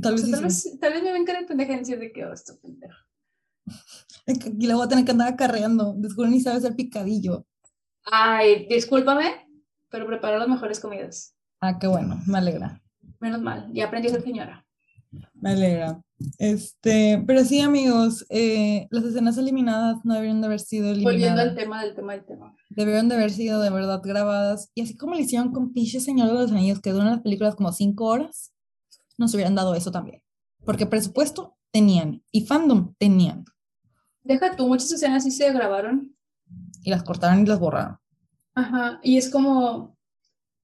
Tal 0.05 0.43
vez, 0.43 0.79
tal, 0.81 0.93
vez 0.93 1.03
me 1.03 1.13
ven 1.13 1.25
cara 1.25 1.41
de 1.41 1.47
pendeja 1.47 1.73
y 1.73 1.79
decir 1.79 1.99
de 1.99 2.13
que, 2.13 2.25
oh, 2.25 2.33
estoy 2.33 2.57
pendeja. 2.59 2.97
Aquí 4.27 4.67
le 4.67 4.75
voy 4.75 4.85
a 4.85 4.89
tener 4.89 5.05
que 5.05 5.11
andar 5.11 5.33
acarreando. 5.33 5.95
Descubrí 5.97 6.31
ni 6.31 6.41
sabe 6.41 6.59
hacer 6.59 6.77
picadillo. 6.77 7.47
Ay, 8.05 8.67
discúlpame, 8.69 9.49
pero 9.91 10.07
preparo 10.07 10.39
las 10.39 10.49
mejores 10.49 10.81
comidas. 10.81 11.35
Ah, 11.61 11.79
qué 11.79 11.87
bueno, 11.87 12.21
me 12.27 12.39
alegra. 12.39 12.83
Menos 13.21 13.41
mal, 13.41 13.71
ya 13.73 13.87
aprendí 13.87 14.09
a 14.09 14.13
ser 14.13 14.23
señora. 14.23 14.67
Me 15.35 15.53
alegra. 15.53 16.03
Este, 16.39 17.23
pero 17.27 17.45
sí, 17.45 17.61
amigos, 17.61 18.27
eh, 18.29 18.87
las 18.91 19.05
escenas 19.05 19.37
eliminadas 19.39 20.05
no 20.05 20.15
deberían 20.15 20.41
de 20.41 20.47
haber 20.47 20.61
sido 20.61 20.91
eliminadas. 20.91 21.15
Volviendo 21.15 21.43
al 21.43 21.55
tema 21.55 21.85
del 21.85 21.95
tema 21.95 22.13
del 22.13 22.25
tema. 22.25 22.57
Debieron 22.71 23.09
de 23.09 23.15
haber 23.17 23.31
sido 23.31 23.61
de 23.61 23.71
verdad 23.71 24.01
grabadas. 24.03 24.71
Y 24.75 24.83
así 24.83 24.97
como 24.97 25.15
lo 25.15 25.21
hicieron 25.21 25.53
con 25.53 25.73
Pinche 25.73 26.01
Señor 26.01 26.29
de 26.29 26.35
los 26.35 26.51
Anillos, 26.51 26.81
que 26.81 26.91
duran 26.91 27.11
las 27.11 27.21
películas 27.21 27.55
como 27.57 27.73
cinco 27.73 28.07
horas, 28.07 28.54
nos 29.17 29.35
hubieran 29.35 29.55
dado 29.55 29.75
eso 29.75 29.91
también. 29.91 30.23
Porque 30.65 30.87
presupuesto 30.87 31.57
tenían 31.71 32.23
y 32.31 32.47
fandom 32.47 32.95
tenían. 32.99 33.45
Deja 34.23 34.57
tú, 34.57 34.67
muchas 34.69 34.93
escenas 34.93 35.25
sí 35.25 35.31
se 35.31 35.53
grabaron. 35.53 36.17
Y 36.83 36.91
las 36.91 37.03
cortaron 37.03 37.43
y 37.43 37.47
las 37.47 37.59
borraron. 37.59 37.99
Ajá, 38.55 39.01
y 39.03 39.19
es 39.19 39.31
como, 39.31 39.97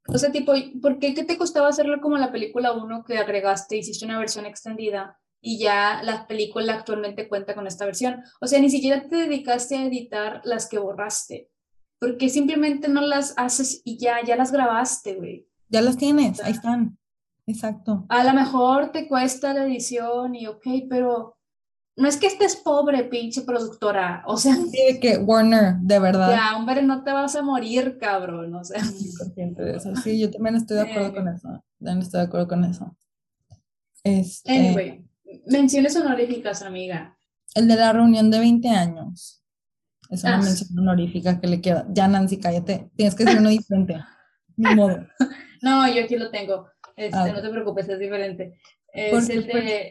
o 0.07 0.19
sea, 0.19 0.31
tipo, 0.31 0.53
¿por 0.81 0.99
qué, 0.99 1.15
qué 1.15 1.25
te 1.25 1.37
costaba 1.37 1.69
hacerlo 1.69 2.01
como 2.01 2.17
la 2.19 2.31
película 2.31 2.73
1 2.73 3.05
que 3.05 3.19
agregaste, 3.19 3.77
hiciste 3.77 4.05
una 4.05 4.19
versión 4.19 4.47
extendida 4.47 5.19
y 5.41 5.59
ya 5.59 6.03
la 6.03 6.27
película 6.27 6.75
actualmente 6.75 7.29
cuenta 7.29 7.55
con 7.55 7.67
esta 7.67 7.85
versión? 7.85 8.23
O 8.41 8.47
sea, 8.47 8.61
ni 8.61 8.71
siquiera 8.71 9.09
te 9.09 9.17
dedicaste 9.17 9.77
a 9.77 9.87
editar 9.87 10.41
las 10.45 10.69
que 10.69 10.79
borraste, 10.79 11.51
porque 11.99 12.29
simplemente 12.29 12.89
no 12.89 13.01
las 13.01 13.35
haces 13.37 13.83
y 13.85 13.99
ya, 13.99 14.25
ya 14.25 14.37
las 14.37 14.53
grabaste, 14.53 15.17
güey. 15.17 15.49
Ya 15.69 15.83
las 15.83 15.97
tienes, 15.97 16.41
ahí 16.41 16.53
están. 16.53 17.00
Exacto. 17.51 18.07
A 18.09 18.25
lo 18.25 18.33
mejor 18.33 18.93
te 18.93 19.09
cuesta 19.09 19.53
la 19.53 19.65
edición 19.65 20.35
y 20.35 20.47
ok, 20.47 20.67
pero 20.89 21.37
no 21.97 22.09
es 22.09 22.17
que 22.17 22.29
estés 22.29 22.57
pobre, 22.57 23.05
pinche 23.05 23.43
productora, 23.43 24.23
o 24.27 24.37
sea... 24.37 24.55
Sí, 24.55 25.01
que 25.01 25.19
Warner, 25.19 25.75
de 25.81 25.99
verdad. 25.99 26.31
Ya, 26.31 26.57
hombre, 26.57 26.83
no 26.83 27.03
te 27.03 27.13
vas 27.13 27.35
a 27.37 27.43
morir, 27.43 27.99
cabrón, 27.99 28.55
o 28.55 28.65
sea... 28.65 28.83
Sí, 28.83 30.19
yo 30.19 30.31
también 30.31 30.57
estoy 30.57 30.77
de 30.77 30.83
acuerdo 30.83 31.13
con 31.13 31.29
eso, 31.29 31.65
también 31.79 31.99
estoy 31.99 32.21
de 32.21 32.27
acuerdo 32.27 32.49
con 32.49 32.65
eso. 32.65 32.97
Este... 34.05 34.51
Anyway, 34.51 35.05
menciones 35.47 35.97
honoríficas, 35.97 36.63
amiga. 36.63 37.17
El 37.55 37.69
de 37.69 37.77
la 37.77 37.93
reunión 37.93 38.31
de 38.31 38.39
20 38.39 38.69
años. 38.69 39.43
Es 40.09 40.25
una 40.25 40.37
ah. 40.37 40.43
mención 40.43 40.79
honorífica 40.79 41.41
que 41.41 41.49
le 41.49 41.61
queda. 41.61 41.87
Ya, 41.91 42.09
Nancy, 42.09 42.39
cállate, 42.39 42.91
tienes 42.97 43.15
que 43.15 43.25
ser 43.25 43.39
uno 43.39 43.51
diferente. 43.51 44.03
Ni 44.57 44.75
modo. 44.75 45.07
No, 45.63 45.87
yo 45.93 46.05
aquí 46.05 46.17
lo 46.17 46.31
tengo. 46.31 46.69
Este, 46.97 47.17
ah. 47.17 47.33
No 47.33 47.43
te 47.43 47.51
preocupes, 47.51 47.89
es 47.89 47.99
diferente. 47.99 48.59
Es 48.93 49.29
el 49.29 49.47
de 49.47 49.91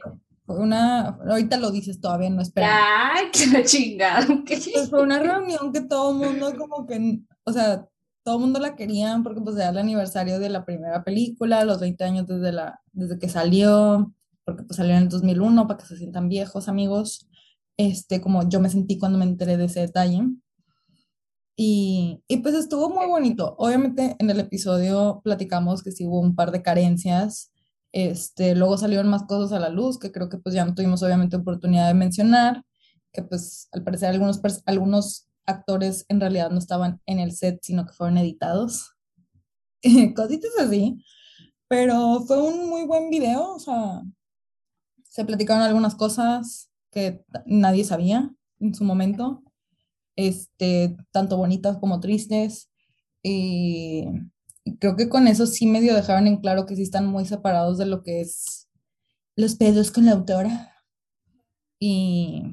una, 0.58 1.20
ahorita 1.30 1.58
lo 1.58 1.72
dices 1.72 2.02
todavía, 2.02 2.30
no 2.30 2.42
espera. 2.42 3.14
¡Ay, 3.14 3.26
qué 3.32 3.64
chingada! 3.64 4.26
Pues 4.46 4.90
fue 4.90 5.04
una 5.04 5.20
reunión 5.20 5.72
que 5.72 5.82
todo 5.82 6.12
el 6.12 6.18
mundo 6.18 6.56
como 6.58 6.88
que, 6.88 7.20
o 7.44 7.52
sea, 7.52 7.86
todo 8.24 8.36
el 8.36 8.42
mundo 8.42 8.60
la 8.60 8.76
querían 8.76 9.24
porque 9.24 9.42
pues 9.42 9.56
era 9.56 9.70
el 9.70 9.78
aniversario 9.78 10.40
de 10.40 10.50
la 10.50 10.66
primera 10.66 11.04
película, 11.04 11.64
los 11.66 11.80
20 11.80 12.04
años 12.04 12.28
desde, 12.28 12.52
la, 12.52 12.82
desde 12.92 13.20
que 13.20 13.30
salió, 13.30 14.14
porque 14.44 14.64
pues 14.64 14.78
salió 14.78 14.96
en 14.96 15.04
el 15.04 15.10
2001 15.10 15.68
para 15.68 15.80
que 15.80 15.86
se 15.86 15.98
sientan 15.98 16.30
viejos 16.30 16.68
amigos, 16.68 17.30
este, 17.78 18.20
como 18.22 18.48
yo 18.50 18.60
me 18.60 18.70
sentí 18.70 18.98
cuando 18.98 19.18
me 19.18 19.26
enteré 19.26 19.58
de 19.58 19.66
ese 19.66 19.82
detalle. 19.82 20.24
Y, 21.62 22.24
y 22.30 22.38
pues 22.38 22.56
estuvo 22.56 22.90
muy 22.90 23.06
bonito. 23.08 23.56
Obviamente 23.58 24.16
en 24.18 24.30
el 24.30 24.40
episodio 24.40 25.20
platicamos 25.26 25.84
que 25.84 25.92
sí 25.92 26.06
hubo 26.06 26.22
un 26.22 26.34
par 26.34 26.52
de 26.52 26.62
carencias, 26.62 27.52
este, 27.92 28.56
luego 28.56 28.78
salieron 28.78 29.10
más 29.10 29.24
cosas 29.24 29.52
a 29.52 29.60
la 29.60 29.68
luz 29.68 30.00
que 30.00 30.14
creo 30.14 30.30
que 30.30 30.38
pues 30.38 30.56
ya 30.56 30.64
no 30.64 30.74
tuvimos 30.74 31.04
obviamente 31.04 31.36
oportunidad 31.36 31.90
de 31.90 31.96
mencionar, 31.96 32.64
que 33.12 33.24
pues 33.24 33.68
al 33.74 33.84
parecer 33.84 34.08
algunos, 34.08 34.40
algunos 34.66 35.28
actores 35.46 36.06
en 36.08 36.22
realidad 36.22 36.50
no 36.50 36.60
estaban 36.60 37.02
en 37.06 37.20
el 37.20 37.34
set, 37.34 37.60
sino 37.62 37.86
que 37.86 37.92
fueron 37.92 38.18
editados. 38.18 38.96
Cositas 40.16 40.52
así. 40.62 41.04
Pero 41.68 42.22
fue 42.26 42.42
un 42.42 42.70
muy 42.70 42.86
buen 42.86 43.10
video, 43.10 43.56
o 43.56 43.60
sea, 43.60 44.02
se 45.04 45.26
platicaron 45.26 45.64
algunas 45.64 45.96
cosas 45.96 46.72
que 46.90 47.26
nadie 47.46 47.84
sabía 47.84 48.34
en 48.62 48.74
su 48.74 48.86
momento, 48.86 49.44
este, 50.20 50.98
tanto 51.12 51.38
bonitas 51.38 51.78
como 51.78 52.00
tristes. 52.00 52.70
Y 53.24 54.06
creo 54.80 54.96
que 54.96 55.08
con 55.08 55.28
eso 55.28 55.46
sí 55.46 55.66
medio 55.66 55.96
dejaron 55.96 56.28
en 56.28 56.38
claro 56.38 56.66
que 56.66 56.76
sí 56.76 56.84
están 56.84 57.06
muy 57.08 57.26
separados 57.26 57.78
de 57.78 57.86
lo 57.86 58.04
que 58.04 58.22
es 58.22 58.68
los 59.36 59.56
pedos 59.56 59.92
con 59.92 60.06
la 60.06 60.12
autora. 60.12 60.76
Y 61.80 62.44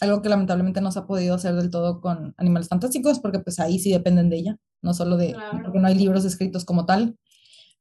algo 0.00 0.20
que 0.20 0.28
lamentablemente 0.28 0.82
no 0.82 0.92
se 0.92 0.98
ha 0.98 1.06
podido 1.06 1.34
hacer 1.34 1.54
del 1.54 1.70
todo 1.70 2.02
con 2.02 2.34
Animales 2.36 2.68
Fantásticos, 2.68 3.20
porque 3.20 3.38
pues 3.38 3.58
ahí 3.58 3.78
sí 3.78 3.90
dependen 3.90 4.28
de 4.28 4.36
ella, 4.36 4.58
no 4.82 4.92
solo 4.92 5.16
de, 5.16 5.32
Claro. 5.32 5.60
porque 5.62 5.78
no 5.78 5.86
hay 5.86 5.94
libros 5.94 6.26
escritos 6.26 6.66
como 6.66 6.84
tal. 6.84 7.16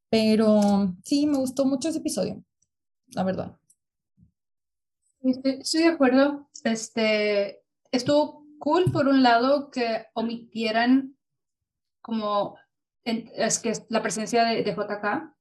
Pero 0.09 0.95
sí, 1.03 1.27
me 1.27 1.37
gustó 1.37 1.65
mucho 1.65 1.89
ese 1.89 1.99
episodio, 1.99 2.41
la 3.09 3.23
verdad. 3.23 3.57
Estoy, 5.21 5.51
estoy 5.61 5.81
de 5.81 5.87
acuerdo. 5.87 6.49
Este, 6.63 7.63
estuvo 7.91 8.40
cool 8.61 8.85
por 8.91 9.07
un 9.07 9.21
lado 9.23 9.69
que 9.71 10.05
omitieran 10.13 11.17
como 12.01 12.57
en- 13.03 13.29
es 13.35 13.59
que 13.59 13.73
la 13.89 14.01
presencia 14.01 14.45
de, 14.45 14.63
de 14.63 14.73
JK. 14.75 15.35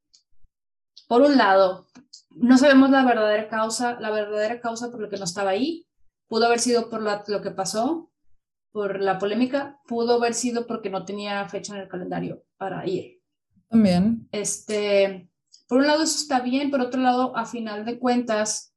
Por 1.08 1.22
un 1.22 1.36
lado, 1.36 1.86
no 2.30 2.56
sabemos 2.58 2.90
la 2.90 3.04
verdadera 3.04 3.48
causa, 3.48 3.98
la 4.00 4.10
verdadera 4.10 4.60
causa 4.60 4.90
por 4.90 5.00
la 5.02 5.08
que 5.08 5.16
no 5.18 5.24
estaba 5.24 5.50
ahí. 5.50 5.86
Pudo 6.28 6.46
haber 6.46 6.60
sido 6.60 6.88
por 6.88 7.02
la- 7.02 7.22
lo 7.26 7.42
que 7.42 7.50
pasó, 7.50 8.10
por 8.72 9.00
la 9.00 9.18
polémica, 9.18 9.80
pudo 9.86 10.14
haber 10.14 10.34
sido 10.34 10.66
porque 10.66 10.90
no 10.90 11.04
tenía 11.04 11.48
fecha 11.48 11.74
en 11.74 11.82
el 11.82 11.88
calendario 11.88 12.44
para 12.56 12.86
ir. 12.86 13.20
También. 13.68 14.28
Este, 14.32 15.28
por 15.68 15.78
un 15.78 15.86
lado 15.86 16.02
eso 16.04 16.18
está 16.20 16.40
bien, 16.40 16.70
por 16.70 16.80
otro 16.80 17.00
lado, 17.00 17.36
a 17.36 17.44
final 17.46 17.84
de 17.84 17.98
cuentas, 17.98 18.72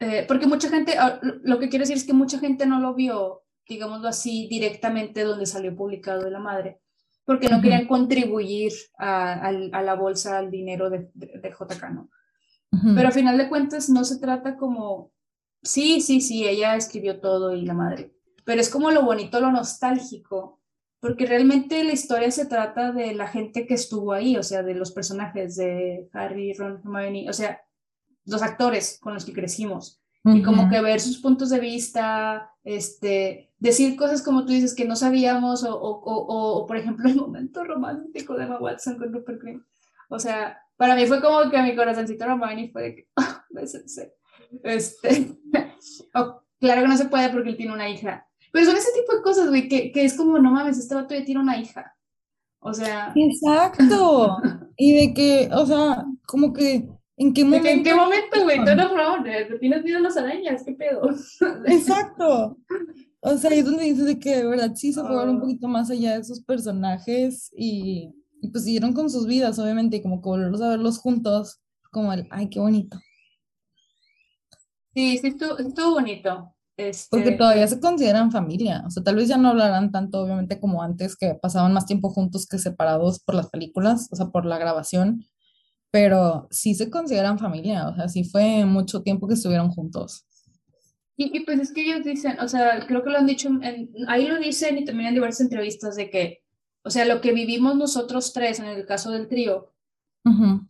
eh, 0.00 0.24
porque 0.28 0.46
mucha 0.46 0.68
gente, 0.68 0.96
ah, 0.98 1.20
lo- 1.22 1.58
que 1.58 1.68
quiero 1.68 1.82
decir 1.82 1.96
es 1.96 2.04
que 2.04 2.12
mucha 2.12 2.38
gente 2.38 2.66
no 2.66 2.80
lo 2.80 2.94
vio, 2.94 3.42
digámoslo 3.68 4.08
así, 4.08 4.46
directamente 4.48 5.22
donde 5.22 5.46
salió 5.46 5.74
publicado 5.74 6.22
de 6.24 6.30
la 6.30 6.38
madre, 6.38 6.80
porque 7.24 7.48
no 7.48 7.56
Ujú. 7.56 7.62
querían 7.62 7.86
contribuir 7.88 8.72
a, 8.98 9.50
la 9.52 9.94
bolsa, 9.94 10.38
al 10.38 10.50
dinero 10.50 10.90
de, 10.90 11.10
de, 11.14 11.38
de 11.38 11.50
JK, 11.50 11.90
¿no? 11.90 12.10
Pero 12.94 13.08
a 13.08 13.12
final 13.12 13.38
de 13.38 13.48
cuentas 13.48 13.88
no 13.88 14.04
se 14.04 14.18
trata 14.18 14.56
como, 14.56 15.12
sí, 15.62 16.00
sí, 16.00 16.20
sí, 16.20 16.46
ella 16.46 16.76
escribió 16.76 17.20
todo 17.20 17.54
y 17.54 17.62
la 17.64 17.74
madre, 17.74 18.12
pero 18.44 18.60
es 18.60 18.68
como 18.68 18.90
lo 18.90 19.02
bonito, 19.02 19.40
lo 19.40 19.50
nostálgico, 19.50 20.60
porque 21.00 21.26
realmente 21.26 21.82
la 21.84 21.92
historia 21.92 22.30
se 22.30 22.46
trata 22.46 22.92
de 22.92 23.14
la 23.14 23.28
gente 23.28 23.66
que 23.66 23.74
estuvo 23.74 24.12
ahí, 24.12 24.36
o 24.36 24.42
sea, 24.42 24.62
de 24.62 24.74
los 24.74 24.92
personajes 24.92 25.56
de 25.56 26.08
Harry, 26.12 26.52
Ron, 26.52 26.80
Hermione, 26.84 27.28
o 27.30 27.32
sea, 27.32 27.60
los 28.26 28.42
actores 28.42 28.98
con 29.00 29.14
los 29.14 29.24
que 29.24 29.32
crecimos. 29.32 30.00
Y 30.24 30.42
como 30.42 30.68
que 30.68 30.80
ver 30.80 31.00
sus 31.00 31.18
puntos 31.18 31.50
de 31.50 31.60
vista, 31.60 32.50
este, 32.64 33.52
decir 33.60 33.96
cosas 33.96 34.22
como 34.22 34.44
tú 34.44 34.50
dices 34.50 34.74
que 34.74 34.84
no 34.84 34.96
sabíamos, 34.96 35.62
o, 35.62 35.78
o, 35.78 36.00
o, 36.00 36.58
o, 36.58 36.66
por 36.66 36.76
ejemplo, 36.76 37.08
el 37.08 37.14
momento 37.14 37.62
romántico 37.62 38.34
de 38.34 38.44
Emma 38.44 38.58
Watson 38.58 38.98
con 38.98 39.12
Rupert 39.12 39.40
Grint. 39.40 39.62
O 40.08 40.18
sea, 40.18 40.60
para 40.76 40.96
mí 40.96 41.06
fue 41.06 41.20
como 41.22 41.48
que 41.48 41.62
mi 41.62 41.76
corazoncito 41.76 42.24
Hermione 42.24 42.70
fue 42.72 42.82
de 42.82 42.94
que, 42.96 43.08
ah, 43.16 43.44
bésense. 43.50 44.14
Este, 44.64 45.36
o, 46.14 46.42
claro 46.58 46.82
que 46.82 46.88
no 46.88 46.96
se 46.96 47.08
puede 47.08 47.30
porque 47.30 47.50
él 47.50 47.56
tiene 47.56 47.72
una 47.72 47.88
hija. 47.88 48.26
Pero 48.52 48.66
son 48.66 48.76
ese 48.76 48.92
tipo 48.98 49.14
de 49.14 49.22
cosas, 49.22 49.48
güey, 49.48 49.68
que, 49.68 49.92
que 49.92 50.04
es 50.04 50.14
como, 50.14 50.38
no 50.38 50.50
mames, 50.50 50.78
este 50.78 50.94
vato 50.94 51.14
ya 51.14 51.24
tiene 51.24 51.40
una 51.40 51.58
hija. 51.58 51.94
O 52.58 52.72
sea, 52.72 53.12
Exacto. 53.14 54.38
Y 54.76 54.92
de 54.94 55.14
que, 55.14 55.48
o 55.52 55.66
sea, 55.66 56.04
como 56.26 56.52
que, 56.52 56.88
¿en 57.16 57.32
qué 57.34 57.42
¿de 57.42 57.48
momento? 57.48 57.68
¿en 57.68 57.82
qué 57.84 57.94
momento, 57.94 58.42
güey? 58.42 58.58
Tú 58.58 58.74
no, 58.76 58.96
no, 59.16 59.22
te 59.24 59.58
tienes 59.58 59.82
miedo 59.84 59.98
a 59.98 60.02
las 60.02 60.16
arañas, 60.16 60.62
¿qué 60.64 60.72
pedo? 60.72 61.08
Exacto. 61.66 62.58
O 63.20 63.36
sea, 63.38 63.50
es 63.50 63.64
donde 63.64 63.84
dices 63.84 64.04
de 64.04 64.18
que 64.18 64.36
de 64.36 64.46
verdad 64.46 64.72
sí 64.74 64.92
se 64.92 65.00
fueron 65.00 65.30
un 65.30 65.36
Ah. 65.36 65.40
poquito 65.40 65.68
más 65.68 65.90
allá 65.90 66.12
de 66.14 66.20
esos 66.20 66.40
personajes 66.42 67.50
y, 67.56 68.12
y 68.40 68.48
pues 68.48 68.64
siguieron 68.64 68.92
con 68.92 69.10
sus 69.10 69.26
vidas, 69.26 69.58
obviamente, 69.58 69.96
y 69.96 70.02
como 70.02 70.20
que 70.22 70.28
volverlos 70.28 70.60
a 70.62 70.68
verlos 70.68 70.98
juntos, 70.98 71.60
como 71.90 72.12
el, 72.12 72.26
ay, 72.30 72.48
qué 72.50 72.60
bonito. 72.60 72.98
Sí, 74.94 75.18
sí, 75.18 75.28
estuvo, 75.28 75.58
estuvo 75.58 75.92
bonito. 75.94 76.52
Este, 76.78 77.08
Porque 77.10 77.32
todavía 77.32 77.66
se 77.66 77.80
consideran 77.80 78.30
familia. 78.30 78.84
O 78.86 78.90
sea, 78.90 79.02
tal 79.02 79.16
vez 79.16 79.28
ya 79.28 79.38
no 79.38 79.48
hablarán 79.48 79.90
tanto, 79.92 80.20
obviamente, 80.20 80.60
como 80.60 80.82
antes, 80.82 81.16
que 81.16 81.34
pasaban 81.34 81.72
más 81.72 81.86
tiempo 81.86 82.10
juntos 82.10 82.46
que 82.46 82.58
separados 82.58 83.18
por 83.20 83.34
las 83.34 83.48
películas, 83.48 84.08
o 84.12 84.16
sea, 84.16 84.26
por 84.26 84.44
la 84.44 84.58
grabación, 84.58 85.24
pero 85.96 86.46
sí 86.50 86.74
se 86.74 86.90
consideran 86.90 87.38
familia. 87.38 87.88
O 87.88 87.94
sea, 87.94 88.06
sí 88.08 88.22
fue 88.24 88.66
mucho 88.66 89.02
tiempo 89.02 89.26
que 89.26 89.32
estuvieron 89.34 89.70
juntos. 89.70 90.26
Y, 91.16 91.34
y 91.34 91.40
pues 91.46 91.58
es 91.58 91.72
que 91.72 91.80
ellos 91.86 92.04
dicen, 92.04 92.38
o 92.40 92.48
sea, 92.48 92.86
creo 92.86 93.02
que 93.02 93.08
lo 93.08 93.16
han 93.16 93.26
dicho, 93.26 93.48
en- 93.48 93.88
ahí 94.06 94.26
lo 94.26 94.38
dicen 94.38 94.76
y 94.76 94.84
también 94.84 95.08
en 95.08 95.14
diversas 95.14 95.40
entrevistas 95.40 95.96
de 95.96 96.10
que, 96.10 96.42
o 96.84 96.90
sea, 96.90 97.06
lo 97.06 97.22
que 97.22 97.32
vivimos 97.32 97.74
nosotros 97.76 98.34
tres 98.34 98.58
en 98.60 98.66
el 98.66 98.84
caso 98.84 99.10
del 99.10 99.26
trío, 99.26 99.72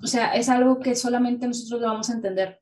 o 0.03 0.07
sea, 0.07 0.35
es 0.35 0.49
algo 0.49 0.79
que 0.79 0.95
solamente 0.95 1.47
nosotros 1.49 1.81
lo 1.81 1.87
vamos 1.89 2.11
a 2.11 2.13
entender. 2.13 2.61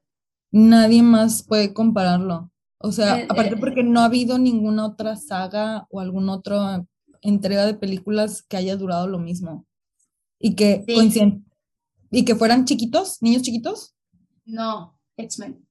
Nadie 0.52 1.02
más 1.02 1.42
puede 1.42 1.74
compararlo. 1.74 2.50
O 2.78 2.92
sea, 2.92 3.18
Eh, 3.20 3.26
aparte 3.28 3.54
eh. 3.56 3.58
porque 3.60 3.82
no 3.82 4.00
ha 4.00 4.04
habido 4.06 4.38
ninguna 4.38 4.86
otra 4.86 5.16
saga 5.16 5.86
o 5.90 6.00
alguna 6.00 6.32
otra 6.34 6.84
entrega 7.20 7.66
de 7.66 7.74
películas 7.74 8.42
que 8.48 8.56
haya 8.56 8.76
durado 8.76 9.06
lo 9.08 9.18
mismo. 9.18 9.66
Y 10.38 10.54
que 10.54 10.84
Sí. 10.86 10.94
coinciden- 10.94 11.43
y 12.14 12.24
que 12.24 12.34
fueran 12.34 12.64
chiquitos, 12.64 13.20
niños 13.22 13.42
chiquitos. 13.42 13.94
No, 14.44 14.98
X-Men, 15.16 15.66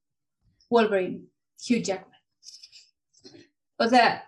Wolverine, 0.70 1.28
Hugh 1.70 1.82
Jackman. 1.84 2.20
O 3.78 3.88
sea, 3.88 4.24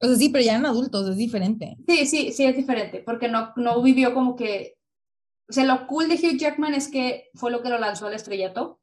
O 0.00 0.06
sea, 0.06 0.16
sí, 0.16 0.28
pero 0.30 0.44
ya 0.44 0.52
eran 0.52 0.66
adultos, 0.66 1.08
es 1.08 1.16
diferente. 1.16 1.76
sí, 1.86 2.06
sí, 2.06 2.32
sí 2.32 2.44
es 2.44 2.56
diferente, 2.56 3.02
porque 3.04 3.28
no, 3.28 3.52
no 3.56 3.82
vivió 3.82 4.14
como 4.14 4.36
que, 4.36 4.76
o 5.48 5.52
sea, 5.52 5.64
lo 5.64 5.86
cool 5.86 6.08
de 6.08 6.14
Hugh 6.14 6.38
Jackman 6.38 6.74
es 6.74 6.88
que 6.88 7.28
fue 7.34 7.50
lo 7.50 7.62
que 7.62 7.68
lo 7.68 7.78
lanzó 7.78 8.06
al 8.06 8.14
estrellato, 8.14 8.80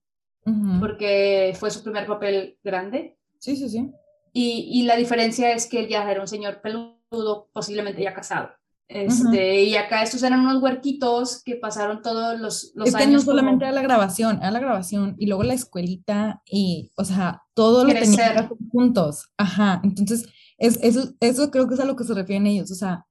porque 0.80 1.54
fue 1.60 1.72
su 1.72 1.84
primer 1.84 2.08
papel 2.08 2.58
grande. 2.64 3.18
Sí, 3.40 3.58
sí, 3.58 3.68
sí. 3.68 3.92
Y, 4.32 4.70
y 4.80 4.84
la 4.84 4.96
diferencia 4.96 5.52
es 5.52 5.68
que 5.68 5.80
él 5.82 5.88
ya 5.90 6.10
era 6.10 6.22
un 6.22 6.28
señor 6.28 6.62
peludo, 6.62 7.50
posiblemente 7.52 8.02
ya 8.02 8.14
casado. 8.14 8.52
Este, 8.90 9.64
Y 9.64 9.76
acá 9.76 10.02
estos 10.02 10.24
eran 10.24 10.42
unos 10.42 10.62
huerquitos 10.64 11.44
que 11.44 11.56
pasaron 11.56 12.02
todos 12.02 12.40
los, 12.40 12.72
los 12.74 12.88
Es 12.88 12.96
que 12.96 13.04
no 13.04 13.10
años 13.10 13.24
solamente 13.24 13.66
como 13.66 13.66
era 13.66 13.72
la 13.74 13.82
grabación, 13.82 14.38
era 14.38 14.52
la 14.52 14.60
grabación 14.60 15.16
y 15.20 15.28
luego 15.28 15.44
la 15.44 15.54
escuelita 15.54 16.42
y, 16.46 16.92
o 16.96 17.04
sea, 17.04 17.44
todo 17.54 17.84
lo 17.84 17.94
tenían 17.94 18.50
juntos. 18.72 19.30
Ajá, 19.38 19.82
entonces, 19.84 20.28
es, 20.58 20.80
eso, 20.82 21.14
eso 21.20 21.52
creo 21.52 21.68
que 21.68 21.74
es 21.74 21.80
a 21.82 21.86
lo 21.86 21.96
que 21.98 22.06
se 22.06 22.14
refieren 22.14 22.48
ellos. 22.48 22.72
O 22.72 22.76
sea, 22.76 23.06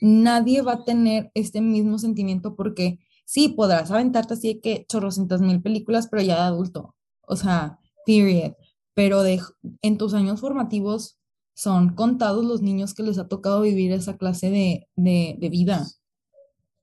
nadie 0.00 0.62
va 0.62 0.72
a 0.72 0.84
tener 0.84 1.30
este 1.34 1.60
mismo 1.60 1.98
sentimiento 1.98 2.56
porque 2.56 2.98
sí, 3.26 3.50
podrás 3.50 3.90
aventarte 3.90 4.34
así 4.34 4.54
de 4.54 4.60
que 4.60 4.86
chorrocientas 4.88 5.42
mil 5.42 5.60
películas, 5.60 6.08
pero 6.10 6.22
ya 6.22 6.36
de 6.36 6.42
adulto. 6.42 6.94
O 7.20 7.36
sea, 7.36 7.78
period. 8.06 8.54
Pero 8.94 9.22
de, 9.22 9.40
en 9.82 9.98
tus 9.98 10.14
años 10.14 10.40
formativos 10.40 11.18
son 11.58 11.96
contados 11.96 12.44
los 12.44 12.62
niños 12.62 12.94
que 12.94 13.02
les 13.02 13.18
ha 13.18 13.26
tocado 13.26 13.62
vivir 13.62 13.90
esa 13.90 14.16
clase 14.16 14.48
de, 14.48 14.88
de, 14.94 15.34
de 15.40 15.48
vida 15.48 15.84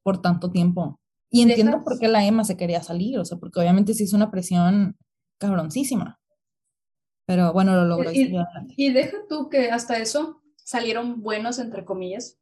por 0.04 0.22
tanto 0.22 0.52
tiempo. 0.52 1.00
Y 1.30 1.44
entiendo 1.44 1.82
por 1.82 1.98
qué 1.98 2.10
la 2.10 2.26
Emma 2.26 2.44
se 2.44 2.58
quería 2.58 2.84
salir, 2.84 3.18
o 3.18 3.24
sea, 3.24 3.38
porque 3.38 3.62
obviamente 3.62 3.94
sí 3.94 4.04
es 4.04 4.12
una 4.12 4.32
presión 4.32 4.98
cabroncísima. 5.38 6.20
Pero 7.26 7.54
bueno, 7.54 7.74
lo 7.74 7.86
logró 7.86 8.12
y. 8.12 8.36
Y 8.76 8.92
deja 8.92 9.16
tú 9.30 9.48
que 9.48 9.72
hasta 9.72 9.98
eso 9.98 10.42
salieron 10.58 11.22
buenos, 11.22 11.58
entre 11.58 11.86
comillas, 11.86 12.38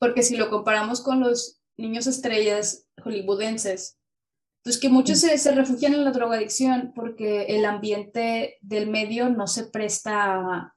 porque 0.00 0.22
si 0.22 0.38
lo 0.38 0.48
comparamos 0.48 1.02
con 1.02 1.20
los 1.20 1.60
niños 1.76 2.06
estrellas 2.06 2.86
hollywoodenses, 3.04 3.98
pues 4.64 4.78
que 4.78 4.88
muchos 4.88 5.18
se, 5.18 5.36
se 5.36 5.54
refugian 5.54 5.92
en 5.92 6.06
la 6.06 6.12
drogadicción 6.12 6.92
porque 6.94 7.54
el 7.54 7.66
ambiente 7.66 8.56
del 8.62 8.88
medio 8.88 9.28
no 9.28 9.46
se 9.46 9.64
presta 9.64 10.74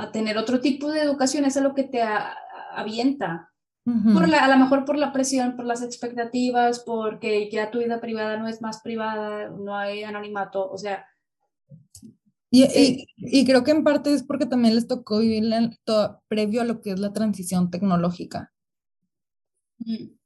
a, 0.00 0.04
a 0.04 0.12
tener 0.12 0.36
otro 0.38 0.60
tipo 0.60 0.90
de 0.90 1.02
educación, 1.02 1.44
es 1.44 1.56
a 1.56 1.60
lo 1.60 1.74
que 1.74 1.84
te 1.84 2.02
a- 2.02 2.34
avienta. 2.74 3.50
Ujú. 3.86 4.12
Por 4.12 4.28
la, 4.28 4.44
a 4.44 4.48
lo 4.48 4.56
mejor 4.62 4.84
por 4.84 4.96
la 4.96 5.12
presión, 5.12 5.56
por 5.56 5.64
las 5.64 5.82
expectativas, 5.82 6.80
porque 6.80 7.50
ya 7.50 7.70
tu 7.70 7.78
vida 7.78 8.00
privada 8.00 8.36
no 8.36 8.46
es 8.46 8.60
más 8.60 8.82
privada, 8.82 9.48
no 9.50 9.74
hay 9.76 10.02
anonimato, 10.04 10.70
o 10.70 10.76
sea, 10.78 11.04
Y, 12.52 12.66
Sí. 12.66 13.06
y- 13.16 13.40
y 13.40 13.44
creo 13.46 13.62
que 13.62 13.70
en 13.70 13.84
parte 13.84 14.12
es 14.12 14.24
porque 14.24 14.44
también 14.44 14.74
les 14.74 14.88
tocó 14.88 15.20
vivir 15.20 15.44
la- 15.44 15.70
todo, 15.84 16.20
previo 16.26 16.60
a 16.60 16.64
lo 16.64 16.80
que 16.80 16.90
es 16.90 16.98
la 16.98 17.12
transición 17.12 17.70
tecnológica. 17.70 18.52
mm, 19.78 20.16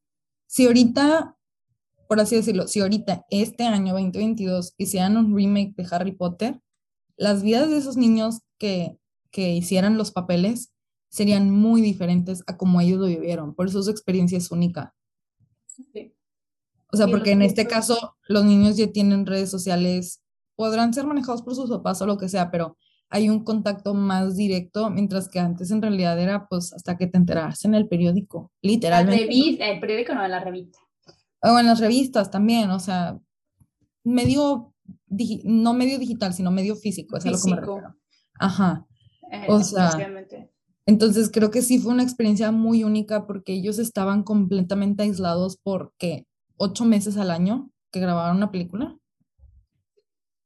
Si 0.46 0.66
ahorita, 0.66 1.36
por 2.08 2.20
así 2.20 2.36
decirlo, 2.36 2.66
si 2.66 2.80
ahorita, 2.80 3.26
este 3.28 3.64
año 3.64 3.92
2022, 3.92 4.74
hicieran 4.78 5.16
un 5.16 5.34
remake 5.36 5.74
de 5.76 5.86
Harry 5.90 6.12
Potter, 6.12 6.60
las 7.16 7.42
vidas 7.42 7.68
de 7.70 7.76
esos 7.78 7.96
niños 7.96 8.40
que, 8.58 8.96
que 9.35 9.53
hicieran 9.53 9.99
los 9.99 10.12
papeles 10.12 10.72
serían 11.09 11.51
muy 11.51 11.82
diferentes 11.82 12.45
a 12.47 12.57
como 12.57 12.80
ellos 12.80 13.01
lo 13.01 13.07
vivieron. 13.07 13.53
Por 13.55 13.66
eso 13.66 13.82
su 13.82 13.91
experiencia 13.91 14.39
es 14.39 14.53
única. 14.53 14.95
sí. 15.66 16.12
O 16.93 16.97
sea, 16.97 17.09
porque 17.09 17.32
en 17.32 17.43
este 17.43 17.66
caso 17.66 18.14
los 18.28 18.45
niños 18.45 18.76
ya 18.76 18.87
tienen 18.87 19.26
redes 19.26 19.51
sociales, 19.51 20.22
podrán 20.55 20.95
ser 20.95 21.05
manejados 21.09 21.43
por 21.43 21.57
sus 21.57 21.68
papás 21.68 22.01
o 22.01 22.07
lo 22.07 22.16
que 22.16 22.28
sea, 22.28 22.53
pero 22.53 22.78
hay 23.11 23.28
un 23.28 23.43
contacto 23.43 23.95
más 23.95 24.37
directo, 24.37 24.91
mientras 24.91 25.28
que 25.28 25.41
antes 25.41 25.72
en 25.72 25.82
realidad 25.82 26.20
era 26.20 26.47
pues 26.47 26.72
hasta 26.72 26.97
que 26.97 27.09
te 27.09 27.16
enteras 27.18 27.64
en 27.64 27.74
el 27.74 27.89
periódico, 27.89 28.53
La 28.62 28.70
literalmente. 28.70 29.24
revista, 29.24 29.68
el 29.68 29.80
periódico 29.80 30.14
no, 30.14 30.28
la 30.28 30.39
revista. 30.39 30.78
O 31.43 31.59
en 31.59 31.66
las 31.66 31.80
revistas 31.80 32.30
también, 32.30 32.70
o 32.70 32.78
sea, 32.78 33.18
medio, 34.05 34.72
no 35.43 35.74
medio 35.74 35.99
digital, 35.99 36.32
sino 36.32 36.53
medio 36.53 36.76
físico, 36.76 37.16
es 37.16 37.26
a 37.26 37.30
lo 37.32 37.39
que 37.43 37.51
me 37.51 37.57
refiero. 37.57 37.97
Ajá. 38.39 38.87
O 39.49 39.61
sea. 39.61 39.91
Entonces 40.87 41.30
creo 41.32 41.51
que 41.51 41.62
sí 41.62 41.78
fue 41.78 41.93
una 41.93 42.03
experiencia 42.03 42.51
muy 42.53 42.85
única 42.85 43.26
porque 43.26 43.55
ellos 43.55 43.78
estaban 43.78 44.22
completamente 44.22 45.03
aislados 45.03 45.57
por 45.57 45.93
¿qué? 45.99 46.26
ocho 46.59 46.85
meses 46.85 47.16
al 47.16 47.30
año 47.30 47.70
que 47.91 48.01
grabaron 48.01 48.37
una 48.37 48.51
película. 48.51 48.97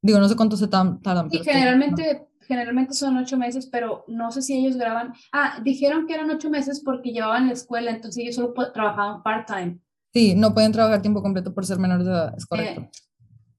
Digo, 0.00 0.20
no 0.20 0.28
sé 0.28 0.36
cuánto 0.36 0.56
se 0.56 0.68
tardan. 0.68 1.28
Es 1.32 1.40
que- 1.40 1.44
generalmente, 1.44 2.28
generalmente 2.46 2.94
son 2.94 3.16
ocho 3.16 3.36
meses, 3.36 3.66
pero 3.66 4.04
no 4.06 4.30
sé 4.30 4.42
si 4.42 4.54
ellos 4.56 4.76
graban. 4.76 5.12
Ah, 5.32 5.60
dijeron 5.64 6.06
que 6.06 6.14
eran 6.14 6.30
ocho 6.30 6.50
meses 6.50 6.80
porque 6.84 7.10
llevaban 7.10 7.48
la 7.48 7.52
escuela, 7.54 7.90
entonces 7.90 8.22
ellos 8.22 8.36
solo 8.36 8.54
trabajaban 8.72 9.22
part-time. 9.24 9.80
Sí, 10.14 10.34
no 10.36 10.54
pueden 10.54 10.72
trabajar 10.72 11.02
tiempo 11.02 11.20
completo 11.20 11.52
por 11.52 11.66
ser 11.66 11.78
menores 11.78 12.06
de 12.06 12.12
edad, 12.12 12.34
es 12.36 12.46
correcto. 12.46 12.80
Eh, 12.82 12.90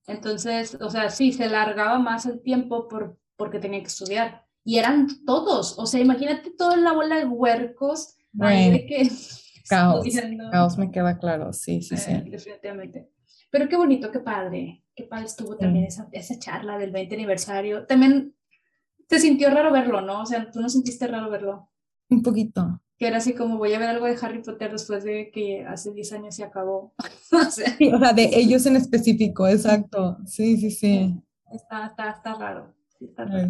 entonces, 0.08 0.76
o 0.82 0.90
sea, 0.90 1.10
sí, 1.10 1.34
se 1.34 1.48
largaba 1.50 2.00
más 2.00 2.26
el 2.26 2.42
tiempo 2.42 2.88
por, 2.88 3.20
porque 3.36 3.60
tenían 3.60 3.82
que 3.84 3.90
estudiar. 3.90 4.46
Y 4.64 4.78
eran 4.78 5.08
todos, 5.26 5.78
o 5.80 5.86
sea, 5.86 6.00
imagínate 6.00 6.52
toda 6.52 6.76
la 6.78 6.94
bola 6.94 7.18
de 7.18 7.26
huercos 7.26 8.16
ahí 8.40 8.72
de 8.72 8.86
que 8.86 9.10
Caos. 9.70 10.06
Caos 10.52 10.78
me 10.78 10.92
queda 10.92 11.18
claro, 11.18 11.54
sí, 11.54 11.82
sí, 11.82 11.96
Eh, 11.96 11.98
sí. 11.98 12.30
definitivamente. 12.30 13.10
Pero 13.52 13.68
qué 13.70 13.78
bonito, 13.78 14.12
qué 14.12 14.20
padre. 14.20 14.84
Qué 14.96 15.04
padre 15.06 15.26
estuvo 15.26 15.56
también 15.56 15.86
esa, 15.86 16.08
esa 16.12 16.38
charla 16.40 16.78
del 16.78 16.92
20 16.92 17.16
aniversario. 17.16 17.86
También 17.86 18.36
te 19.08 19.20
sintió 19.20 19.50
raro 19.50 19.72
verlo, 19.72 20.02
¿no? 20.02 20.22
O 20.22 20.26
sea, 20.26 20.50
tú 20.52 20.60
no 20.60 20.70
sentiste 20.70 21.08
raro 21.08 21.30
verlo. 21.30 21.70
Un 22.10 22.22
poquito. 22.22 22.82
Que 22.98 23.08
era 23.08 23.18
así 23.18 23.34
como 23.34 23.58
voy 23.58 23.74
a 23.74 23.80
ver 23.80 23.90
algo 23.90 24.08
de 24.08 24.18
Harry 24.22 24.42
Potter 24.44 24.72
después 24.72 25.04
de 25.04 25.32
que 25.32 25.64
hace 25.66 25.94
10 25.94 26.14
años 26.14 26.36
se 26.36 26.44
acabó. 26.44 26.94
o 27.32 27.50
sea, 27.50 27.70
Sí, 27.78 27.92
o 27.94 27.98
sea, 28.00 28.12
de 28.14 28.30
ellos 28.34 28.66
en 28.66 28.76
específico, 28.76 29.48
exacto. 29.48 30.18
Sí, 30.26 30.58
sí, 30.58 30.70
sí. 30.72 31.16
está, 31.52 31.86
está, 31.88 32.10
está 32.12 32.34
raro. 32.36 32.76
sí, 32.98 33.06
está 33.06 33.24
raro. 33.26 33.50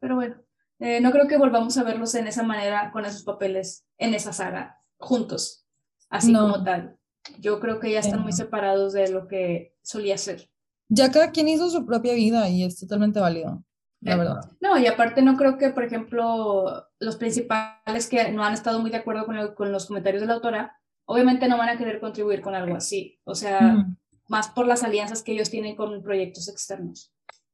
Pero 0.00 0.14
bueno, 0.16 0.36
eh, 0.78 1.00
no 1.00 1.10
creo 1.12 1.28
que 1.28 1.36
volvamos 1.36 1.76
a 1.78 1.84
verlos 1.84 2.14
en 2.14 2.26
esa 2.26 2.42
manera, 2.42 2.90
con 2.92 3.04
esos 3.04 3.22
papeles, 3.22 3.86
en 3.98 4.14
esa 4.14 4.32
saga, 4.32 4.80
juntos, 4.98 5.66
así 6.08 6.32
No. 6.32 6.40
como 6.50 6.64
tal. 6.64 6.96
Yo 7.38 7.60
creo 7.60 7.80
que 7.80 7.92
ya 7.92 8.00
están 8.00 8.20
muy 8.22 8.30
no. 8.32 8.36
separados 8.36 8.92
de 8.94 9.08
lo 9.10 9.28
que 9.28 9.74
solía 9.82 10.16
ser. 10.16 10.48
Ya 10.88 11.10
cada 11.10 11.30
quien 11.30 11.48
hizo 11.48 11.68
su 11.70 11.84
propia 11.86 12.14
vida 12.14 12.48
y 12.48 12.64
es 12.64 12.80
totalmente 12.80 13.20
válido, 13.20 13.62
la 14.00 14.14
Eh, 14.14 14.16
verdad. 14.16 14.40
No, 14.60 14.78
y 14.78 14.86
aparte 14.86 15.20
no 15.22 15.36
creo 15.36 15.58
que, 15.58 15.68
por 15.70 15.84
ejemplo, 15.84 16.86
los 16.98 17.16
principales 17.16 18.08
que 18.08 18.32
no 18.32 18.42
han 18.42 18.54
estado 18.54 18.80
muy 18.80 18.90
de 18.90 18.96
acuerdo 18.96 19.26
con, 19.26 19.36
el- 19.36 19.54
con 19.54 19.70
los 19.70 19.86
comentarios 19.86 20.22
de 20.22 20.26
la 20.28 20.34
autora, 20.34 20.80
obviamente 21.04 21.46
no 21.46 21.58
van 21.58 21.68
a 21.68 21.76
querer 21.78 22.00
contribuir 22.00 22.40
con 22.40 22.54
algo 22.54 22.74
así. 22.74 23.20
O 23.24 23.34
sea, 23.34 23.86
más 24.28 24.48
por 24.48 24.66
las 24.66 24.82
alianzas 24.82 25.22
que 25.22 25.32
ellos 25.32 25.50
tienen 25.50 25.76
con 25.76 26.02
proyectos 26.02 26.48
externos. 26.48 27.12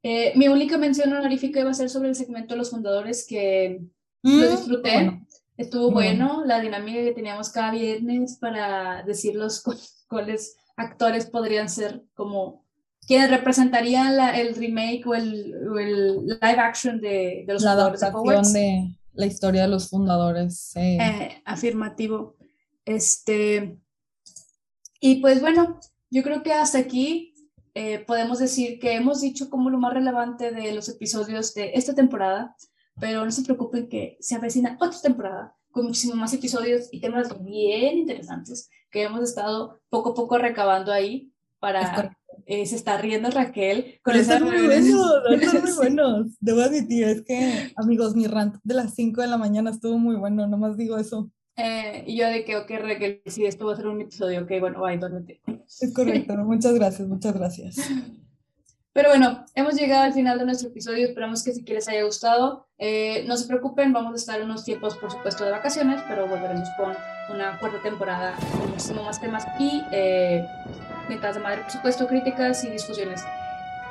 Eh, 0.09 0.32
mi 0.36 0.46
única 0.46 0.78
mención 0.78 1.12
honorífica 1.12 1.59
iba 1.61 1.70
a 1.70 1.74
ser 1.74 1.90
sobre 1.90 2.09
el 2.11 2.14
segmento 2.14 2.54
de 2.54 2.59
los 2.59 2.70
fundadores 2.70 3.26
que 3.26 3.80
lo 4.22 4.30
Mm, 4.30 4.50
disfruté. 4.57 4.92
bueno. 4.92 5.26
Estuvo 5.57 5.90
Muy 5.90 6.04
bueno 6.04 6.44
la 6.44 6.61
dinámica 6.61 7.00
que 7.02 7.12
teníamos 7.12 7.48
cada 7.50 7.70
viernes 7.72 8.36
para 8.40 9.02
decir 9.04 9.34
los 9.34 9.62
cu- 9.64 9.74
cuáles 10.09 10.57
actores 10.76 11.26
podrían 11.26 11.68
ser 11.68 12.04
como 12.14 12.64
quienes 13.09 13.30
representarían 13.30 14.16
la- 14.16 14.38
el 14.38 14.54
remake 14.54 15.02
o 15.07 15.14
el, 15.14 15.54
o 15.72 15.78
el 15.78 16.26
live 16.26 16.61
action 16.61 17.00
de, 17.00 17.44
de 17.46 17.52
los 17.54 17.62
La 17.62 17.70
fundadores 17.72 18.00
de 18.00 18.07
adaptación 18.07 18.28
Hogwarts. 18.36 18.52
de 18.52 18.96
la 19.14 19.26
historia 19.26 19.62
de 19.62 19.68
los 19.68 19.88
fundadores. 19.88 20.59
sí. 20.72 20.98
Eh, 21.00 21.42
afirmativo. 21.44 22.36
Este, 22.84 23.76
y 25.00 25.16
pues 25.20 25.40
bueno, 25.40 25.80
yo 26.11 26.22
creo 26.22 26.42
que 26.42 26.52
hasta 26.52 26.78
aquí 26.78 27.32
eh, 27.78 27.98
podemos 28.06 28.38
decir 28.38 28.78
que 28.78 28.94
hemos 28.94 29.20
dicho 29.20 29.50
como 29.50 29.68
lo 29.68 29.76
más 29.78 29.92
relevante 29.92 30.50
de 30.50 30.72
los 30.72 30.88
episodios 30.88 31.52
de 31.52 31.72
esta 31.74 31.94
temporada, 31.94 32.56
pero 32.98 33.22
no 33.22 33.30
se 33.30 33.42
preocupen 33.42 33.86
que 33.86 34.16
se 34.18 34.34
avecina 34.34 34.78
otra 34.80 34.98
temporada 34.98 35.54
con 35.70 35.84
muchísimos 35.84 36.16
más 36.16 36.32
episodios 36.32 36.88
y 36.90 37.02
temas 37.02 37.28
bien 37.44 37.98
interesantes 37.98 38.70
que 38.90 39.02
hemos 39.02 39.22
estado 39.22 39.78
poco 39.90 40.12
a 40.12 40.14
poco 40.14 40.38
recabando 40.38 40.90
ahí 40.90 41.30
para... 41.58 42.16
eh, 42.46 42.64
se 42.64 42.76
está 42.76 42.96
riendo 42.96 43.28
Raquel 43.28 44.00
con 44.02 44.12
Pero 44.12 44.20
esa 44.20 44.34
están 44.36 44.48
muy 44.48 44.66
buenos, 44.66 45.12
están 45.32 45.62
muy 45.62 45.72
buenos. 45.76 46.26
Debo 46.40 46.62
admitir, 46.62 47.04
es 47.08 47.22
que, 47.24 47.72
amigos, 47.76 48.16
mi 48.16 48.26
rant 48.26 48.56
de 48.64 48.72
las 48.72 48.94
5 48.94 49.20
de 49.20 49.28
la 49.28 49.36
mañana 49.36 49.68
estuvo 49.68 49.98
muy 49.98 50.16
bueno, 50.16 50.46
nomás 50.46 50.78
digo 50.78 50.96
eso. 50.96 51.30
Eh, 51.57 52.04
y 52.07 52.16
yo 52.16 52.28
de 52.28 52.44
que, 52.44 52.57
ok, 52.57 52.70
Raquel, 52.80 53.22
si 53.26 53.46
esto 53.46 53.66
va 53.66 53.72
a 53.72 53.76
ser 53.76 53.86
un 53.86 54.00
episodio, 54.00 54.42
ok, 54.42 54.52
bueno, 54.61 54.80
bye, 54.80 54.98
duérmete. 54.98 55.40
Es 55.66 55.92
correcto, 55.94 56.34
muchas 56.36 56.74
gracias, 56.74 57.09
muchas 57.09 57.34
gracias. 57.34 57.76
Pero 58.96 59.11
bueno, 59.11 59.44
hemos 59.54 59.74
llegado 59.74 60.04
al 60.04 60.14
final 60.14 60.38
de 60.38 60.46
nuestro 60.46 60.70
episodio. 60.70 61.07
Esperamos 61.07 61.44
que 61.44 61.52
sí 61.52 61.64
que 61.64 61.74
les 61.74 61.86
haya 61.86 62.02
gustado. 62.04 62.66
Eh, 62.78 63.24
no 63.28 63.36
se 63.36 63.46
preocupen, 63.46 63.92
vamos 63.92 64.14
a 64.14 64.16
estar 64.16 64.42
unos 64.42 64.64
tiempos, 64.64 64.96
por 64.96 65.11
supuesto, 65.11 65.44
de 65.44 65.50
vacaciones, 65.50 66.00
pero 66.09 66.26
volveremos 66.26 66.66
con 66.78 66.94
una 67.34 67.59
cuarta 67.59 67.82
temporada 67.82 68.34
con 68.52 68.70
muchísimo 68.70 69.02
más 69.02 69.20
temas 69.20 69.44
y 69.59 69.82
eh, 69.92 70.46
metas 71.11 71.34
de 71.34 71.42
madre, 71.42 71.61
por 71.61 71.72
supuesto, 71.72 72.07
críticas 72.07 72.64
y 72.64 72.70
discusiones. 72.70 73.22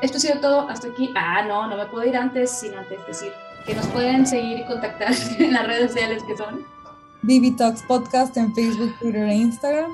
Esto 0.02 0.18
ha 0.18 0.22
sido 0.22 0.40
todo 0.40 0.68
hasta 0.70 0.88
aquí. 0.88 1.12
Ah, 1.16 1.46
no, 1.48 1.68
no 1.68 1.78
me 1.78 1.86
puedo 1.86 2.04
ir 2.04 2.18
antes 2.18 2.50
sin 2.50 2.74
antes 2.74 2.98
decir 3.06 3.32
que 3.68 3.76
nos 3.76 3.86
pueden 3.88 4.26
seguir 4.26 4.60
y 4.60 4.64
contactar 4.64 5.14
en 5.40 5.54
las 5.54 5.68
redes 5.68 5.92
sociales 5.92 6.24
que 6.24 6.36
son. 6.36 6.75
BB 7.26 7.58
Talks 7.58 7.82
Podcast 7.84 8.38
en 8.38 8.54
Facebook, 8.54 8.94
Twitter 9.00 9.28
e 9.28 9.36
Instagram. 9.36 9.92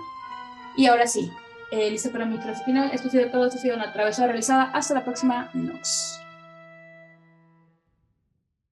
Y 0.75 0.85
ahora 0.85 1.07
sí, 1.07 1.31
eh, 1.71 1.89
listo 1.89 2.11
para 2.11 2.25
mi 2.25 2.37
final. 2.65 2.91
Esto 2.91 3.07
ha 3.07 3.11
sido 3.11 3.31
todo. 3.31 3.45
Esto 3.45 3.57
ha 3.57 3.61
sido 3.61 3.75
una 3.75 3.93
travesura 3.93 4.27
realizada. 4.27 4.63
Hasta 4.73 4.93
la 4.93 5.03
próxima. 5.03 5.49
Nox. 5.53 6.20